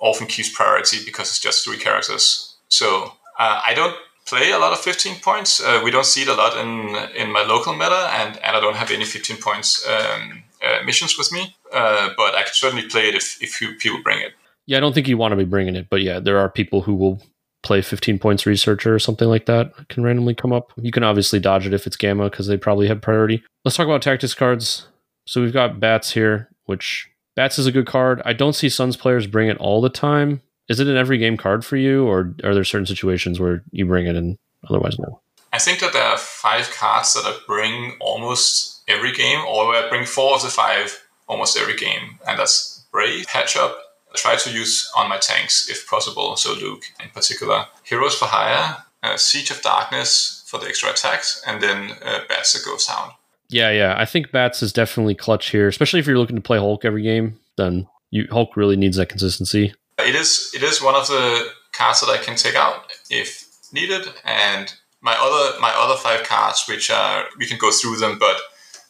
often 0.00 0.26
keeps 0.26 0.48
priority 0.48 0.98
because 1.04 1.28
it's 1.28 1.40
just 1.40 1.64
three 1.64 1.76
characters. 1.76 2.56
So 2.68 3.12
uh, 3.38 3.60
I 3.66 3.74
don't 3.74 3.96
play 4.30 4.52
a 4.52 4.58
lot 4.58 4.72
of 4.72 4.78
15 4.78 5.16
points. 5.20 5.60
Uh, 5.60 5.80
we 5.84 5.90
don't 5.90 6.06
see 6.06 6.22
it 6.22 6.28
a 6.28 6.34
lot 6.34 6.56
in 6.56 6.94
in 7.20 7.32
my 7.32 7.42
local 7.42 7.74
meta, 7.74 8.02
and, 8.20 8.36
and 8.44 8.56
I 8.56 8.60
don't 8.60 8.76
have 8.76 8.90
any 8.90 9.04
15 9.04 9.36
points 9.38 9.86
um, 9.86 10.42
uh, 10.64 10.78
missions 10.84 11.18
with 11.18 11.32
me. 11.32 11.54
Uh, 11.72 12.10
but 12.16 12.34
I 12.34 12.42
could 12.44 12.54
certainly 12.54 12.86
play 12.88 13.08
it 13.08 13.14
if, 13.14 13.42
if 13.42 13.58
people 13.78 14.00
bring 14.02 14.20
it. 14.20 14.32
Yeah, 14.66 14.78
I 14.78 14.80
don't 14.80 14.94
think 14.94 15.08
you 15.08 15.18
want 15.18 15.32
to 15.32 15.36
be 15.36 15.44
bringing 15.44 15.76
it, 15.76 15.88
but 15.90 16.02
yeah, 16.02 16.20
there 16.20 16.38
are 16.38 16.48
people 16.48 16.82
who 16.82 16.94
will 16.94 17.22
play 17.62 17.82
15 17.82 18.18
points 18.18 18.46
researcher 18.46 18.94
or 18.94 18.98
something 18.98 19.28
like 19.28 19.46
that 19.46 19.72
can 19.88 20.02
randomly 20.02 20.34
come 20.34 20.52
up. 20.52 20.72
You 20.76 20.92
can 20.92 21.04
obviously 21.04 21.40
dodge 21.40 21.66
it 21.66 21.74
if 21.74 21.86
it's 21.86 21.96
gamma 21.96 22.30
because 22.30 22.46
they 22.46 22.56
probably 22.56 22.88
have 22.88 23.02
priority. 23.02 23.42
Let's 23.64 23.76
talk 23.76 23.86
about 23.86 24.02
tactics 24.02 24.34
cards. 24.34 24.86
So 25.26 25.42
we've 25.42 25.52
got 25.52 25.80
bats 25.80 26.12
here, 26.12 26.48
which 26.64 27.10
bats 27.36 27.58
is 27.58 27.66
a 27.66 27.72
good 27.72 27.86
card. 27.86 28.22
I 28.24 28.32
don't 28.32 28.54
see 28.54 28.68
Suns 28.68 28.96
players 28.96 29.26
bring 29.26 29.48
it 29.48 29.58
all 29.58 29.80
the 29.80 29.90
time. 29.90 30.40
Is 30.70 30.80
it 30.80 30.86
an 30.86 30.96
every 30.96 31.18
game 31.18 31.36
card 31.36 31.64
for 31.64 31.76
you, 31.76 32.06
or 32.06 32.34
are 32.44 32.54
there 32.54 32.64
certain 32.64 32.86
situations 32.86 33.40
where 33.40 33.62
you 33.72 33.84
bring 33.84 34.06
it 34.06 34.16
and 34.16 34.38
otherwise 34.68 34.98
no? 34.98 35.20
I 35.52 35.58
think 35.58 35.80
that 35.80 35.92
there 35.92 36.04
are 36.04 36.16
five 36.16 36.70
cards 36.70 37.12
that 37.14 37.24
I 37.26 37.36
bring 37.46 37.96
almost 38.00 38.82
every 38.88 39.12
game, 39.12 39.40
or 39.46 39.74
I 39.74 39.88
bring 39.88 40.06
four 40.06 40.36
of 40.36 40.42
the 40.42 40.48
five 40.48 41.02
almost 41.26 41.58
every 41.58 41.76
game, 41.76 42.20
and 42.26 42.38
that's 42.38 42.86
Brave, 42.92 43.26
Patch 43.26 43.56
Up, 43.56 43.76
I 44.12 44.16
try 44.16 44.36
to 44.36 44.50
use 44.50 44.90
on 44.96 45.08
my 45.08 45.18
tanks 45.18 45.68
if 45.68 45.86
possible, 45.88 46.36
so 46.36 46.54
Luke 46.54 46.84
in 47.02 47.10
particular. 47.10 47.66
Heroes 47.84 48.16
for 48.16 48.26
Hire, 48.26 48.84
uh, 49.02 49.16
Siege 49.16 49.50
of 49.50 49.62
Darkness 49.62 50.44
for 50.46 50.58
the 50.58 50.66
extra 50.66 50.90
attacks, 50.90 51.42
and 51.46 51.60
then 51.60 51.92
uh, 52.04 52.20
Bats 52.28 52.52
that 52.52 52.64
Ghost 52.64 52.88
Hound. 52.90 53.12
Yeah, 53.48 53.70
yeah. 53.70 53.94
I 53.96 54.04
think 54.04 54.30
Bats 54.30 54.62
is 54.62 54.72
definitely 54.72 55.14
clutch 55.14 55.50
here, 55.50 55.68
especially 55.68 56.00
if 56.00 56.06
you're 56.06 56.18
looking 56.18 56.36
to 56.36 56.42
play 56.42 56.58
Hulk 56.58 56.84
every 56.84 57.02
game. 57.02 57.38
Then 57.56 57.88
you, 58.10 58.26
Hulk 58.30 58.56
really 58.56 58.76
needs 58.76 58.96
that 58.96 59.08
consistency. 59.08 59.74
It 60.06 60.14
is 60.14 60.52
it 60.54 60.62
is 60.62 60.82
one 60.82 60.94
of 60.94 61.06
the 61.06 61.50
cards 61.72 62.00
that 62.00 62.10
I 62.10 62.18
can 62.18 62.36
take 62.36 62.54
out 62.54 62.92
if 63.10 63.46
needed, 63.72 64.08
and 64.24 64.72
my 65.00 65.16
other 65.18 65.58
my 65.60 65.72
other 65.76 65.96
five 65.96 66.24
cards, 66.26 66.64
which 66.68 66.90
are 66.90 67.26
we 67.38 67.46
can 67.46 67.58
go 67.58 67.70
through 67.70 67.96
them, 67.96 68.18
but 68.18 68.36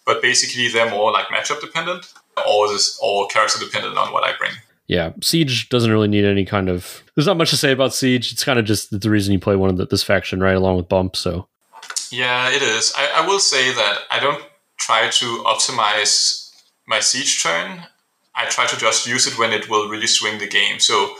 but 0.07 0.23
basically 0.23 0.69
they're 0.69 0.91
more 0.91 1.13
like 1.13 1.27
matchup 1.27 1.61
dependent 1.61 2.13
or 2.49 2.69
this 2.69 2.99
or 3.03 3.27
character 3.29 3.59
dependent 3.65 3.97
on 3.97 4.13
what 4.13 4.25
I 4.25 4.37
bring. 4.37 4.53
Yeah, 4.87 5.13
Siege 5.23 5.69
doesn't 5.69 5.93
really 5.93 6.09
need 6.09 6.25
any 6.25 6.45
kind 6.45 6.69
of. 6.69 7.05
There's 7.15 7.27
not 7.27 7.37
much 7.37 7.51
to 7.51 7.57
say 7.57 7.71
about 7.71 7.95
Siege. 7.95 8.33
It's 8.33 8.43
kind 8.43 8.59
of 8.59 8.65
just 8.65 8.99
the 8.99 9.11
reason 9.11 9.33
you 9.33 9.39
play 9.39 9.55
one 9.55 9.71
of 9.71 9.77
the, 9.77 9.87
this 9.87 10.03
faction, 10.03 10.41
right, 10.41 10.57
along 10.57 10.79
with 10.79 10.89
Bump. 10.89 11.15
So. 11.15 11.47
Yeah, 12.11 12.51
it 12.51 12.61
is. 12.61 12.93
I, 12.97 13.23
I 13.23 13.27
will 13.27 13.39
say 13.39 13.73
that 13.73 13.99
I 14.11 14.19
don't 14.19 14.43
try 14.79 15.09
to 15.09 15.25
optimize 15.47 16.53
my 16.89 16.99
Siege 16.99 17.41
turn 17.41 17.85
I 18.35 18.47
try 18.47 18.67
to 18.67 18.77
just 18.77 19.07
use 19.07 19.27
it 19.27 19.39
when 19.39 19.53
it 19.53 19.69
will 19.69 19.89
really 19.89 20.07
swing 20.07 20.39
the 20.39 20.47
game. 20.47 20.79
So 20.79 21.15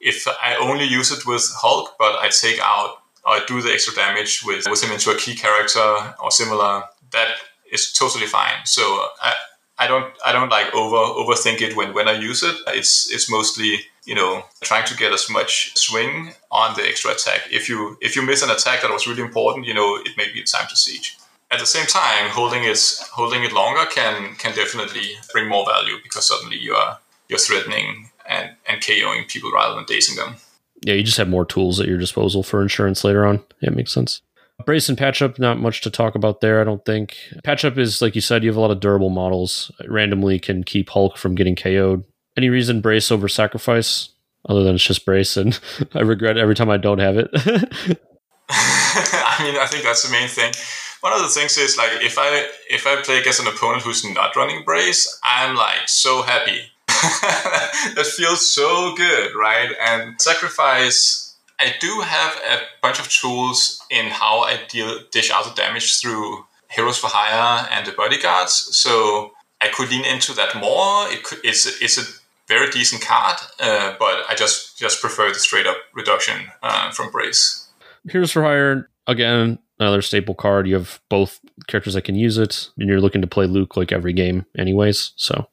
if 0.00 0.26
I 0.28 0.56
only 0.56 0.84
use 0.84 1.10
it 1.12 1.26
with 1.26 1.48
Hulk, 1.56 1.96
but 1.98 2.16
I 2.16 2.28
take 2.28 2.60
out 2.60 3.02
I 3.26 3.42
do 3.46 3.60
the 3.60 3.72
extra 3.72 3.94
damage 3.94 4.42
with 4.44 4.66
with 4.68 4.82
him 4.82 4.92
into 4.92 5.10
a 5.10 5.16
key 5.16 5.34
character 5.34 6.14
or 6.22 6.30
similar, 6.30 6.84
that 7.10 7.28
is 7.72 7.92
totally 7.92 8.26
fine. 8.26 8.64
So 8.64 8.82
I, 9.20 9.34
I 9.78 9.86
don't 9.88 10.12
I 10.24 10.32
don't 10.32 10.48
like 10.48 10.72
over 10.74 10.96
overthink 10.96 11.60
it 11.60 11.76
when, 11.76 11.92
when 11.92 12.08
I 12.08 12.18
use 12.18 12.42
it. 12.42 12.56
It's 12.68 13.12
it's 13.12 13.30
mostly 13.30 13.80
you 14.04 14.14
know 14.14 14.44
trying 14.62 14.86
to 14.86 14.96
get 14.96 15.12
as 15.12 15.28
much 15.28 15.76
swing 15.76 16.34
on 16.50 16.76
the 16.76 16.86
extra 16.86 17.12
attack. 17.12 17.42
If 17.50 17.68
you 17.68 17.98
if 18.00 18.14
you 18.14 18.22
miss 18.22 18.42
an 18.42 18.50
attack 18.50 18.82
that 18.82 18.90
was 18.90 19.06
really 19.06 19.22
important, 19.22 19.66
you 19.66 19.74
know 19.74 19.96
it 19.96 20.16
may 20.16 20.32
be 20.32 20.42
time 20.44 20.66
to 20.68 20.76
siege 20.76 21.18
at 21.50 21.60
the 21.60 21.66
same 21.66 21.86
time, 21.86 22.30
holding 22.30 22.64
it 22.64 22.78
holding 23.12 23.44
it 23.44 23.52
longer 23.52 23.88
can 23.90 24.34
can 24.36 24.54
definitely 24.54 25.12
bring 25.32 25.48
more 25.48 25.64
value 25.64 25.96
because 26.02 26.28
suddenly 26.28 26.56
you 26.56 26.74
are 26.74 26.98
you're 27.28 27.38
threatening 27.38 28.10
and, 28.28 28.50
and 28.68 28.80
KOing 28.80 29.28
people 29.28 29.52
rather 29.52 29.74
than 29.74 29.84
dazing 29.84 30.16
them. 30.16 30.36
Yeah, 30.82 30.94
you 30.94 31.02
just 31.02 31.18
have 31.18 31.28
more 31.28 31.44
tools 31.44 31.80
at 31.80 31.88
your 31.88 31.98
disposal 31.98 32.42
for 32.42 32.62
insurance 32.62 33.04
later 33.04 33.26
on. 33.26 33.42
Yeah, 33.60 33.70
it 33.70 33.76
makes 33.76 33.92
sense. 33.92 34.20
Brace 34.64 34.88
and 34.88 34.96
patch 34.96 35.20
up, 35.20 35.38
not 35.38 35.58
much 35.58 35.82
to 35.82 35.90
talk 35.90 36.14
about 36.14 36.40
there, 36.40 36.60
I 36.60 36.64
don't 36.64 36.84
think. 36.84 37.16
Patch 37.44 37.64
up 37.64 37.76
is, 37.76 38.00
like 38.00 38.14
you 38.14 38.22
said, 38.22 38.42
you 38.42 38.48
have 38.48 38.56
a 38.56 38.60
lot 38.60 38.70
of 38.70 38.80
durable 38.80 39.10
models. 39.10 39.70
It 39.80 39.90
randomly 39.90 40.38
can 40.38 40.64
keep 40.64 40.88
Hulk 40.88 41.18
from 41.18 41.34
getting 41.34 41.56
KO'd. 41.56 42.04
Any 42.36 42.48
reason 42.48 42.80
brace 42.80 43.12
over 43.12 43.28
sacrifice? 43.28 44.10
Other 44.48 44.62
than 44.62 44.76
it's 44.76 44.84
just 44.84 45.04
brace, 45.04 45.36
and 45.36 45.58
I 45.94 46.00
regret 46.00 46.38
every 46.38 46.54
time 46.54 46.70
I 46.70 46.76
don't 46.76 47.00
have 47.00 47.16
it. 47.18 47.28
I 48.48 49.40
mean, 49.42 49.56
I 49.60 49.66
think 49.66 49.84
that's 49.84 50.04
the 50.04 50.12
main 50.12 50.28
thing 50.28 50.52
one 51.00 51.12
of 51.12 51.20
the 51.20 51.28
things 51.28 51.56
is 51.58 51.76
like 51.76 51.90
if 52.02 52.16
I 52.18 52.48
if 52.70 52.86
I 52.86 53.02
play 53.02 53.18
against 53.18 53.40
an 53.40 53.46
opponent 53.46 53.82
who's 53.82 54.04
not 54.04 54.36
running 54.36 54.64
brace, 54.64 55.18
I'm 55.22 55.56
like 55.56 55.88
so 55.88 56.22
happy. 56.22 56.72
that 56.88 58.06
feels 58.16 58.48
so 58.50 58.94
good, 58.96 59.34
right? 59.34 59.70
And 59.80 60.20
sacrifice. 60.20 61.22
I 61.58 61.74
do 61.80 62.02
have 62.02 62.36
a 62.50 62.60
bunch 62.82 62.98
of 62.98 63.08
tools 63.08 63.82
in 63.90 64.06
how 64.06 64.42
I 64.42 64.58
deal 64.68 65.00
dish 65.10 65.30
out 65.30 65.44
the 65.44 65.54
damage 65.54 66.00
through 66.00 66.44
heroes 66.70 66.98
for 66.98 67.08
hire 67.08 67.66
and 67.70 67.86
the 67.86 67.92
bodyguards. 67.92 68.52
So 68.76 69.32
I 69.60 69.68
could 69.68 69.90
lean 69.90 70.04
into 70.04 70.34
that 70.34 70.54
more. 70.54 71.10
It 71.10 71.24
could, 71.24 71.38
it's 71.42 71.66
a, 71.66 71.84
it's 71.84 71.98
a 71.98 72.04
very 72.46 72.70
decent 72.70 73.02
card, 73.02 73.38
uh, 73.58 73.94
but 73.98 74.24
I 74.28 74.34
just 74.36 74.78
just 74.78 75.00
prefer 75.00 75.28
the 75.28 75.38
straight 75.38 75.66
up 75.66 75.78
reduction 75.94 76.48
uh, 76.62 76.90
from 76.90 77.10
brace. 77.10 77.65
Heroes 78.08 78.32
for 78.32 78.42
hire 78.42 78.90
again 79.06 79.58
another 79.78 80.02
staple 80.02 80.34
card. 80.34 80.66
You 80.66 80.74
have 80.74 81.00
both 81.08 81.40
characters 81.66 81.94
that 81.94 82.02
can 82.02 82.14
use 82.14 82.38
it, 82.38 82.70
and 82.78 82.88
you're 82.88 83.00
looking 83.00 83.20
to 83.20 83.26
play 83.26 83.46
Luke 83.46 83.76
like 83.76 83.92
every 83.92 84.12
game, 84.12 84.46
anyways. 84.56 85.12
So 85.16 85.48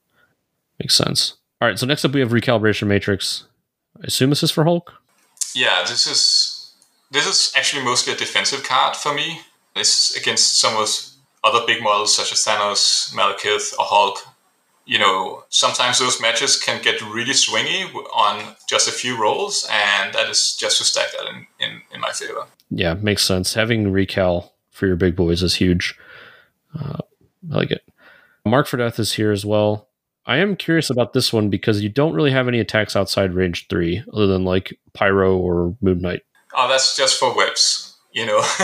makes 0.79 0.95
sense. 0.95 1.35
All 1.61 1.67
right. 1.67 1.79
So 1.79 1.85
next 1.85 2.05
up, 2.05 2.13
we 2.13 2.19
have 2.19 2.31
recalibration 2.31 2.87
matrix. 2.87 3.45
I 4.01 4.07
assume 4.07 4.29
this 4.29 4.43
is 4.43 4.51
for 4.51 4.63
Hulk. 4.63 4.93
Yeah, 5.55 5.83
this 5.87 6.07
is 6.07 6.73
this 7.11 7.27
is 7.27 7.53
actually 7.55 7.83
mostly 7.83 8.13
a 8.13 8.15
defensive 8.15 8.63
card 8.63 8.95
for 8.95 9.13
me. 9.13 9.41
It's 9.75 10.15
against 10.15 10.59
some 10.59 10.75
of 10.75 10.89
other 11.43 11.65
big 11.65 11.83
models 11.83 12.15
such 12.15 12.31
as 12.31 12.43
Thanos, 12.43 13.13
Malekith, 13.13 13.73
or 13.77 13.85
Hulk. 13.85 14.19
You 14.85 14.99
know, 14.99 15.43
sometimes 15.49 15.99
those 15.99 16.19
matches 16.19 16.59
can 16.59 16.81
get 16.81 17.01
really 17.01 17.31
swingy 17.31 17.93
on 18.13 18.55
just 18.67 18.87
a 18.87 18.91
few 18.91 19.19
rolls, 19.19 19.67
and 19.71 20.13
that 20.13 20.29
is 20.29 20.57
just 20.59 20.77
to 20.79 20.83
stack 20.83 21.11
that 21.13 21.29
in, 21.29 21.47
in, 21.59 21.81
in 21.93 22.01
my 22.01 22.11
favor 22.11 22.45
yeah, 22.75 22.95
makes 22.95 23.23
sense. 23.23 23.53
Having 23.53 23.91
recal 23.91 24.53
for 24.71 24.87
your 24.87 24.95
big 24.95 25.15
boys 25.15 25.43
is 25.43 25.55
huge. 25.55 25.95
Uh, 26.77 26.97
I 27.51 27.55
like 27.55 27.71
it. 27.71 27.83
Mark 28.45 28.67
for 28.67 28.77
Death 28.77 28.99
is 28.99 29.13
here 29.13 29.31
as 29.31 29.45
well. 29.45 29.87
I 30.25 30.37
am 30.37 30.55
curious 30.55 30.89
about 30.89 31.13
this 31.13 31.31
one 31.31 31.49
because 31.49 31.81
you 31.81 31.89
don't 31.89 32.13
really 32.13 32.31
have 32.31 32.47
any 32.47 32.59
attacks 32.59 32.95
outside 32.95 33.33
range 33.33 33.67
three, 33.67 34.03
other 34.13 34.27
than 34.27 34.45
like 34.45 34.77
Pyro 34.93 35.37
or 35.37 35.75
Moon 35.81 36.01
Knight. 36.01 36.21
Oh, 36.55 36.67
that's 36.67 36.95
just 36.95 37.19
for 37.19 37.35
Webs. 37.35 37.95
You 38.11 38.25
know, 38.25 38.37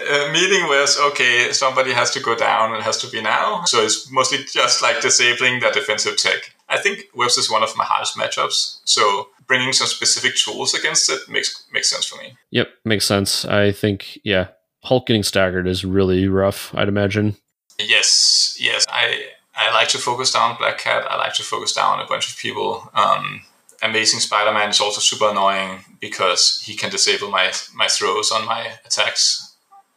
uh, 0.00 0.32
meeting 0.32 0.64
was 0.64 0.98
okay. 0.98 1.52
Somebody 1.52 1.92
has 1.92 2.10
to 2.12 2.20
go 2.20 2.34
down. 2.34 2.74
It 2.74 2.82
has 2.82 2.98
to 2.98 3.10
be 3.10 3.20
now. 3.22 3.64
So 3.64 3.82
it's 3.82 4.10
mostly 4.10 4.38
just 4.44 4.82
like 4.82 5.00
disabling 5.00 5.60
that 5.60 5.74
defensive 5.74 6.16
tech. 6.16 6.54
I 6.68 6.78
think 6.78 7.04
Webs 7.14 7.36
is 7.36 7.50
one 7.50 7.62
of 7.62 7.76
my 7.76 7.84
hardest 7.84 8.16
matchups. 8.16 8.80
So 8.84 9.28
bringing 9.46 9.72
some 9.72 9.88
specific 9.88 10.36
tools 10.36 10.74
against 10.74 11.10
it 11.10 11.20
makes 11.28 11.64
makes 11.72 11.90
sense 11.90 12.06
for 12.06 12.16
me. 12.22 12.36
Yep, 12.50 12.68
makes 12.84 13.06
sense. 13.06 13.44
I 13.44 13.72
think 13.72 14.20
yeah, 14.24 14.48
Hulk 14.84 15.06
getting 15.06 15.22
staggered 15.22 15.66
is 15.66 15.84
really 15.84 16.28
rough. 16.28 16.74
I'd 16.74 16.88
imagine. 16.88 17.36
Yes, 17.78 18.56
yes. 18.60 18.86
I 18.88 19.26
I 19.54 19.72
like 19.72 19.88
to 19.88 19.98
focus 19.98 20.32
down 20.32 20.56
Black 20.58 20.78
Cat. 20.78 21.04
I 21.10 21.16
like 21.16 21.34
to 21.34 21.42
focus 21.42 21.72
down 21.72 22.00
a 22.00 22.06
bunch 22.06 22.30
of 22.30 22.38
people. 22.38 22.88
Um, 22.94 23.42
Amazing 23.82 24.20
Spider-Man 24.20 24.70
is 24.70 24.80
also 24.80 25.00
super 25.00 25.30
annoying 25.30 25.84
because 26.00 26.62
he 26.64 26.74
can 26.76 26.90
disable 26.90 27.30
my 27.30 27.50
my 27.74 27.86
throws 27.86 28.30
on 28.30 28.44
my 28.46 28.72
attacks, 28.84 29.49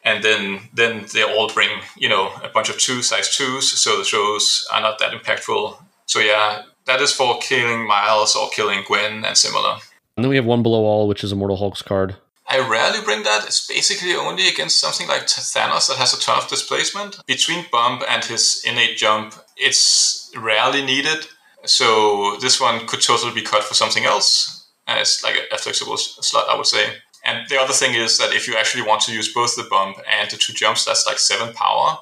and 0.04 0.24
then 0.24 0.60
then 0.74 1.06
they 1.14 1.24
all 1.24 1.50
bring 1.54 1.82
you 1.98 2.10
know 2.10 2.32
a 2.44 2.50
bunch 2.50 2.70
of 2.70 2.78
two 2.78 3.02
size 3.02 3.36
twos, 3.36 3.72
so 3.72 3.98
the 3.98 4.04
throws 4.04 4.68
are 4.72 4.82
not 4.82 5.00
that 5.00 5.14
impactful. 5.14 5.78
So 6.06 6.20
yeah, 6.20 6.64
that 6.86 7.02
is 7.02 7.12
for 7.12 7.40
killing 7.40 7.88
Miles 7.88 8.36
or 8.36 8.50
killing 8.50 8.84
Gwen 8.86 9.26
and 9.26 9.38
similar. 9.38 9.78
And 10.16 10.24
then 10.24 10.30
we 10.30 10.36
have 10.36 10.46
one 10.46 10.64
below 10.64 10.84
all, 10.84 11.08
which 11.08 11.24
is 11.24 11.32
Immortal 11.32 11.58
Hulk's 11.58 11.82
card. 11.82 12.16
I 12.48 12.60
rarely 12.60 13.04
bring 13.04 13.24
that. 13.24 13.46
It's 13.46 13.66
basically 13.66 14.14
only 14.14 14.48
against 14.48 14.80
something 14.80 15.08
like 15.08 15.24
Thanos 15.24 15.88
that 15.88 15.98
has 15.98 16.14
a 16.14 16.20
ton 16.20 16.38
of 16.38 16.50
displacement. 16.50 17.26
Between 17.26 17.66
Bump 17.72 18.04
and 18.08 18.24
his 18.24 18.64
innate 18.68 18.98
jump, 18.98 19.34
it's 19.56 20.30
rarely 20.36 20.84
needed. 20.84 21.26
So 21.66 22.38
this 22.42 22.60
one 22.60 22.86
could 22.86 23.02
totally 23.02 23.34
be 23.34 23.42
cut 23.42 23.64
for 23.64 23.74
something 23.74 24.04
else. 24.04 24.68
And 24.86 25.00
it's 25.00 25.24
like 25.24 25.36
a 25.52 25.58
flexible 25.58 25.96
slot, 25.98 26.50
I 26.50 26.58
would 26.58 26.66
say. 26.66 26.98
And 27.26 27.48
the 27.50 27.60
other 27.60 27.74
thing 27.74 27.96
is 27.96 28.18
that 28.18 28.34
if 28.34 28.48
you 28.48 28.56
actually 28.56 28.84
want 28.84 29.02
to 29.04 29.14
use 29.14 29.34
both 29.34 29.56
the 29.56 29.64
bump 29.70 29.98
and 30.10 30.30
the 30.30 30.38
two 30.38 30.54
jumps, 30.54 30.86
that's 30.86 31.08
like 31.08 31.20
seven 31.20 31.54
power. 31.54 31.98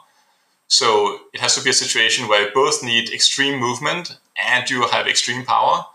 So 0.68 1.20
it 1.34 1.42
has 1.42 1.56
to 1.56 1.64
be 1.64 1.70
a 1.70 1.74
situation 1.74 2.28
where 2.28 2.48
you 2.48 2.54
both 2.54 2.84
need 2.84 3.12
extreme 3.12 3.60
movement 3.60 4.18
and 4.42 4.70
you 4.70 4.88
have 4.88 5.06
extreme 5.06 5.46
power. 5.46 5.86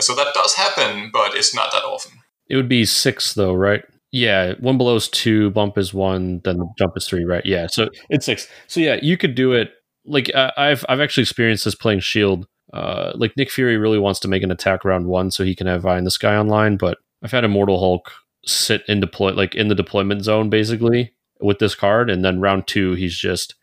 So 0.00 0.14
that 0.14 0.34
does 0.34 0.54
happen, 0.54 1.10
but 1.12 1.34
it's 1.34 1.54
not 1.54 1.70
that 1.72 1.84
often. 1.84 2.12
It 2.48 2.56
would 2.56 2.68
be 2.68 2.84
six 2.84 3.34
though, 3.34 3.54
right? 3.54 3.84
Yeah, 4.12 4.54
one 4.60 4.78
below 4.78 4.96
is 4.96 5.08
two, 5.08 5.50
bump 5.50 5.76
is 5.76 5.92
one, 5.92 6.40
then 6.44 6.58
the 6.58 6.66
jump 6.78 6.96
is 6.96 7.06
three, 7.06 7.24
right? 7.24 7.44
Yeah, 7.44 7.66
so 7.66 7.90
it's 8.08 8.26
six. 8.26 8.48
So 8.66 8.80
yeah, 8.80 8.98
you 9.02 9.16
could 9.16 9.34
do 9.34 9.52
it. 9.52 9.72
Like 10.04 10.34
uh, 10.34 10.52
I've 10.56 10.84
I've 10.88 11.00
actually 11.00 11.22
experienced 11.22 11.64
this 11.64 11.74
playing 11.74 12.00
Shield. 12.00 12.46
Uh, 12.72 13.12
like 13.14 13.36
Nick 13.36 13.50
Fury 13.50 13.76
really 13.76 13.98
wants 13.98 14.20
to 14.20 14.28
make 14.28 14.42
an 14.42 14.50
attack 14.50 14.84
round 14.84 15.06
one 15.06 15.30
so 15.30 15.44
he 15.44 15.54
can 15.54 15.66
have 15.66 15.84
Eye 15.86 15.98
in 15.98 16.04
the 16.04 16.10
Sky 16.10 16.36
online, 16.36 16.76
but 16.76 16.98
I've 17.22 17.32
had 17.32 17.44
Immortal 17.44 17.78
Hulk 17.78 18.12
sit 18.46 18.82
in 18.88 19.00
deploy 19.00 19.32
like 19.32 19.54
in 19.54 19.68
the 19.68 19.74
deployment 19.74 20.24
zone 20.24 20.48
basically 20.48 21.12
with 21.40 21.58
this 21.58 21.74
card, 21.74 22.10
and 22.10 22.24
then 22.24 22.40
round 22.40 22.66
two 22.66 22.94
he's 22.94 23.16
just 23.16 23.54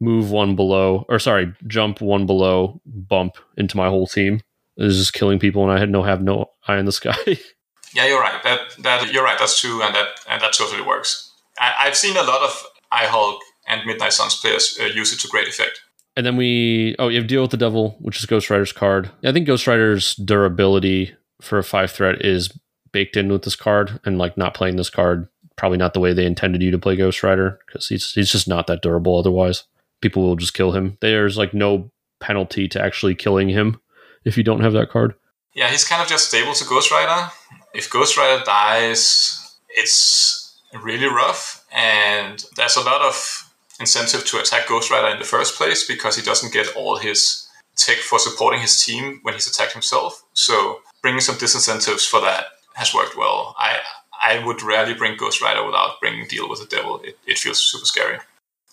move 0.00 0.30
one 0.30 0.56
below 0.56 1.06
or 1.08 1.18
sorry 1.18 1.54
jump 1.66 2.00
one 2.00 2.26
below 2.26 2.80
bump 2.84 3.36
into 3.56 3.76
my 3.76 3.88
whole 3.88 4.06
team. 4.06 4.40
Is 4.78 4.96
just 4.96 5.12
killing 5.12 5.38
people, 5.38 5.62
and 5.62 5.70
I 5.70 5.78
had 5.78 5.90
no 5.90 6.02
have 6.02 6.22
no 6.22 6.46
eye 6.66 6.78
in 6.78 6.86
the 6.86 6.92
sky. 7.02 7.14
yeah, 7.94 8.06
you're 8.06 8.20
right. 8.20 8.42
That 8.42 8.60
that 8.80 9.12
you're 9.12 9.24
right. 9.24 9.38
That's 9.38 9.60
true, 9.60 9.82
and 9.82 9.94
that 9.94 10.08
and 10.28 10.40
that 10.42 10.54
totally 10.54 10.82
works. 10.82 11.30
I, 11.58 11.74
I've 11.80 11.96
seen 11.96 12.16
a 12.16 12.22
lot 12.22 12.42
of 12.42 12.64
I 12.90 13.04
Hulk 13.04 13.40
and 13.68 13.84
Midnight 13.86 14.12
Suns 14.12 14.40
players 14.40 14.78
uh, 14.80 14.86
use 14.86 15.12
it 15.12 15.20
to 15.20 15.28
great 15.28 15.48
effect. 15.48 15.82
And 16.16 16.26
then 16.26 16.36
we 16.36 16.96
oh 16.98 17.08
you 17.08 17.18
have 17.18 17.26
deal 17.26 17.42
with 17.42 17.50
the 17.50 17.56
devil, 17.56 17.96
which 18.00 18.18
is 18.18 18.26
Ghost 18.26 18.50
Rider's 18.50 18.72
card. 18.72 19.10
I 19.24 19.32
think 19.32 19.46
Ghost 19.46 19.66
Rider's 19.66 20.14
durability 20.14 21.14
for 21.40 21.58
a 21.58 21.64
five 21.64 21.90
threat 21.90 22.24
is 22.24 22.56
baked 22.92 23.16
in 23.16 23.30
with 23.30 23.42
this 23.42 23.56
card, 23.56 24.00
and 24.04 24.18
like 24.18 24.36
not 24.36 24.54
playing 24.54 24.76
this 24.76 24.90
card 24.90 25.28
probably 25.56 25.78
not 25.78 25.94
the 25.94 26.00
way 26.00 26.12
they 26.12 26.26
intended 26.26 26.62
you 26.62 26.70
to 26.70 26.78
play 26.78 26.96
Ghost 26.96 27.22
Rider 27.22 27.58
because 27.66 27.88
he's 27.88 28.12
he's 28.12 28.30
just 28.30 28.48
not 28.48 28.66
that 28.66 28.82
durable. 28.82 29.18
Otherwise, 29.18 29.64
people 30.00 30.22
will 30.22 30.36
just 30.36 30.54
kill 30.54 30.72
him. 30.72 30.98
There's 31.00 31.38
like 31.38 31.54
no 31.54 31.90
penalty 32.20 32.68
to 32.68 32.82
actually 32.82 33.14
killing 33.14 33.48
him 33.48 33.80
if 34.24 34.36
you 34.36 34.42
don't 34.42 34.60
have 34.60 34.72
that 34.72 34.90
card. 34.90 35.14
Yeah, 35.54 35.68
he's 35.68 35.84
kind 35.84 36.00
of 36.00 36.08
just 36.08 36.28
stable 36.28 36.54
to 36.54 36.64
Ghost 36.64 36.90
Rider. 36.90 37.30
If 37.74 37.90
Ghost 37.90 38.16
Rider 38.16 38.42
dies, 38.44 39.56
it's 39.68 40.58
really 40.82 41.06
rough, 41.06 41.64
and 41.72 42.44
there's 42.56 42.76
a 42.76 42.80
lot 42.80 43.02
of 43.02 43.52
incentive 43.80 44.24
to 44.26 44.40
attack 44.40 44.68
Ghost 44.68 44.90
Rider 44.90 45.08
in 45.08 45.18
the 45.18 45.24
first 45.24 45.56
place 45.56 45.86
because 45.86 46.16
he 46.16 46.22
doesn't 46.22 46.52
get 46.52 46.74
all 46.76 46.96
his 46.96 47.48
tech 47.76 47.98
for 47.98 48.18
supporting 48.18 48.60
his 48.60 48.82
team 48.82 49.18
when 49.22 49.34
he's 49.34 49.46
attacked 49.46 49.72
himself. 49.72 50.22
So 50.34 50.80
bringing 51.02 51.20
some 51.20 51.36
disincentives 51.36 52.08
for 52.08 52.20
that 52.20 52.46
has 52.74 52.94
worked 52.94 53.16
well. 53.16 53.54
I 53.58 53.80
I 54.22 54.44
would 54.44 54.62
rarely 54.62 54.94
bring 54.94 55.16
Ghost 55.16 55.42
Rider 55.42 55.64
without 55.64 56.00
bringing 56.00 56.26
Deal 56.28 56.48
with 56.48 56.60
the 56.60 56.76
Devil. 56.76 57.00
It, 57.02 57.18
it 57.26 57.38
feels 57.38 57.58
super 57.58 57.84
scary. 57.84 58.18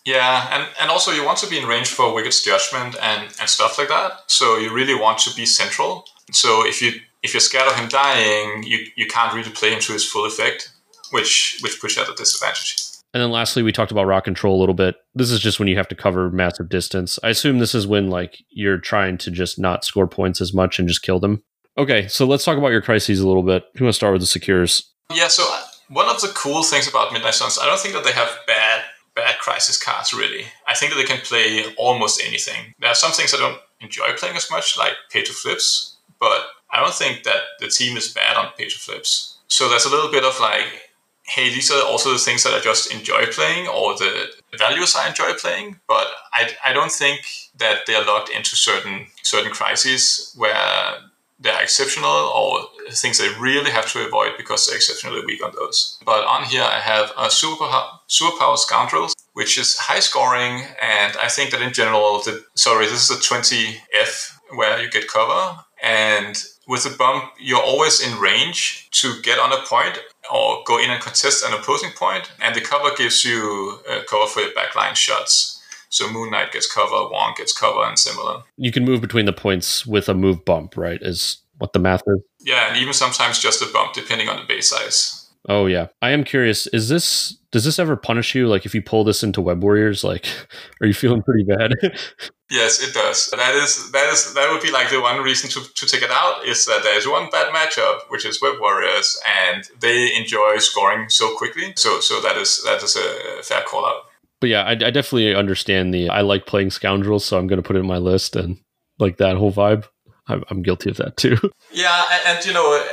Yeah, 0.05 0.47
and, 0.51 0.67
and 0.79 0.89
also 0.89 1.11
you 1.11 1.25
want 1.25 1.39
to 1.39 1.49
be 1.49 1.59
in 1.59 1.67
range 1.67 1.89
for 1.89 2.13
Wicked's 2.13 2.41
Judgment 2.41 2.95
and, 3.01 3.23
and 3.39 3.49
stuff 3.49 3.77
like 3.77 3.89
that. 3.89 4.23
So 4.27 4.57
you 4.57 4.73
really 4.73 4.95
want 4.95 5.19
to 5.19 5.35
be 5.35 5.45
central. 5.45 6.05
So 6.31 6.65
if 6.65 6.81
you 6.81 6.93
if 7.21 7.33
you're 7.33 7.41
scared 7.41 7.67
of 7.67 7.75
him 7.75 7.89
dying, 7.89 8.63
you, 8.63 8.85
you 8.95 9.07
can't 9.07 9.33
really 9.33 9.51
play 9.51 9.73
him 9.73 9.79
to 9.81 9.93
his 9.93 10.05
full 10.05 10.25
effect, 10.25 10.71
which 11.11 11.59
which 11.61 11.81
puts 11.81 11.97
you 11.97 12.03
at 12.03 12.09
a 12.09 12.13
disadvantage. 12.13 12.77
And 13.13 13.21
then 13.21 13.31
lastly, 13.31 13.63
we 13.63 13.71
talked 13.71 13.91
about 13.91 14.05
rock 14.05 14.23
control 14.23 14.57
a 14.57 14.59
little 14.59 14.75
bit. 14.75 14.95
This 15.15 15.31
is 15.31 15.39
just 15.39 15.57
when 15.59 15.67
you 15.67 15.75
have 15.77 15.87
to 15.87 15.95
cover 15.95 16.29
massive 16.29 16.69
distance. 16.69 17.17
I 17.23 17.29
assume 17.29 17.57
this 17.57 17.73
is 17.73 17.87
when 17.87 18.09
like 18.09 18.37
you're 18.49 18.77
trying 18.77 19.17
to 19.19 19.31
just 19.31 19.57
not 19.59 19.83
score 19.83 20.07
points 20.07 20.41
as 20.41 20.53
much 20.53 20.77
and 20.79 20.87
just 20.87 21.01
kill 21.01 21.19
them. 21.19 21.41
Okay, 21.79 22.09
so 22.09 22.25
let's 22.25 22.43
talk 22.43 22.57
about 22.57 22.73
your 22.73 22.81
crises 22.81 23.21
a 23.21 23.27
little 23.27 23.41
bit. 23.41 23.63
Who 23.77 23.85
wants 23.85 23.95
to 23.95 23.99
start 23.99 24.11
with 24.11 24.21
the 24.21 24.27
secures? 24.27 24.91
Yeah, 25.13 25.29
so 25.29 25.45
uh, 25.49 25.61
one 25.87 26.09
of 26.09 26.19
the 26.19 26.27
cool 26.35 26.61
things 26.61 26.89
about 26.89 27.13
Midnight 27.13 27.35
Sons, 27.35 27.57
I 27.57 27.65
don't 27.65 27.79
think 27.79 27.93
that 27.93 28.03
they 28.03 28.11
have 28.11 28.29
bad 28.45 28.83
bad 29.15 29.37
crisis 29.39 29.81
cards 29.81 30.13
really. 30.13 30.45
I 30.67 30.75
think 30.75 30.91
that 30.91 30.97
they 30.97 31.05
can 31.05 31.21
play 31.21 31.73
almost 31.77 32.21
anything. 32.25 32.73
There 32.79 32.89
are 32.89 32.95
some 32.95 33.11
things 33.11 33.33
I 33.33 33.37
don't 33.37 33.59
enjoy 33.79 34.11
playing 34.17 34.35
as 34.35 34.51
much, 34.51 34.77
like 34.77 34.93
pay 35.09 35.23
to 35.23 35.31
flips, 35.31 35.95
but 36.19 36.41
I 36.69 36.81
don't 36.81 36.93
think 36.93 37.23
that 37.23 37.41
the 37.59 37.67
team 37.67 37.97
is 37.97 38.13
bad 38.13 38.35
on 38.35 38.51
pay 38.57 38.67
to 38.67 38.77
flips. 38.77 39.37
So 39.47 39.69
there's 39.69 39.85
a 39.85 39.89
little 39.89 40.11
bit 40.11 40.25
of 40.25 40.37
like 40.41 40.89
hey, 41.29 41.49
these 41.49 41.71
are 41.71 41.85
also 41.85 42.11
the 42.11 42.17
things 42.17 42.43
that 42.43 42.53
I 42.53 42.59
just 42.59 42.91
enjoy 42.91 43.27
playing 43.27 43.67
or 43.67 43.95
the 43.95 44.29
values 44.57 44.95
I 44.95 45.07
enjoy 45.07 45.33
playing. 45.33 45.79
But 45.87 46.07
I, 46.33 46.49
I 46.65 46.73
don't 46.73 46.91
think 46.91 47.21
that 47.57 47.81
they're 47.85 48.03
locked 48.03 48.29
into 48.29 48.55
certain 48.55 49.07
certain 49.21 49.51
crises 49.51 50.33
where 50.35 50.97
they're 51.39 51.61
exceptional 51.61 52.09
or 52.09 52.61
things 52.91 53.17
they 53.17 53.29
really 53.39 53.71
have 53.71 53.91
to 53.91 54.05
avoid 54.05 54.33
because 54.37 54.67
they're 54.67 54.75
exceptionally 54.75 55.23
weak 55.25 55.43
on 55.43 55.53
those. 55.55 55.97
But 56.05 56.25
on 56.25 56.43
here 56.43 56.63
I 56.63 56.79
have 56.79 57.11
a 57.17 57.29
super 57.29 57.65
superpower 58.09 58.57
scoundrels, 58.57 59.15
which 59.33 59.57
is 59.57 59.77
high 59.77 59.99
scoring, 59.99 60.65
and 60.81 61.15
I 61.17 61.29
think 61.29 61.51
that 61.51 61.61
in 61.61 61.73
general, 61.73 62.19
the 62.19 62.43
sorry, 62.55 62.87
this 62.87 63.09
is 63.09 63.11
a 63.11 63.21
20F 63.21 64.37
where 64.55 64.81
you 64.81 64.89
get 64.89 65.07
cover, 65.07 65.63
and 65.81 66.43
with 66.67 66.83
the 66.83 66.95
bump, 66.95 67.33
you're 67.39 67.61
always 67.61 67.99
in 67.99 68.19
range 68.19 68.89
to 68.91 69.19
get 69.21 69.39
on 69.39 69.51
a 69.51 69.65
point 69.65 69.97
or 70.31 70.63
go 70.65 70.77
in 70.77 70.91
and 70.91 71.01
contest 71.01 71.43
an 71.43 71.53
opposing 71.53 71.91
point, 71.91 72.31
and 72.41 72.55
the 72.55 72.61
cover 72.61 72.89
gives 72.95 73.25
you 73.25 73.79
uh, 73.89 74.01
cover 74.07 74.27
for 74.27 74.41
your 74.41 74.51
backline 74.51 74.95
shots. 74.95 75.58
So 75.89 76.11
Moon 76.11 76.31
Knight 76.31 76.51
gets 76.51 76.71
cover, 76.71 77.09
Wong 77.09 77.33
gets 77.37 77.57
cover, 77.57 77.83
and 77.83 77.97
similar. 77.97 78.43
You 78.57 78.71
can 78.71 78.85
move 78.85 79.01
between 79.01 79.25
the 79.25 79.33
points 79.33 79.85
with 79.85 80.07
a 80.07 80.13
move 80.13 80.45
bump, 80.45 80.77
right? 80.77 81.01
Is 81.01 81.39
what 81.57 81.73
the 81.73 81.79
math 81.79 82.03
is. 82.07 82.21
Yeah, 82.39 82.69
and 82.69 82.77
even 82.77 82.93
sometimes 82.93 83.39
just 83.39 83.61
a 83.61 83.71
bump, 83.71 83.93
depending 83.93 84.29
on 84.29 84.37
the 84.37 84.45
base 84.45 84.69
size. 84.69 85.19
Oh 85.47 85.65
yeah, 85.67 85.87
I 86.01 86.11
am 86.11 86.23
curious. 86.23 86.67
Is 86.67 86.89
this 86.89 87.37
does 87.51 87.63
this 87.63 87.79
ever 87.79 87.95
punish 87.95 88.35
you? 88.35 88.47
Like 88.47 88.65
if 88.65 88.75
you 88.75 88.81
pull 88.81 89.03
this 89.03 89.23
into 89.23 89.41
Web 89.41 89.63
Warriors, 89.63 90.03
like 90.03 90.27
are 90.81 90.87
you 90.87 90.93
feeling 90.93 91.23
pretty 91.23 91.43
bad? 91.43 91.73
yes, 92.51 92.81
it 92.81 92.93
does. 92.93 93.29
That 93.31 93.55
is 93.55 93.91
that 93.91 94.13
is 94.13 94.33
that 94.33 94.51
would 94.51 94.61
be 94.61 94.71
like 94.71 94.89
the 94.89 95.01
one 95.01 95.23
reason 95.23 95.49
to, 95.49 95.73
to 95.73 95.85
take 95.85 96.03
it 96.03 96.11
out 96.11 96.45
is 96.45 96.65
that 96.65 96.83
there's 96.83 97.07
one 97.07 97.29
bad 97.31 97.53
matchup, 97.53 98.01
which 98.09 98.25
is 98.25 98.41
Web 98.41 98.59
Warriors, 98.59 99.17
and 99.47 99.63
they 99.79 100.15
enjoy 100.15 100.57
scoring 100.57 101.09
so 101.09 101.35
quickly. 101.35 101.73
So 101.77 101.99
so 102.01 102.21
that 102.21 102.37
is 102.37 102.61
that 102.65 102.83
is 102.83 102.95
a 102.97 103.41
fair 103.41 103.63
call 103.63 103.85
out. 103.85 104.08
But 104.39 104.49
yeah, 104.49 104.63
I, 104.63 104.71
I 104.71 104.75
definitely 104.75 105.35
understand 105.35 105.93
the. 105.93 106.09
I 106.09 106.21
like 106.21 106.45
playing 106.45 106.71
scoundrels, 106.71 107.25
so 107.25 107.37
I'm 107.37 107.47
going 107.47 107.61
to 107.61 107.67
put 107.67 107.75
it 107.75 107.79
in 107.79 107.87
my 107.87 107.97
list 107.97 108.35
and 108.35 108.57
like 108.97 109.17
that 109.17 109.37
whole 109.37 109.51
vibe. 109.51 109.85
I'm, 110.27 110.43
I'm 110.49 110.61
guilty 110.61 110.89
of 110.89 110.97
that 110.97 111.17
too. 111.17 111.37
Yeah, 111.71 112.03
and, 112.11 112.37
and 112.37 112.45
you 112.45 112.53
know 112.53 112.83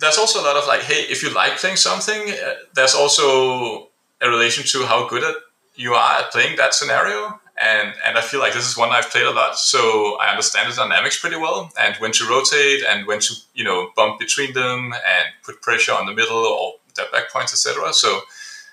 there's 0.00 0.18
also 0.18 0.40
a 0.40 0.44
lot 0.44 0.56
of 0.56 0.66
like, 0.66 0.82
hey, 0.82 1.02
if 1.08 1.22
you 1.22 1.30
like 1.30 1.56
playing 1.56 1.76
something, 1.76 2.30
uh, 2.30 2.54
there's 2.74 2.94
also 2.94 3.88
a 4.20 4.28
relation 4.28 4.64
to 4.64 4.86
how 4.86 5.08
good 5.08 5.24
at 5.24 5.34
you 5.76 5.94
are 5.94 6.20
at 6.20 6.30
playing 6.30 6.56
that 6.56 6.74
scenario. 6.74 7.40
And 7.60 7.94
and 8.06 8.16
I 8.16 8.20
feel 8.20 8.38
like 8.38 8.52
this 8.52 8.68
is 8.68 8.76
one 8.76 8.90
I've 8.90 9.10
played 9.10 9.26
a 9.26 9.32
lot, 9.32 9.58
so 9.58 10.16
I 10.20 10.30
understand 10.30 10.70
the 10.70 10.76
dynamics 10.76 11.18
pretty 11.18 11.36
well, 11.36 11.72
and 11.80 11.96
when 11.96 12.12
to 12.12 12.24
rotate 12.28 12.84
and 12.88 13.06
when 13.06 13.18
to 13.20 13.34
you 13.54 13.64
know 13.64 13.90
bump 13.96 14.20
between 14.20 14.52
them 14.52 14.92
and 14.92 15.24
put 15.42 15.60
pressure 15.60 15.92
on 15.92 16.06
the 16.06 16.14
middle 16.14 16.36
or 16.36 16.74
their 16.94 17.10
back 17.10 17.32
points, 17.32 17.52
etc. 17.52 17.92
So 17.92 18.20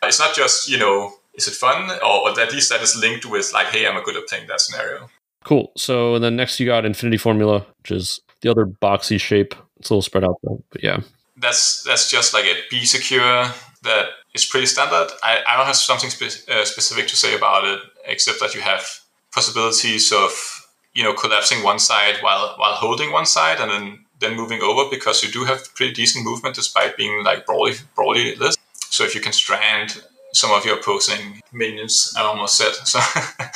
it's 0.04 0.20
not 0.20 0.36
just 0.36 0.70
you 0.70 0.78
know 0.78 1.16
is 1.38 1.48
it 1.48 1.54
fun 1.54 1.91
or, 2.04 2.32
or 2.32 2.39
at 2.39 2.52
least 2.52 2.69
that 2.71 2.82
is 2.82 2.95
linked 2.95 3.26
with 3.26 3.52
like, 3.54 3.67
hey, 3.67 3.88
I'm 3.88 3.98
a 3.98 4.02
good 4.02 4.15
at 4.15 4.28
playing 4.28 4.48
that 4.48 4.62
scenario. 4.62 5.10
Cool. 5.43 5.71
So 5.78 6.17
then 6.19 6.36
next 6.36 6.60
you 6.60 6.65
got 6.65 6.86
Infinity 6.86 7.17
Formula, 7.17 7.65
which 7.80 7.91
is 7.91 8.19
the 8.41 8.50
other 8.50 8.65
boxy 8.65 9.19
shape. 9.19 9.54
It's 9.78 9.89
a 9.89 9.93
little 9.93 10.02
spread 10.02 10.24
out 10.24 10.38
though, 10.43 10.63
but 10.71 10.84
yeah 10.84 11.02
that's 11.38 11.84
that's 11.84 12.10
just 12.10 12.34
like 12.34 12.45
a 12.45 12.56
B 12.69 12.86
secure 12.86 13.48
that 13.84 14.08
is 14.34 14.45
pretty 14.45 14.65
standard. 14.65 15.12
I, 15.21 15.43
I 15.48 15.58
don't 15.58 15.65
have 15.65 15.76
something 15.76 16.10
spe- 16.10 16.50
uh, 16.50 16.65
specific 16.65 17.08
to 17.08 17.15
say 17.15 17.36
about 17.36 17.65
it, 17.65 17.80
except 18.06 18.39
that 18.39 18.56
you 18.56 18.62
have 18.62 18.86
possibilities 19.34 20.12
of 20.12 20.67
you 20.93 21.04
know 21.04 21.13
collapsing 21.13 21.63
one 21.63 21.80
side 21.80 22.17
while 22.21 22.56
while 22.58 22.74
holding 22.74 23.12
one 23.12 23.26
side 23.26 23.60
and 23.60 23.69
then 23.69 24.06
then 24.19 24.36
moving 24.36 24.62
over 24.62 24.89
because 24.89 25.24
you 25.24 25.32
do 25.32 25.43
have 25.43 25.74
pretty 25.76 25.93
decent 25.93 26.24
movement 26.24 26.56
despite 26.56 26.95
being 26.95 27.24
like 27.24 27.45
broadly 27.45 27.74
broadly 27.95 28.36
list. 28.36 28.60
So 28.89 29.04
if 29.04 29.13
you 29.13 29.21
can 29.21 29.34
strand 29.34 30.02
some 30.36 30.52
of 30.52 30.65
your 30.65 30.80
opposing 30.80 31.41
minions, 31.52 32.13
I 32.17 32.21
almost 32.21 32.58
said 32.58 32.74
so 32.86 33.00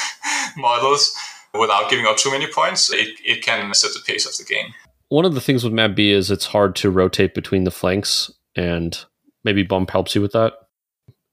models 0.58 1.16
without 1.54 1.90
giving 1.90 2.06
up 2.06 2.18
too 2.18 2.32
many 2.32 2.48
points, 2.48 2.92
it, 2.92 3.10
it 3.26 3.44
can 3.44 3.74
set 3.74 3.92
the 3.94 4.02
pace 4.06 4.26
of 4.26 4.36
the 4.38 4.52
game 4.52 4.74
one 5.10 5.26
of 5.26 5.34
the 5.34 5.42
things 5.42 5.64
with 5.64 5.74
Map 5.74 5.96
B 5.96 6.12
is 6.12 6.32
it's 6.32 6.46
hard 6.46 6.76
to 6.78 6.90
rotate 6.90 7.34
between 7.34 7.64
the 7.64 7.72
flanks, 7.72 8.32
and 8.56 8.98
maybe 9.44 9.64
Bump 9.64 9.90
helps 9.90 10.16
you 10.16 10.22
with 10.22 10.32
that. 10.32 10.54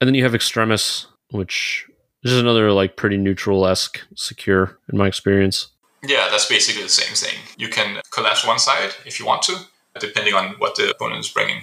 And 0.00 0.08
then 0.08 0.14
you 0.14 0.24
have 0.24 0.34
Extremis, 0.34 1.06
which 1.30 1.86
is 2.22 2.36
another 2.36 2.72
like 2.72 2.96
pretty 2.96 3.18
neutral 3.18 3.66
esque 3.66 4.00
secure 4.14 4.78
in 4.90 4.98
my 4.98 5.06
experience. 5.06 5.68
Yeah, 6.02 6.28
that's 6.30 6.46
basically 6.46 6.82
the 6.82 6.88
same 6.88 7.14
thing. 7.14 7.38
You 7.56 7.68
can 7.68 8.00
collapse 8.12 8.46
one 8.46 8.58
side 8.58 8.90
if 9.04 9.20
you 9.20 9.26
want 9.26 9.42
to, 9.42 9.56
depending 10.00 10.34
on 10.34 10.54
what 10.58 10.76
the 10.76 10.90
opponent 10.90 11.20
is 11.20 11.28
bringing. 11.28 11.62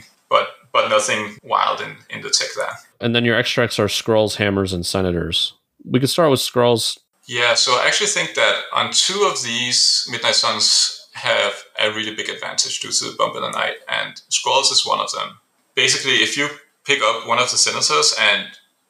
But 0.73 0.89
nothing 0.89 1.37
wild 1.43 1.79
in, 1.81 1.95
in 2.09 2.21
the 2.21 2.29
tech 2.29 2.49
there. 2.57 2.73
And 2.99 3.15
then 3.15 3.23
your 3.23 3.37
extracts 3.37 3.79
are 3.79 3.87
scrolls, 3.87 4.35
Hammers, 4.35 4.73
and 4.73 4.85
Senators. 4.85 5.53
We 5.85 5.99
could 5.99 6.09
start 6.09 6.31
with 6.31 6.41
scrolls. 6.41 6.99
Yeah, 7.27 7.53
so 7.53 7.73
I 7.73 7.85
actually 7.85 8.07
think 8.07 8.33
that 8.33 8.63
on 8.73 8.91
two 8.91 9.29
of 9.31 9.43
these 9.43 10.07
Midnight 10.11 10.35
Sons 10.35 11.07
have 11.13 11.63
a 11.79 11.91
really 11.91 12.15
big 12.15 12.27
advantage 12.27 12.79
due 12.79 12.91
to 12.91 13.05
the 13.05 13.15
bump 13.17 13.35
in 13.35 13.41
the 13.41 13.51
night, 13.51 13.75
and 13.87 14.21
scrolls 14.29 14.71
is 14.71 14.85
one 14.85 14.99
of 14.99 15.11
them. 15.11 15.37
Basically, 15.75 16.15
if 16.15 16.35
you 16.35 16.49
pick 16.85 17.01
up 17.01 17.27
one 17.27 17.39
of 17.39 17.51
the 17.51 17.57
senators 17.57 18.15
and 18.19 18.47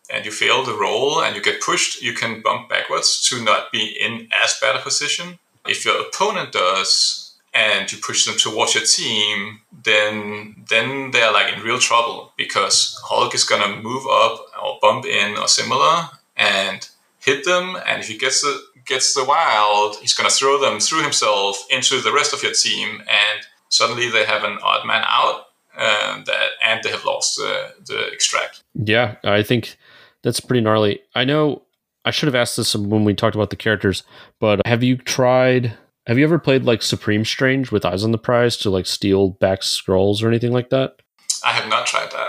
and 0.09 0.25
you 0.25 0.31
fail 0.31 0.63
the 0.63 0.77
roll 0.77 1.21
and 1.21 1.36
you 1.36 1.41
get 1.41 1.61
pushed, 1.61 2.01
you 2.01 2.13
can 2.13 2.41
bump 2.41 2.69
backwards 2.69 3.27
to 3.29 3.43
not 3.43 3.71
be 3.71 3.97
in 3.99 4.27
as 4.43 4.57
bad 4.61 4.75
a 4.75 4.79
position. 4.79 5.39
If 5.65 5.86
your 5.86 6.01
opponent 6.01 6.51
does 6.51 7.22
and 7.54 7.91
you 7.91 7.97
push 7.99 8.26
them 8.26 8.38
towards 8.38 8.76
your 8.76 8.84
team, 8.84 9.60
then 9.84 10.66
then 10.70 11.12
they're 11.12 11.32
like 11.32 11.54
in 11.54 11.64
real 11.64 11.80
trouble 11.80 12.34
because 12.38 12.99
Hulk 13.04 13.36
is 13.36 13.43
gonna 13.43 13.82
move 13.82 14.06
up 14.08 14.45
or 14.62 14.80
bump 14.82 15.06
in 15.06 15.38
or 15.38 15.47
similar 15.47 16.10
and 16.36 16.88
hit 17.20 17.45
them, 17.45 17.78
and 17.88 18.01
if 18.01 18.08
he 18.08 18.18
gets 18.18 18.41
the 18.41 18.60
gets 18.86 19.14
the 19.14 19.24
wild, 19.24 19.95
he's 19.97 20.14
to 20.14 20.30
throw 20.30 20.60
them 20.60 20.80
through 20.80 21.04
himself 21.04 21.66
into 21.70 22.01
the 22.01 22.12
rest 22.12 22.34
of 22.34 22.43
your 22.43 22.54
team, 22.54 23.01
and 23.01 23.45
suddenly 23.70 24.10
they 24.10 24.26
have 24.26 24.43
an 24.43 24.58
odd 24.64 24.86
man 24.86 25.04
out 25.06 25.45
um, 25.78 26.24
that 26.26 26.49
and 26.66 26.84
they 26.84 26.89
have 26.89 27.06
lost 27.06 27.38
the 27.38 27.74
the 27.86 28.08
extract. 28.12 28.62
Yeah, 28.74 29.16
I 29.24 29.43
think 29.43 29.78
that's 30.22 30.39
pretty 30.39 30.62
gnarly. 30.62 31.01
I 31.16 31.24
know 31.24 31.64
I 32.06 32.12
should 32.12 32.28
have 32.28 32.36
asked 32.36 32.58
this 32.58 32.76
when 32.76 33.04
we 33.04 33.14
talked 33.14 33.36
about 33.36 33.49
the 33.49 33.56
characters, 33.56 34.04
but 34.39 34.66
have 34.66 34.84
you 34.84 34.97
tried? 34.97 35.78
Have 36.06 36.18
you 36.18 36.26
ever 36.26 36.39
played 36.39 36.66
like 36.66 36.82
Supreme 36.82 37.24
Strange 37.24 37.72
with 37.72 37.86
Eyes 37.86 38.04
on 38.04 38.12
the 38.12 38.18
Prize 38.18 38.58
to 38.58 38.70
like 38.70 38.86
steal 38.86 39.30
back 39.30 39.64
scrolls 39.64 40.22
or 40.22 40.28
anything 40.28 40.51
like 40.51 40.70
that? 40.70 40.97
I 41.45 41.51
have 41.51 41.70
not 41.70 41.88
tried 41.88 42.12
that. 42.12 42.28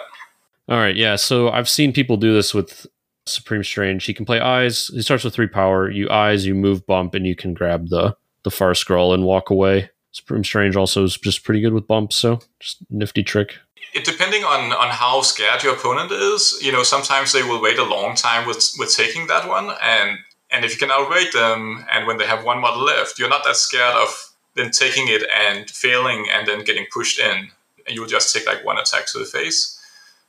All 0.68 0.78
right, 0.78 0.94
yeah. 0.94 1.16
So 1.16 1.50
I've 1.50 1.68
seen 1.68 1.92
people 1.92 2.16
do 2.16 2.32
this 2.32 2.54
with 2.54 2.86
Supreme 3.26 3.64
Strange. 3.64 4.04
He 4.04 4.14
can 4.14 4.24
play 4.24 4.40
Eyes. 4.40 4.88
He 4.88 5.02
starts 5.02 5.24
with 5.24 5.34
three 5.34 5.48
power. 5.48 5.90
You 5.90 6.08
Eyes, 6.08 6.46
you 6.46 6.54
move 6.54 6.86
bump, 6.86 7.14
and 7.14 7.26
you 7.26 7.34
can 7.34 7.52
grab 7.52 7.88
the 7.88 8.16
the 8.44 8.50
far 8.50 8.74
scroll 8.74 9.12
and 9.12 9.24
walk 9.24 9.50
away. 9.50 9.90
Supreme 10.12 10.44
Strange 10.44 10.76
also 10.76 11.02
is 11.02 11.16
just 11.16 11.42
pretty 11.42 11.60
good 11.60 11.72
with 11.72 11.88
bumps, 11.88 12.14
so 12.14 12.38
just 12.60 12.78
nifty 12.90 13.24
trick. 13.24 13.56
It, 13.92 14.04
depending 14.04 14.44
on, 14.44 14.72
on 14.72 14.90
how 14.90 15.22
scared 15.22 15.62
your 15.62 15.74
opponent 15.74 16.10
is, 16.12 16.58
you 16.62 16.72
know, 16.72 16.82
sometimes 16.82 17.32
they 17.32 17.42
will 17.42 17.62
wait 17.62 17.78
a 17.78 17.84
long 17.84 18.14
time 18.14 18.46
with 18.46 18.72
with 18.78 18.94
taking 18.94 19.26
that 19.26 19.48
one, 19.48 19.72
and 19.82 20.18
and 20.54 20.64
if 20.64 20.70
you 20.72 20.78
can 20.78 20.90
outwait 20.90 21.32
them, 21.32 21.84
and 21.92 22.06
when 22.06 22.18
they 22.18 22.26
have 22.26 22.44
one 22.44 22.60
model 22.60 22.84
left, 22.84 23.18
you're 23.18 23.28
not 23.28 23.44
that 23.44 23.56
scared 23.56 23.96
of 23.96 24.34
then 24.54 24.70
taking 24.70 25.08
it 25.08 25.22
and 25.46 25.68
failing 25.68 26.26
and 26.32 26.46
then 26.46 26.64
getting 26.64 26.86
pushed 26.92 27.18
in. 27.18 27.50
And 27.86 27.94
you'll 27.94 28.06
just 28.06 28.32
take 28.32 28.46
like 28.46 28.64
one 28.64 28.78
attack 28.78 29.06
to 29.08 29.18
the 29.18 29.24
face. 29.24 29.58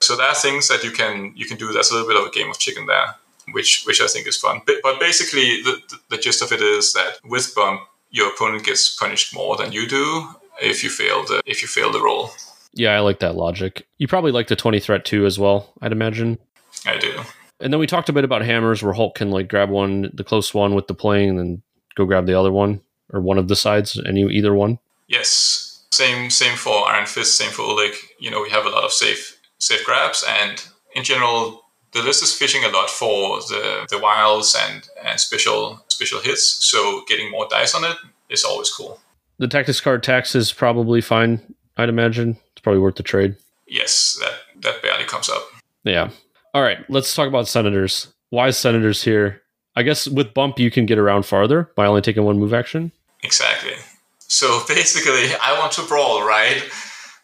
So 0.02 0.16
there 0.16 0.28
are 0.28 0.36
things 0.36 0.68
that 0.68 0.84
you 0.84 0.92
can 0.92 1.32
you 1.36 1.46
can 1.46 1.58
do. 1.58 1.72
That's 1.72 1.92
a 1.92 1.94
little 1.94 2.08
bit 2.08 2.18
of 2.18 2.28
a 2.28 2.32
game 2.32 2.50
of 2.50 2.60
chicken 2.60 2.86
there, 2.88 3.16
which 3.52 3.84
which 3.86 4.02
I 4.02 4.08
think 4.08 4.28
is 4.28 4.38
fun. 4.38 4.62
But, 4.66 4.78
but 4.84 5.00
basically, 5.00 5.62
the, 5.62 5.82
the 6.10 6.18
gist 6.18 6.42
of 6.42 6.52
it 6.52 6.62
is 6.62 6.94
that 6.94 7.20
with 7.24 7.54
bump, 7.56 7.82
your 8.12 8.30
opponent 8.30 8.66
gets 8.66 8.94
punished 8.96 9.34
more 9.34 9.56
than 9.56 9.72
you 9.72 9.88
do 9.88 10.28
if 10.62 10.84
you 10.84 10.90
fail 10.90 11.24
the 11.26 11.42
if 11.46 11.62
you 11.62 11.68
fail 11.68 11.92
the 11.92 12.02
roll. 12.02 12.32
Yeah, 12.74 12.98
I 12.98 13.00
like 13.00 13.20
that 13.20 13.36
logic. 13.36 13.88
You 14.00 14.08
probably 14.08 14.34
like 14.34 14.48
the 14.48 14.56
twenty 14.56 14.82
threat 14.82 15.06
too, 15.06 15.26
as 15.26 15.40
well. 15.40 15.72
I'd 15.82 15.94
imagine. 15.94 16.40
I 16.86 16.98
do. 16.98 17.22
And 17.60 17.72
then 17.72 17.80
we 17.80 17.88
talked 17.88 18.10
a 18.10 18.14
bit 18.14 18.26
about 18.26 18.42
hammers, 18.42 18.84
where 18.84 18.94
Hulk 18.94 19.16
can 19.16 19.32
like 19.32 19.48
grab 19.48 19.70
one, 19.70 20.12
the 20.14 20.24
close 20.24 20.54
one 20.54 20.76
with 20.76 20.88
the 20.88 20.94
plane, 20.94 21.30
and 21.30 21.40
then 21.40 21.62
go 21.96 22.06
grab 22.06 22.26
the 22.26 22.38
other 22.38 22.52
one 22.52 22.82
or 23.14 23.22
one 23.22 23.38
of 23.38 23.48
the 23.48 23.56
sides, 23.56 24.00
any 24.06 24.24
either 24.24 24.54
one. 24.54 24.80
Yes, 25.08 25.86
same 25.92 26.30
same 26.30 26.58
for 26.58 26.88
Iron 26.88 27.06
Fist, 27.06 27.38
same 27.38 27.52
for 27.52 27.64
Ulik. 27.64 27.96
You 28.20 28.32
know, 28.32 28.42
we 28.42 28.50
have 28.50 28.66
a 28.66 28.70
lot 28.70 28.84
of 28.84 28.92
safe 28.92 29.40
safe 29.60 29.86
grabs, 29.86 30.24
and 30.28 30.66
in 30.96 31.04
general, 31.04 31.66
the 31.94 32.02
list 32.02 32.24
is 32.24 32.34
fishing 32.34 32.64
a 32.64 32.70
lot 32.70 32.90
for 32.90 33.40
the 33.42 33.88
the 33.90 34.00
wilds 34.00 34.56
and 34.70 34.88
and 35.04 35.20
special 35.20 35.84
special 35.88 36.20
hits. 36.20 36.66
So 36.66 37.04
getting 37.08 37.32
more 37.32 37.48
dice 37.50 37.74
on 37.74 37.84
it 37.84 37.98
is 38.30 38.44
always 38.44 38.72
cool. 38.72 39.00
The 39.38 39.48
tactics 39.48 39.82
card 39.82 40.04
tax 40.04 40.36
is 40.36 40.52
probably 40.52 41.02
fine. 41.02 41.56
I'd 41.78 41.90
imagine 41.90 42.38
it's 42.52 42.62
probably 42.62 42.82
worth 42.82 42.96
the 42.96 43.04
trade. 43.04 43.36
Yes, 43.68 44.20
that 44.20 44.62
that 44.62 44.82
barely 44.82 45.06
comes 45.06 45.30
up. 45.30 45.44
Yeah. 45.84 46.10
All 46.56 46.62
right, 46.62 46.90
let's 46.90 47.14
talk 47.14 47.28
about 47.28 47.50
senators. 47.50 48.14
Why 48.30 48.50
senators 48.52 49.04
here? 49.04 49.42
I 49.76 49.84
guess 49.84 50.08
with 50.08 50.34
bump 50.34 50.58
you 50.58 50.72
can 50.72 50.86
get 50.86 50.98
around 50.98 51.26
farther 51.26 51.70
by 51.76 51.86
only 51.86 52.00
taking 52.00 52.24
one 52.24 52.40
move 52.40 52.54
action. 52.54 52.94
Exactly. 53.24 53.74
So 54.20 54.62
basically, 54.66 55.36
I 55.44 55.60
want 55.60 55.74
to 55.74 55.82
brawl, 55.82 56.26
right? 56.26 56.64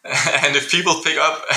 And 0.44 0.56
if 0.56 0.70
people 0.70 0.96
pick 1.02 1.16
up, 1.18 1.44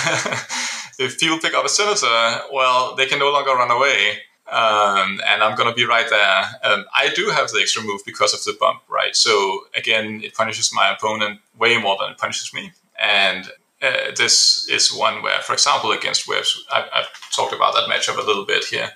if 1.01 1.19
people 1.19 1.39
pick 1.39 1.55
up 1.55 1.65
a 1.65 1.69
senator, 1.69 2.43
well, 2.53 2.95
they 2.95 3.07
can 3.07 3.19
no 3.19 3.33
longer 3.33 3.53
run 3.53 3.71
away, 3.71 4.19
um, 4.53 5.19
and 5.27 5.43
I'm 5.43 5.57
going 5.57 5.71
to 5.71 5.75
be 5.75 5.87
right 5.87 6.09
there. 6.11 6.45
Um, 6.63 6.85
I 6.95 7.09
do 7.17 7.31
have 7.31 7.51
the 7.51 7.61
extra 7.61 7.83
move 7.83 8.03
because 8.05 8.35
of 8.35 8.45
the 8.45 8.55
bump, 8.61 8.83
right? 8.89 9.17
So 9.17 9.61
again, 9.75 10.21
it 10.23 10.35
punishes 10.35 10.71
my 10.75 10.93
opponent 10.93 11.41
way 11.59 11.79
more 11.79 11.97
than 11.99 12.11
it 12.11 12.19
punishes 12.19 12.53
me, 12.53 12.73
and 13.01 13.51
uh, 13.85 14.13
this 14.17 14.69
is 14.71 14.93
one 14.93 15.23
where, 15.23 15.41
for 15.41 15.53
example, 15.53 15.93
against 15.93 16.29
Webs, 16.29 16.65
I, 16.71 16.87
have 16.93 17.09
talked 17.35 17.55
about 17.55 17.75
that 17.75 17.89
matchup 17.89 18.23
a 18.23 18.27
little 18.27 18.47
bit 18.47 18.65
here. 18.65 18.91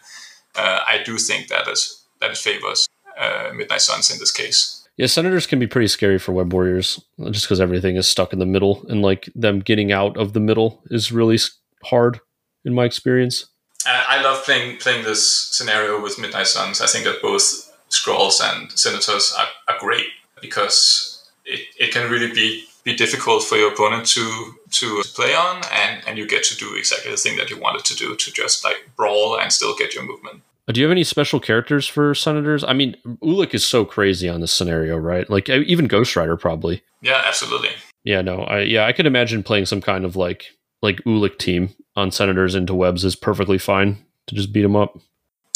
Uh, 0.57 0.81
I 0.87 1.03
do 1.05 1.19
think 1.19 1.49
that 1.49 1.69
is 1.69 2.05
that 2.21 2.31
it 2.31 2.37
favors 2.39 2.89
uh, 3.19 3.51
Midnight 3.55 3.83
Sons 3.83 4.11
in 4.11 4.19
this 4.19 4.33
case. 4.33 4.87
Yeah, 4.97 5.07
senators 5.07 5.47
can 5.47 5.59
be 5.59 5.67
pretty 5.67 5.87
scary 5.87 6.19
for 6.19 6.33
web 6.33 6.53
warriors, 6.53 7.01
just 7.31 7.45
because 7.45 7.61
everything 7.61 7.97
is 7.97 8.09
stuck 8.09 8.33
in 8.33 8.41
the 8.41 8.47
middle, 8.47 8.85
and 8.89 9.03
like 9.03 9.29
them 9.35 9.61
getting 9.61 9.93
out 9.93 10.17
of 10.17 10.33
the 10.33 10.41
middle 10.41 10.83
is 10.91 11.13
really 11.13 11.39
hard, 11.85 12.21
in 12.65 12.75
my 12.75 12.85
experience. 12.85 13.47
I 13.87 14.21
love 14.23 14.45
playing 14.45 14.79
playing 14.79 15.05
this 15.05 15.27
scenario 15.27 16.03
with 16.03 16.19
Midnight 16.19 16.49
Sons. 16.49 16.81
I 16.81 16.87
think 16.87 17.05
that 17.05 17.23
both 17.23 17.73
scrolls 17.89 18.41
and 18.43 18.71
senators 18.73 19.33
are, 19.39 19.47
are 19.69 19.79
great 19.79 20.07
because 20.41 21.31
it, 21.45 21.61
it 21.79 21.93
can 21.93 22.11
really 22.11 22.33
be 22.33 22.65
be 22.89 22.97
difficult 22.97 23.43
for 23.43 23.57
your 23.57 23.73
opponent 23.73 24.07
to 24.07 24.55
to 24.71 25.03
play 25.15 25.35
on, 25.35 25.63
and 25.73 26.03
and 26.07 26.19
you 26.19 26.27
get 26.27 26.43
to 26.45 26.57
do 26.57 26.75
exactly 26.75 27.11
the 27.11 27.17
thing 27.17 27.37
that 27.37 27.51
you 27.51 27.59
wanted 27.59 27.85
to 27.85 27.95
do 27.95 28.17
to 28.17 28.33
just 28.33 28.65
like 28.65 28.91
brawl 28.97 29.39
and 29.39 29.53
still 29.53 29.75
get 29.77 29.95
your 29.95 30.05
movement. 30.05 30.43
Uh, 30.67 30.73
do 30.73 30.81
you 30.81 30.87
have 30.87 30.93
any 30.93 31.05
special 31.05 31.41
characters 31.41 31.87
for 31.87 32.15
senators? 32.15 32.65
I 32.65 32.73
mean, 32.73 32.97
Ulik 33.23 33.55
is 33.55 33.67
so 33.67 33.85
crazy 33.85 34.29
on 34.29 34.41
this 34.41 34.53
scenario, 34.53 34.97
right? 34.97 35.29
Like 35.29 35.49
even 35.49 35.87
Ghost 35.87 36.17
Rider 36.17 36.37
probably. 36.37 36.83
Yeah, 37.03 37.23
absolutely. 37.25 37.71
Yeah, 38.05 38.23
no, 38.23 38.43
I 38.43 38.61
yeah, 38.61 38.87
I 38.87 38.93
could 38.93 39.07
imagine 39.07 39.43
playing 39.43 39.67
some 39.67 39.81
kind 39.81 40.05
of 40.05 40.17
like 40.17 40.47
like 40.81 41.03
Ulik 41.05 41.39
team 41.39 41.75
on 41.95 42.11
senators 42.11 42.55
into 42.55 42.75
webs 42.75 43.05
is 43.05 43.17
perfectly 43.17 43.59
fine 43.59 43.99
to 44.29 44.35
just 44.35 44.53
beat 44.53 44.63
them 44.63 44.77
up. 44.77 44.99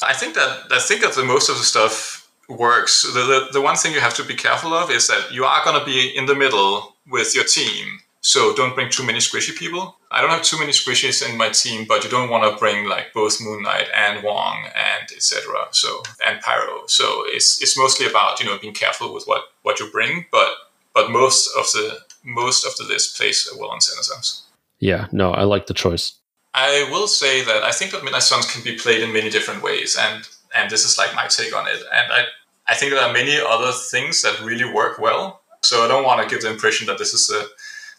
I 0.02 0.12
think 0.12 0.34
that 0.34 0.64
I 0.70 0.80
think 0.80 1.00
that 1.02 1.14
the 1.14 1.24
most 1.24 1.48
of 1.48 1.56
the 1.56 1.64
stuff 1.64 2.28
works. 2.48 3.02
The, 3.02 3.20
the, 3.20 3.48
the 3.52 3.60
one 3.60 3.76
thing 3.76 3.92
you 3.92 4.00
have 4.00 4.14
to 4.14 4.24
be 4.24 4.34
careful 4.34 4.74
of 4.74 4.90
is 4.90 5.06
that 5.08 5.32
you 5.32 5.44
are 5.44 5.64
going 5.64 5.78
to 5.78 5.86
be 5.86 6.14
in 6.16 6.26
the 6.26 6.34
middle 6.34 6.91
with 7.06 7.34
your 7.34 7.44
team 7.44 8.00
so 8.22 8.54
don't 8.54 8.76
bring 8.76 8.88
too 8.88 9.04
many 9.04 9.18
squishy 9.18 9.54
people. 9.54 9.96
I 10.12 10.20
don't 10.20 10.30
have 10.30 10.44
too 10.44 10.58
many 10.58 10.70
squishies 10.70 11.28
in 11.28 11.36
my 11.36 11.48
team, 11.48 11.86
but 11.88 12.04
you 12.04 12.10
don't 12.10 12.30
want 12.30 12.50
to 12.50 12.56
bring 12.56 12.88
like 12.88 13.12
both 13.12 13.40
Moon 13.40 13.64
Knight 13.64 13.88
and 13.94 14.22
Wong 14.22 14.64
and 14.76 15.10
etc. 15.10 15.66
So 15.72 16.02
and 16.24 16.40
Pyro. 16.40 16.86
So 16.86 17.24
it's 17.26 17.60
it's 17.60 17.76
mostly 17.76 18.06
about 18.06 18.38
you 18.38 18.46
know 18.46 18.58
being 18.58 18.74
careful 18.74 19.12
with 19.12 19.24
what 19.24 19.42
what 19.62 19.80
you 19.80 19.90
bring, 19.90 20.26
but 20.30 20.48
but 20.94 21.10
most 21.10 21.50
of 21.58 21.64
the 21.72 21.98
most 22.22 22.64
of 22.64 22.76
the 22.76 22.84
list 22.84 23.16
plays 23.16 23.48
well 23.58 23.70
on 23.70 23.80
Senators. 23.80 24.44
Yeah, 24.78 25.08
no, 25.10 25.32
I 25.32 25.42
like 25.42 25.66
the 25.66 25.74
choice. 25.74 26.14
I 26.54 26.86
will 26.92 27.08
say 27.08 27.44
that 27.44 27.64
I 27.64 27.72
think 27.72 27.90
that 27.90 28.04
Midnight 28.04 28.22
Suns 28.22 28.46
can 28.52 28.62
be 28.62 28.76
played 28.76 29.02
in 29.02 29.12
many 29.12 29.30
different 29.30 29.64
ways, 29.64 29.96
and 29.98 30.28
and 30.54 30.70
this 30.70 30.84
is 30.84 30.96
like 30.96 31.12
my 31.16 31.26
take 31.26 31.56
on 31.56 31.66
it. 31.66 31.82
And 31.92 32.12
I 32.12 32.26
I 32.68 32.76
think 32.76 32.92
there 32.92 33.02
are 33.02 33.12
many 33.12 33.40
other 33.40 33.72
things 33.72 34.22
that 34.22 34.40
really 34.40 34.72
work 34.72 35.00
well. 35.00 35.41
So 35.62 35.84
I 35.84 35.88
don't 35.88 36.04
want 36.04 36.22
to 36.22 36.32
give 36.32 36.42
the 36.42 36.50
impression 36.50 36.86
that 36.88 36.98
this 36.98 37.14
is 37.14 37.30
a 37.30 37.44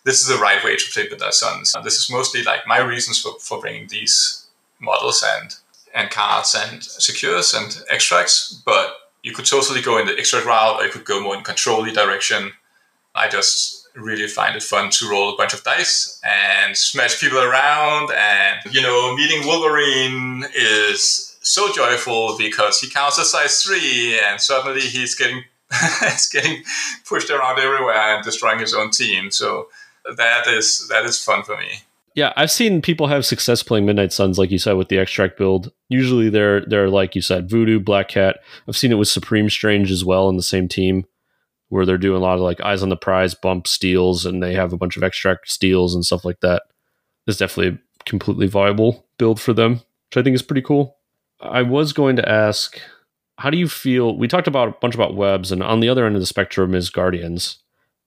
this 0.06 0.20
is 0.20 0.28
the 0.28 0.38
right 0.38 0.62
way 0.64 0.76
to 0.76 0.92
play 0.92 1.08
with 1.10 1.20
their 1.20 1.32
sons. 1.32 1.74
This 1.84 1.98
is 1.98 2.10
mostly 2.12 2.44
like 2.44 2.68
my 2.68 2.80
reasons 2.80 3.22
for, 3.22 3.40
for 3.40 3.62
bringing 3.62 3.88
these 3.88 4.48
models 4.80 5.24
and 5.38 5.56
and 5.96 6.10
cards 6.10 6.56
and 6.56 6.84
secures 6.84 7.54
and 7.54 7.78
extracts, 7.90 8.62
but 8.66 8.96
you 9.22 9.32
could 9.32 9.46
totally 9.46 9.82
go 9.82 9.98
in 9.98 10.08
the 10.08 10.18
extract 10.18 10.46
route 10.46 10.82
or 10.82 10.86
you 10.86 10.92
could 10.92 11.06
go 11.06 11.22
more 11.22 11.36
in 11.36 11.44
control 11.44 11.86
direction. 11.86 12.52
I 13.16 13.30
just 13.30 13.88
really 13.96 14.28
find 14.28 14.56
it 14.56 14.64
fun 14.64 14.90
to 14.90 15.10
roll 15.10 15.34
a 15.34 15.38
bunch 15.38 15.54
of 15.54 15.64
dice 15.64 16.20
and 16.24 16.76
smash 16.76 17.22
people 17.22 17.38
around 17.38 18.12
and 18.12 18.74
you 18.74 18.82
know 18.82 19.16
meeting 19.16 19.46
Wolverine 19.46 20.46
is 20.56 21.38
so 21.42 21.72
joyful 21.72 22.36
because 22.38 22.80
he 22.80 22.90
counts 22.90 23.20
as 23.20 23.30
size 23.30 23.62
three 23.62 24.20
and 24.20 24.42
suddenly 24.42 24.82
he's 24.82 25.14
getting 25.14 25.44
he's 26.02 26.30
getting 26.30 26.64
pushed 27.08 27.30
around 27.30 27.60
everywhere 27.60 28.16
and 28.16 28.24
destroying 28.24 28.60
his 28.60 28.74
own 28.74 28.92
team. 28.92 29.32
So 29.32 29.68
that 30.18 30.48
is 30.48 30.88
that 30.90 31.06
is 31.06 31.24
fun 31.24 31.44
for 31.44 31.58
me. 31.58 31.82
Yeah, 32.16 32.32
I've 32.36 32.52
seen 32.52 32.82
people 32.82 33.08
have 33.08 33.26
success 33.26 33.64
playing 33.64 33.88
Midnight 33.88 34.14
Sons, 34.14 34.38
like 34.38 34.52
you 34.52 34.60
said, 34.60 34.74
with 34.74 34.90
the 34.90 35.00
extract 35.00 35.38
build. 35.38 35.72
Usually, 35.90 36.30
they're 36.30 36.64
they're 36.66 36.90
like 36.90 37.16
you 37.16 37.22
said, 37.22 37.50
Voodoo, 37.50 37.80
Black 37.80 38.10
Cat. 38.10 38.40
I've 38.68 38.78
seen 38.78 38.92
it 38.92 38.96
with 38.96 39.08
Supreme 39.08 39.50
Strange 39.50 39.90
as 39.90 40.06
well 40.06 40.30
in 40.30 40.38
the 40.38 40.44
same 40.44 40.68
team, 40.68 41.06
where 41.70 41.86
they're 41.86 41.98
doing 41.98 42.22
a 42.22 42.24
lot 42.24 42.36
of 42.36 42.42
like 42.42 42.62
eyes 42.62 42.84
on 42.84 42.90
the 42.90 42.96
prize, 42.96 43.34
bump 43.34 43.68
steals, 43.68 44.26
and 44.26 44.44
they 44.44 44.54
have 44.54 44.74
a 44.74 44.78
bunch 44.78 44.96
of 44.96 45.04
extract 45.04 45.52
steals 45.52 45.96
and 45.96 46.06
stuff 46.06 46.24
like 46.24 46.40
that. 46.42 46.64
It's 47.26 47.38
definitely 47.38 47.80
a 47.80 48.04
completely 48.06 48.48
viable 48.48 49.06
build 49.18 49.42
for 49.42 49.54
them, 49.54 49.74
which 49.74 50.18
I 50.18 50.22
think 50.22 50.36
is 50.36 50.44
pretty 50.44 50.62
cool. 50.62 50.98
I 51.40 51.64
was 51.64 51.94
going 51.94 52.16
to 52.18 52.30
ask, 52.30 52.80
how 53.38 53.50
do 53.50 53.58
you 53.58 53.68
feel? 53.68 54.18
We 54.18 54.28
talked 54.28 54.48
about 54.48 54.68
a 54.68 54.72
bunch 54.80 54.96
about 54.96 55.16
webs, 55.16 55.52
and 55.52 55.64
on 55.64 55.80
the 55.80 55.90
other 55.90 56.06
end 56.06 56.16
of 56.16 56.22
the 56.22 56.28
spectrum 56.28 56.76
is 56.76 56.90
Guardians. 56.90 57.58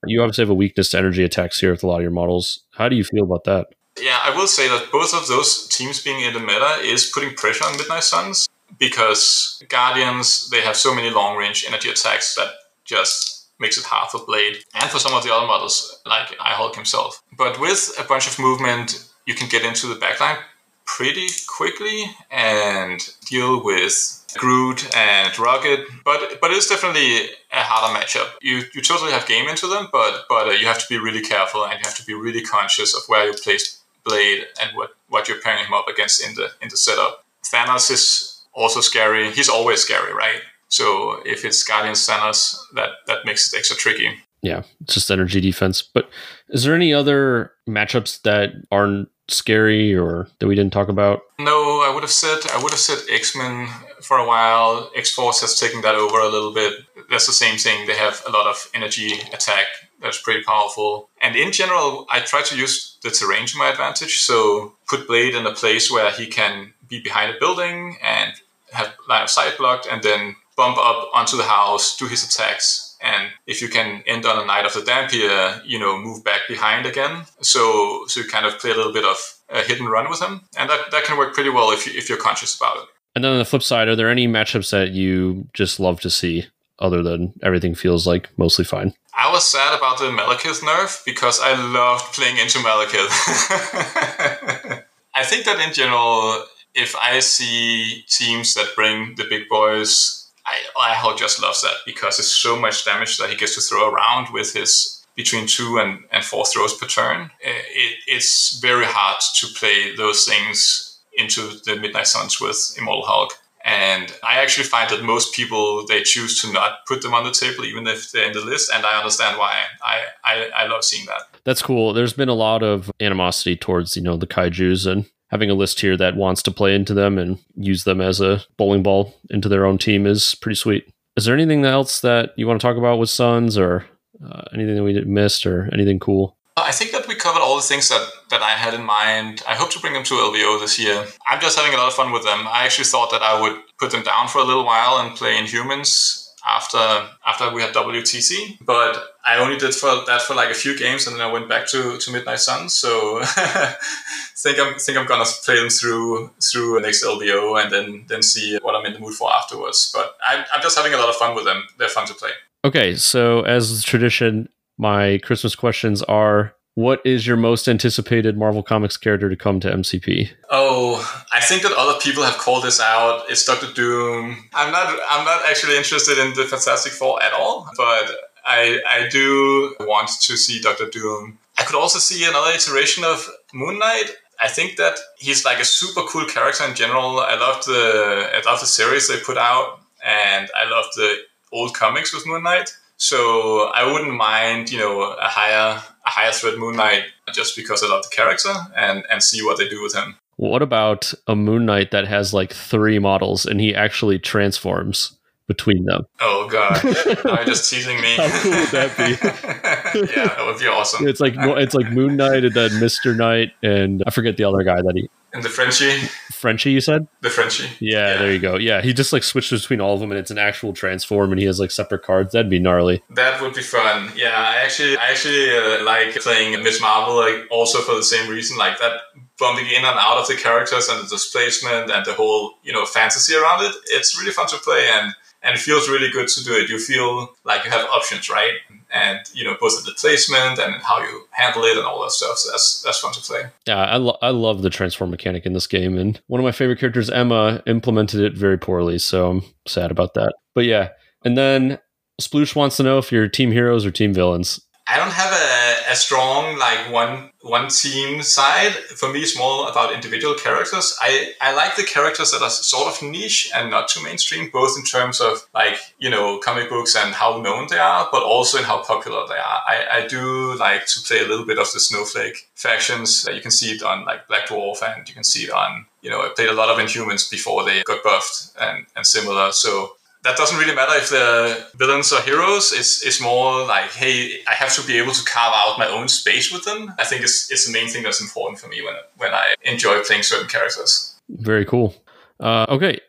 You 0.07 0.23
obviously 0.23 0.43
have 0.43 0.51
a 0.51 0.55
weakness 0.55 0.91
to 0.91 0.99
energy 0.99 1.25
attacks 1.25 1.59
here 1.59 1.73
with 1.73 1.83
a 1.83 1.87
lot 1.87 1.97
of 1.97 2.03
your 2.03 2.11
models. 2.11 2.63
How 2.73 2.89
do 2.89 2.97
you 2.97 3.05
feel 3.05 3.25
about 3.25 3.45
that? 3.45 3.69
Yeah, 4.01 4.19
I 4.23 4.37
will 4.37 4.47
say 4.47 4.69
that 4.69 4.93
both 4.93 5.15
of 5.15 5.27
those 5.27 5.67
teams 5.69 6.03
being 6.03 6.21
in 6.21 6.35
the 6.35 6.41
meta 6.41 6.79
is 6.83 7.11
putting 7.13 7.35
pressure 7.35 7.65
on 7.65 7.77
Midnight 7.77 8.05
Sons 8.05 8.47
because 8.79 9.63
Guardians, 9.69 10.51
they 10.51 10.61
have 10.61 10.77
so 10.77 10.95
many 10.95 11.11
long 11.11 11.37
range 11.37 11.65
energy 11.67 11.89
attacks 11.89 12.35
that 12.35 12.51
just 12.85 13.49
makes 13.59 13.79
it 13.79 13.85
hard 13.85 14.11
for 14.11 14.25
Blade 14.27 14.59
and 14.75 14.91
for 14.91 14.99
some 14.99 15.15
of 15.15 15.25
the 15.25 15.33
other 15.33 15.47
models, 15.47 16.01
like 16.05 16.37
I 16.39 16.51
Hulk 16.51 16.75
himself. 16.75 17.23
But 17.37 17.59
with 17.59 17.95
a 17.99 18.05
bunch 18.05 18.29
of 18.29 18.39
movement, 18.39 19.09
you 19.25 19.35
can 19.35 19.49
get 19.49 19.65
into 19.65 19.87
the 19.87 19.95
backline 19.95 20.39
pretty 20.85 21.29
quickly 21.49 22.05
and 22.31 23.01
deal 23.25 23.65
with 23.65 24.25
Groot 24.37 24.95
and 24.97 25.39
Rocket, 25.39 25.81
but 26.05 26.41
but 26.41 26.51
it's 26.51 26.69
definitely 26.69 27.31
a 27.53 27.63
harder 27.63 27.99
matchup. 27.99 28.31
You 28.43 28.63
you 28.75 28.83
totally 28.83 29.13
have 29.13 29.27
game 29.27 29.49
into 29.49 29.67
them, 29.67 29.89
but 29.93 30.25
but 30.29 30.49
uh, 30.49 30.51
you 30.51 30.67
have 30.67 30.79
to 30.79 30.87
be 30.89 30.99
really 30.99 31.23
careful 31.23 31.65
and 31.65 31.75
you 31.75 31.85
have 31.85 31.97
to 31.97 32.05
be 32.05 32.15
really 32.15 32.43
conscious 32.43 32.95
of 32.95 33.03
where 33.07 33.27
you 33.27 33.33
place 33.33 33.83
Blade 34.05 34.47
and 34.63 34.77
what 34.77 34.91
what 35.09 35.29
you're 35.29 35.41
pairing 35.41 35.65
him 35.65 35.75
up 35.75 35.89
against 35.89 36.27
in 36.27 36.35
the 36.35 36.51
in 36.63 36.69
the 36.69 36.77
setup. 36.77 37.25
Thanos 37.45 37.91
is 37.91 38.43
also 38.53 38.81
scary. 38.81 39.31
He's 39.33 39.49
always 39.49 39.81
scary, 39.81 40.13
right? 40.13 40.41
So 40.69 41.23
if 41.25 41.45
it's 41.45 41.63
Guardians 41.63 42.07
Thanos, 42.07 42.57
that 42.75 42.91
that 43.07 43.25
makes 43.25 43.53
it 43.53 43.59
extra 43.59 43.77
tricky. 43.77 44.11
Yeah, 44.43 44.63
it's 44.81 44.95
just 44.95 45.11
energy 45.11 45.41
defense. 45.41 45.83
But 45.83 46.09
is 46.51 46.65
there 46.65 46.75
any 46.75 46.93
other 46.93 47.53
matchups 47.69 48.23
that 48.23 48.53
aren't 48.71 49.09
scary 49.29 49.95
or 49.95 50.29
that 50.39 50.47
we 50.47 50.55
didn't 50.55 50.73
talk 50.73 50.89
about? 50.89 51.23
No, 51.39 51.83
I 51.83 51.91
would 51.93 52.03
have 52.03 52.11
said 52.11 52.39
I 52.53 52.63
would 52.63 52.73
have 52.73 52.81
said 52.81 52.99
X 53.11 53.37
Men 53.37 53.69
for 54.01 54.19
a 54.19 54.27
while. 54.27 54.91
X 54.95 55.13
Force 55.13 55.41
has 55.41 55.59
taken 55.59 55.81
that 55.83 55.95
over 55.95 56.19
a 56.19 56.29
little 56.29 56.53
bit. 56.53 56.75
That's 57.11 57.27
the 57.27 57.33
same 57.33 57.59
thing. 57.59 57.87
They 57.87 57.97
have 57.97 58.23
a 58.27 58.31
lot 58.31 58.47
of 58.47 58.69
energy 58.75 59.13
attack. 59.33 59.67
That's 60.01 60.21
pretty 60.21 60.43
powerful. 60.45 61.09
And 61.23 61.37
in 61.37 61.53
general, 61.53 62.07
I 62.11 62.21
try 62.21 62.43
to 62.43 62.57
use 62.57 62.99
the 63.03 63.11
terrain 63.11 63.47
to 63.47 63.59
my 63.59 63.71
advantage. 63.71 64.19
So 64.19 64.75
put 64.89 65.07
Blade 65.07 65.35
in 65.35 65.47
a 65.47 65.55
place 65.55 65.91
where 65.91 66.11
he 66.11 66.27
can 66.27 66.75
be 66.89 67.01
behind 67.01 67.35
a 67.35 67.39
building 67.39 67.97
and 68.03 68.33
have 68.73 68.95
line 69.09 69.23
of 69.23 69.31
sight 69.31 69.57
blocked, 69.57 69.87
and 69.91 70.03
then 70.03 70.37
bump 70.57 70.77
up 70.77 71.09
onto 71.15 71.37
the 71.37 71.45
house, 71.45 71.97
do 71.97 72.07
his 72.07 72.25
attacks, 72.25 72.86
and 73.03 73.29
if 73.47 73.61
you 73.61 73.69
can 73.69 74.03
end 74.07 74.27
on 74.27 74.43
a 74.43 74.47
Knight 74.47 74.67
of 74.67 74.75
the 74.75 74.81
Dhampir, 74.81 75.63
you 75.65 75.79
know, 75.79 75.99
move 75.99 76.25
back 76.25 76.43
behind 76.49 76.87
again. 76.87 77.25
So 77.41 78.05
so 78.09 78.21
you 78.21 78.29
kind 78.29 78.47
of 78.47 78.59
play 78.59 78.71
a 78.71 78.75
little 78.75 78.93
bit 78.93 79.05
of 79.05 79.17
a 79.49 79.63
hit 79.63 79.81
and 79.81 79.91
run 79.91 80.11
with 80.11 80.21
him, 80.21 80.43
and 80.59 80.69
that, 80.71 80.91
that 80.91 81.05
can 81.05 81.17
work 81.17 81.35
pretty 81.35 81.51
well 81.51 81.71
if 81.71 81.87
you, 81.87 81.93
if 81.97 82.09
you're 82.09 82.19
conscious 82.19 82.57
about 82.57 82.79
it. 82.79 82.85
And 83.15 83.25
then 83.25 83.33
on 83.33 83.39
the 83.39 83.45
flip 83.45 83.63
side, 83.63 83.89
are 83.89 83.97
there 83.97 84.11
any 84.11 84.29
matchups 84.29 84.71
that 84.71 84.91
you 84.91 85.49
just 85.55 85.81
love 85.81 86.01
to 86.01 86.11
see, 86.11 86.47
other 86.79 87.03
than 87.03 87.33
everything 87.43 87.75
feels 87.75 88.07
like 88.07 88.29
mostly 88.37 88.65
fine? 88.65 88.93
I 89.15 89.33
was 89.33 89.45
sad 89.45 89.77
about 89.77 89.99
the 89.99 90.11
Malekith 90.11 90.61
nerf 90.61 91.03
because 91.07 91.41
I 91.41 91.55
loved 91.73 92.13
playing 92.15 92.37
into 92.37 92.59
Malekith. 92.59 93.09
I 95.15 95.25
think 95.25 95.47
that 95.47 95.67
in 95.67 95.73
general, 95.73 96.45
if 96.75 96.95
I 96.97 97.21
see 97.21 98.05
teams 98.07 98.53
that 98.55 98.75
bring 98.77 99.15
the 99.17 99.25
big 99.25 99.49
boys 99.49 100.26
I, 100.47 100.95
I 100.95 101.17
just 101.17 101.43
loves 101.43 101.63
that 101.63 101.75
because 101.85 102.19
it's 102.19 102.29
so 102.29 102.59
much 102.59 102.85
damage 102.85 103.19
that 103.19 103.31
he 103.31 103.37
gets 103.37 103.55
to 103.57 103.61
throw 103.61 103.91
around 103.91 104.33
with 104.33 104.53
his 104.53 105.05
between 105.17 105.47
two 105.47 105.79
and, 105.79 106.05
and 106.13 106.23
four 106.23 106.45
throws 106.45 106.75
per 106.75 106.87
turn. 106.87 107.31
Uh, 107.45 107.63
it, 107.71 107.99
it's 108.07 108.61
very 108.61 108.85
hard 108.85 109.17
to 109.37 109.47
play 109.59 109.97
those 109.97 110.25
things 110.25 111.01
into 111.17 111.59
the 111.65 111.77
Midnight 111.77 112.07
Sons 112.07 112.41
with 112.41 112.77
Immortal 112.79 113.07
Hulk. 113.07 113.33
And 113.65 114.15
I 114.23 114.37
actually 114.37 114.65
find 114.65 114.89
that 114.91 115.03
most 115.03 115.35
people 115.35 115.85
they 115.87 116.03
choose 116.03 116.41
to 116.43 116.53
not 116.53 116.87
put 116.87 117.03
them 117.03 117.15
on 117.15 117.25
the 117.25 117.33
table, 117.33 117.65
even 117.65 117.87
if 117.89 118.13
they're 118.13 118.27
in 118.27 118.33
the 118.33 118.45
list, 118.45 118.71
and 118.73 118.87
I 118.87 118.97
understand 118.99 119.39
why. 119.39 119.65
I, 119.83 120.03
I, 120.25 120.51
I 120.55 120.67
love 120.69 120.85
seeing 120.85 121.07
that. 121.07 121.23
That's 121.43 121.63
cool. 121.63 121.93
There's 121.93 122.13
been 122.13 122.29
a 122.29 122.35
lot 122.35 122.63
of 122.63 122.93
animosity 123.01 123.57
towards 123.57 123.97
you 123.97 124.03
know 124.03 124.17
the 124.17 124.27
kaiju's, 124.27 124.87
and 124.87 125.07
having 125.31 125.51
a 125.51 125.55
list 125.55 125.81
here 125.81 125.97
that 125.97 126.17
wants 126.17 126.43
to 126.43 126.51
play 126.51 126.75
into 126.75 126.95
them 126.95 127.19
and 127.19 127.39
use 127.57 127.85
them 127.85 128.01
as 128.01 128.21
a 128.21 128.43
bowling 128.57 128.83
ball 128.83 129.15
into 129.31 129.49
their 129.49 129.67
own 129.67 129.79
team 129.79 130.07
is 130.07 130.35
pretty 130.37 130.57
sweet. 130.57 130.89
Is 131.17 131.25
there 131.25 131.35
anything 131.35 131.65
else 131.65 132.01
that 132.01 132.33
you 132.37 132.47
want 132.47 132.61
to 132.61 132.67
talk 132.67 132.77
about 132.77 132.99
with 132.99 133.11
Sons 133.11 133.57
or 133.57 133.87
uh, 134.25 134.43
anything 134.53 134.77
that 134.77 134.83
we 134.83 135.01
missed 135.05 135.47
or 135.47 135.69
anything 135.73 135.99
cool? 135.99 136.37
I 136.59 136.73
think 136.73 136.93
that 136.93 137.07
we 137.07 137.15
covered 137.15 137.41
all 137.41 137.57
the 137.57 137.63
things 137.63 137.89
that, 137.91 138.09
that 138.31 138.41
I 138.41 138.51
had 138.51 138.73
in 138.73 138.83
mind. 138.83 139.43
I 139.47 139.55
hope 139.55 139.71
to 139.73 139.81
bring 139.81 139.93
them 139.93 140.05
to 140.05 140.15
LVO 140.15 140.59
this 140.61 140.79
year. 140.79 141.07
I'm 141.29 141.41
just 141.41 141.59
having 141.59 141.75
a 141.75 141.77
lot 141.77 141.89
of 141.89 141.95
fun 141.95 142.13
with 142.13 142.25
them. 142.25 142.47
I 142.49 142.65
actually 142.65 142.87
thought 142.87 143.11
that 143.11 143.23
I 143.23 143.41
would 143.41 143.61
put 143.79 143.91
them 143.91 144.03
down 144.03 144.29
for 144.29 144.39
a 144.39 144.45
little 144.45 144.65
while 144.65 144.99
and 144.99 145.15
play 145.15 145.37
Inhumans 145.37 146.26
after 146.47 146.79
after 147.27 147.53
we 147.53 147.61
had 147.61 147.75
WTC. 147.75 148.59
But 148.65 148.97
I 149.25 149.39
only 149.39 149.57
did 149.59 149.75
for 149.75 150.05
that 150.07 150.23
for 150.23 150.35
like 150.35 150.51
a 150.51 150.55
few 150.55 150.79
games, 150.79 151.07
and 151.07 151.17
then 151.17 151.23
I 151.23 151.31
went 151.31 151.49
back 151.49 151.67
to, 151.69 151.99
to 151.99 152.13
Midnight 152.13 152.41
Son. 152.41 152.69
So 152.69 153.21
think 154.37 154.59
I'm 154.59 154.79
think 154.79 154.97
I'm 154.97 155.07
gonna 155.07 155.25
play 155.45 155.57
them 155.57 155.69
through 155.69 156.31
through 156.41 156.81
next 156.81 157.05
LVO, 157.05 157.63
and 157.63 157.73
then 157.73 158.05
then 158.09 158.23
see 158.23 158.59
what 158.63 158.75
I'm 158.77 158.87
in 158.87 158.93
the 158.95 159.01
mood 159.01 159.15
for 159.15 159.33
afterwards. 159.33 159.91
But 159.93 160.17
I'm, 160.27 160.45
I'm 160.55 160.63
just 160.63 160.77
having 160.77 160.95
a 160.95 160.99
lot 160.99 161.09
of 161.09 161.17
fun 161.17 161.35
with 161.35 161.45
them. 161.45 161.65
They're 161.79 161.89
fun 161.89 162.07
to 162.07 162.15
play. 162.15 162.31
Okay, 162.65 162.97
so 162.97 163.43
as 163.43 163.83
tradition, 163.83 164.49
my 164.79 165.19
Christmas 165.19 165.55
questions 165.55 166.03
are 166.03 166.55
what 166.77 167.01
is 167.07 167.27
your 167.27 167.39
most 167.39 167.69
anticipated 167.69 168.37
Marvel 168.37 168.63
Comics 168.63 168.99
character 168.99 169.31
to 169.31 169.35
come 169.35 169.61
to 169.61 169.71
MCP? 169.71 170.29
Oh, 170.51 171.25
I 171.33 171.41
think 171.41 171.63
that 171.63 171.73
other 171.73 171.99
people 171.99 172.23
have 172.23 172.37
called 172.37 172.65
this 172.65 172.81
out. 172.81 173.25
It's 173.31 173.47
Doctor 173.47 173.73
Doom. 173.73 174.37
I'm 174.53 174.71
not. 174.71 174.87
I'm 175.09 175.25
not 175.25 175.41
actually 175.49 175.77
interested 175.77 176.19
in 176.19 176.35
the 176.35 176.45
Fantastic 176.45 176.93
Four 176.93 177.21
at 177.23 177.33
all, 177.33 177.67
but 177.79 178.13
I 178.45 178.81
I 178.89 179.09
do 179.09 179.75
want 179.81 180.11
to 180.21 180.37
see 180.37 180.61
Doctor 180.61 180.87
Doom. 180.91 181.39
I 181.59 181.63
could 181.65 181.77
also 181.77 181.99
see 181.99 182.25
another 182.29 182.51
iteration 182.51 183.05
of 183.05 183.27
Moon 183.55 183.79
Knight. 183.79 184.11
I 184.39 184.49
think 184.49 184.77
that 184.77 184.99
he's 185.17 185.47
like 185.47 185.59
a 185.59 185.65
super 185.65 186.03
cool 186.03 186.27
character 186.27 186.65
in 186.69 186.75
general. 186.75 187.21
I 187.21 187.37
love 187.37 187.65
the 187.65 188.29
I 188.35 188.43
love 188.45 188.61
the 188.61 188.67
series 188.67 189.09
they 189.09 189.19
put 189.21 189.39
out, 189.39 189.81
and 190.05 190.51
I 190.55 190.69
love 190.69 190.85
the 190.95 191.23
old 191.53 191.73
comics 191.73 192.13
with 192.13 192.27
Moon 192.27 192.43
Knight. 192.43 192.77
So 192.99 193.71
I 193.75 193.91
wouldn't 193.91 194.15
mind, 194.15 194.71
you 194.71 194.79
know, 194.79 195.03
a 195.03 195.29
higher 195.29 195.83
a 196.07 196.11
higher 196.11 196.33
threat 196.33 196.59
Moon 196.59 196.77
Knight 196.77 197.05
just 197.33 197.57
because 197.57 197.83
I 197.83 197.89
love 197.89 198.05
the 198.05 198.15
character 198.15 198.53
and 198.77 199.05
and 199.11 199.23
see 199.23 199.45
what 199.45 199.59
they 199.59 199.69
do 199.69 199.83
with 199.83 199.95
him. 199.95 200.17
What 200.37 200.63
about 200.63 201.15
a 201.27 201.35
Moon 201.35 201.67
Knight 201.67 201.91
that 201.91 202.07
has 202.07 202.35
like 202.35 202.53
three 202.53 202.99
models 202.99 203.47
and 203.47 203.61
he 203.61 203.75
actually 203.75 204.19
transforms 204.19 205.16
between 205.47 205.85
them? 205.85 206.07
Oh 206.21 206.49
god, 206.51 206.85
are 207.25 207.41
you 207.41 207.47
just 207.47 207.71
teasing 207.71 208.01
me? 208.01 208.17
How 208.17 208.29
cool 208.41 208.53
would 208.53 208.69
that 208.69 208.97
be? 208.97 210.09
yeah, 210.15 210.29
that 210.29 210.47
would 210.47 210.59
be 210.59 210.67
awesome. 210.67 211.07
It's 211.07 211.21
like 211.21 211.35
it's 211.37 211.75
like 211.75 211.91
Moon 211.91 212.17
Knight 212.17 212.45
and 212.45 212.55
then 212.55 212.81
Mister 212.81 213.15
Knight 213.15 213.53
and 213.63 214.03
I 214.07 214.11
forget 214.11 214.37
the 214.37 214.45
other 214.45 214.63
guy 214.63 214.83
that 214.83 214.93
he 214.95 215.09
and 215.37 215.45
the 215.45 215.51
Frenchie. 215.51 216.09
Frenchie, 216.33 216.71
you 216.73 216.81
said? 216.81 217.07
The 217.21 217.31
Frenchie. 217.31 217.69
Yeah, 217.79 218.13
yeah, 218.13 218.17
there 218.19 218.33
you 218.33 218.39
go. 218.39 218.57
Yeah, 218.57 218.81
he 218.81 218.93
just 218.93 219.13
like 219.13 219.23
switches 219.23 219.63
between 219.63 219.81
all 219.81 219.95
of 219.95 220.01
them, 220.01 220.11
and 220.11 220.19
it's 220.19 220.31
an 220.31 220.39
actual 220.39 220.73
transform, 220.73 221.31
and 221.31 221.39
he 221.39 221.47
has 221.47 221.61
like 221.61 221.71
separate 221.71 222.03
cards. 222.03 222.33
That'd 222.33 222.51
be 222.51 222.59
gnarly. 222.59 223.03
That 223.11 223.41
would 223.43 223.55
be 223.55 223.63
fun. 223.63 224.11
Yeah, 224.17 224.35
I 224.35 224.57
actually, 224.57 224.97
I 224.97 225.11
actually 225.11 225.51
uh, 225.51 225.85
like 225.85 226.15
playing 226.17 226.63
Miss 226.63 226.81
Marvel, 226.81 227.17
like 227.17 227.45
also 227.51 227.81
for 227.81 227.95
the 227.95 228.03
same 228.03 228.31
reason, 228.31 228.57
like 228.57 228.79
that 228.79 229.01
bumping 229.39 229.67
in 229.67 229.85
and 229.85 229.99
out 229.99 230.19
of 230.19 230.27
the 230.27 230.37
characters 230.37 230.89
and 230.89 231.05
the 231.05 231.09
displacement 231.09 231.91
and 231.91 232.07
the 232.07 232.15
whole, 232.15 232.55
you 232.63 232.73
know, 232.73 232.87
fantasy 232.87 233.35
around 233.35 233.65
it. 233.65 233.75
It's 233.89 234.19
really 234.19 234.33
fun 234.33 234.47
to 234.49 234.57
play, 234.57 234.89
and 234.91 235.15
and 235.47 235.55
it 235.55 235.61
feels 235.61 235.89
really 235.89 236.11
good 236.11 236.29
to 236.29 236.45
do 236.45 236.53
it. 236.55 236.69
You 236.69 236.79
feel 236.79 237.33
like 237.45 237.65
you 237.65 237.71
have 237.71 237.87
options, 237.89 238.29
right? 238.29 238.55
And 238.93 239.21
you 239.33 239.45
know 239.45 239.57
both 239.61 239.85
the 239.85 239.93
placement 239.93 240.59
and 240.59 240.75
how 240.83 241.01
you 241.01 241.27
handle 241.31 241.65
it 241.65 241.77
and 241.77 241.87
all 241.87 242.03
that 242.03 242.11
stuff. 242.11 242.39
So 242.39 242.51
that's 242.51 242.83
that's 242.83 242.99
fun 242.99 243.13
to 243.13 243.21
play. 243.21 243.45
Yeah, 243.67 243.85
I, 243.85 243.97
lo- 243.97 244.19
I 244.21 244.31
love 244.31 244.63
the 244.63 244.71
transform 244.71 245.11
mechanic 245.11 245.47
in 245.47 245.53
this 245.53 245.67
game, 245.67 245.97
and 245.97 246.21
one 246.27 246.41
of 246.41 246.45
my 246.45 246.53
favorite 246.53 246.81
characters, 246.81 247.09
Emma, 247.09 247.63
implemented 247.67 248.21
it 248.21 248.37
very 248.37 248.59
poorly. 248.59 248.99
So 248.99 249.31
I'm 249.31 249.43
sad 249.67 249.91
about 249.91 250.15
that. 250.15 250.35
But 250.55 250.65
yeah, 250.65 250.91
and 251.25 251.39
then 251.39 251.79
Sploosh 252.21 252.57
wants 252.57 252.77
to 252.79 252.83
know 252.83 252.99
if 252.99 253.13
you're 253.13 253.29
team 253.29 253.53
heroes 253.53 253.85
or 253.87 253.91
team 253.91 254.13
villains. 254.13 254.61
I 254.89 254.99
don't 254.99 255.13
have 255.13 255.33
a, 255.33 255.93
a 255.93 255.97
strong 255.97 256.59
like 256.59 256.93
one 256.93 257.31
one 257.43 257.69
team 257.69 258.23
side. 258.23 258.73
For 258.73 259.13
me, 259.13 259.21
it's 259.21 259.37
more 259.37 259.69
about 259.69 259.93
individual 259.93 260.35
characters. 260.35 260.97
I, 261.01 261.33
I 261.41 261.55
like 261.55 261.75
the 261.75 261.83
characters 261.83 262.31
that 262.31 262.43
are 262.43 262.51
sort 262.51 262.87
of 262.95 263.03
niche 263.03 263.51
and 263.55 263.69
not 263.71 263.89
too 263.89 264.03
mainstream, 264.03 264.49
both 264.53 264.79
in 264.79 264.85
terms 264.85 265.21
of 265.21 265.45
like 265.55 265.77
you 265.99 266.09
know 266.09 266.39
comic 266.39 266.69
books 266.69 266.95
and 266.95 267.13
how 267.15 267.43
known 267.43 267.67
they 267.69 267.79
are, 267.79 268.09
but 268.13 268.23
also 268.23 268.59
in 268.59 268.65
how 268.65 268.83
popular 268.83 269.27
they 269.27 269.35
are. 269.35 269.61
I, 269.67 269.87
I 269.93 270.07
do 270.07 270.55
like 270.57 270.87
to 270.87 271.01
play 271.01 271.19
a 271.19 271.27
little 271.27 271.47
bit 271.47 271.59
of 271.59 271.71
the 271.73 271.81
snowflake 271.81 272.49
factions. 272.55 273.25
That 273.25 273.35
you 273.35 273.41
can 273.41 273.51
see 273.51 273.73
it 273.73 273.83
on 273.83 274.05
like 274.05 274.29
Black 274.29 274.47
Dwarf, 274.47 274.83
and 274.83 275.09
you 275.09 275.15
can 275.15 275.25
see 275.25 275.45
it 275.45 275.51
on 275.51 275.87
you 276.01 276.11
know 276.11 276.21
I 276.23 276.29
played 276.29 276.49
a 276.49 276.55
lot 276.55 276.69
of 276.69 276.79
Inhumans 276.79 277.29
before 277.29 277.65
they 277.65 277.83
got 277.83 278.05
buffed 278.05 278.53
and 278.61 278.87
and 278.95 279.05
similar. 279.05 279.51
So 279.51 279.97
that 280.27 280.37
doesn't 280.37 280.59
really 280.59 280.75
matter 280.75 280.97
if 280.97 281.09
they're 281.09 281.57
villains 281.77 282.13
or 282.13 282.21
heroes. 282.21 282.73
It's 282.73 283.05
it's 283.07 283.21
more 283.21 283.65
like, 283.65 283.93
hey, 283.93 284.43
I 284.49 284.55
have 284.55 284.75
to 284.75 284.87
be 284.87 284.99
able 284.99 285.13
to 285.13 285.25
carve 285.25 285.55
out 285.55 285.79
my 285.79 285.87
own 285.87 286.09
space 286.09 286.53
with 286.53 286.65
them. 286.65 286.93
I 286.99 287.05
think 287.05 287.23
it's 287.23 287.51
it's 287.51 287.67
the 287.67 287.73
main 287.73 287.89
thing 287.89 288.03
that's 288.03 288.21
important 288.21 288.59
for 288.59 288.69
me 288.69 288.83
when 288.83 288.97
when 289.17 289.33
I 289.33 289.55
enjoy 289.63 290.03
playing 290.03 290.25
certain 290.25 290.49
characters. 290.49 291.15
Very 291.29 291.65
cool. 291.65 291.95
Uh, 292.41 292.67
okay, 292.69 293.01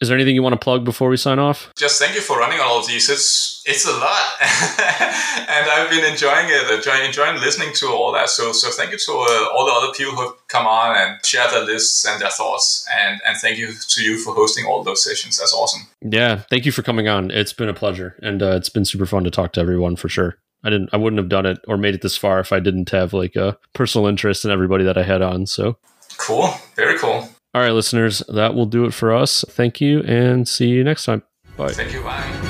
is 0.00 0.08
there 0.08 0.16
anything 0.16 0.34
you 0.34 0.42
want 0.42 0.54
to 0.54 0.58
plug 0.58 0.84
before 0.84 1.10
we 1.10 1.16
sign 1.16 1.38
off? 1.38 1.72
Just 1.76 2.00
thank 2.00 2.14
you 2.14 2.22
for 2.22 2.38
running 2.38 2.58
all 2.60 2.78
of 2.78 2.86
these. 2.86 3.10
It's 3.10 3.62
it's 3.66 3.86
a 3.86 3.92
lot, 3.92 4.22
and 4.40 5.70
I've 5.70 5.90
been 5.90 6.04
enjoying 6.10 6.46
it, 6.48 6.70
enjoying, 6.70 7.04
enjoying 7.04 7.38
listening 7.40 7.74
to 7.74 7.88
all 7.88 8.12
that. 8.12 8.30
So 8.30 8.52
so 8.52 8.70
thank 8.70 8.92
you 8.92 8.98
to 8.98 9.12
uh, 9.12 9.48
all 9.54 9.66
the 9.66 9.72
other 9.72 9.92
people 9.92 10.14
who 10.14 10.22
have 10.22 10.48
come 10.48 10.66
on 10.66 10.96
and 10.96 11.24
shared 11.24 11.50
their 11.50 11.64
lists 11.64 12.06
and 12.06 12.20
their 12.20 12.30
thoughts, 12.30 12.86
and 12.98 13.20
and 13.26 13.36
thank 13.36 13.58
you 13.58 13.72
to 13.74 14.02
you 14.02 14.18
for 14.18 14.34
hosting 14.34 14.64
all 14.64 14.82
those 14.82 15.04
sessions. 15.04 15.38
That's 15.38 15.54
awesome. 15.54 15.82
Yeah, 16.00 16.42
thank 16.48 16.64
you 16.64 16.72
for 16.72 16.82
coming 16.82 17.08
on. 17.08 17.30
It's 17.30 17.52
been 17.52 17.68
a 17.68 17.74
pleasure, 17.74 18.16
and 18.22 18.42
uh, 18.42 18.56
it's 18.56 18.70
been 18.70 18.86
super 18.86 19.06
fun 19.06 19.24
to 19.24 19.30
talk 19.30 19.52
to 19.52 19.60
everyone 19.60 19.96
for 19.96 20.08
sure. 20.08 20.38
I 20.62 20.68
didn't, 20.68 20.90
I 20.92 20.98
wouldn't 20.98 21.18
have 21.18 21.30
done 21.30 21.46
it 21.46 21.58
or 21.68 21.78
made 21.78 21.94
it 21.94 22.02
this 22.02 22.18
far 22.18 22.38
if 22.38 22.52
I 22.52 22.60
didn't 22.60 22.90
have 22.90 23.14
like 23.14 23.34
a 23.34 23.56
personal 23.72 24.06
interest 24.06 24.44
in 24.44 24.50
everybody 24.50 24.84
that 24.84 24.98
I 24.98 25.02
had 25.02 25.22
on. 25.22 25.46
So 25.46 25.78
cool, 26.18 26.50
very 26.76 26.98
cool. 26.98 27.29
All 27.52 27.62
right, 27.62 27.72
listeners, 27.72 28.22
that 28.28 28.54
will 28.54 28.66
do 28.66 28.84
it 28.84 28.94
for 28.94 29.12
us. 29.12 29.44
Thank 29.48 29.80
you 29.80 30.02
and 30.02 30.46
see 30.46 30.68
you 30.68 30.84
next 30.84 31.04
time. 31.04 31.22
Bye. 31.56 31.72
Thank 31.72 31.92
you. 31.92 32.02
Bye. 32.02 32.46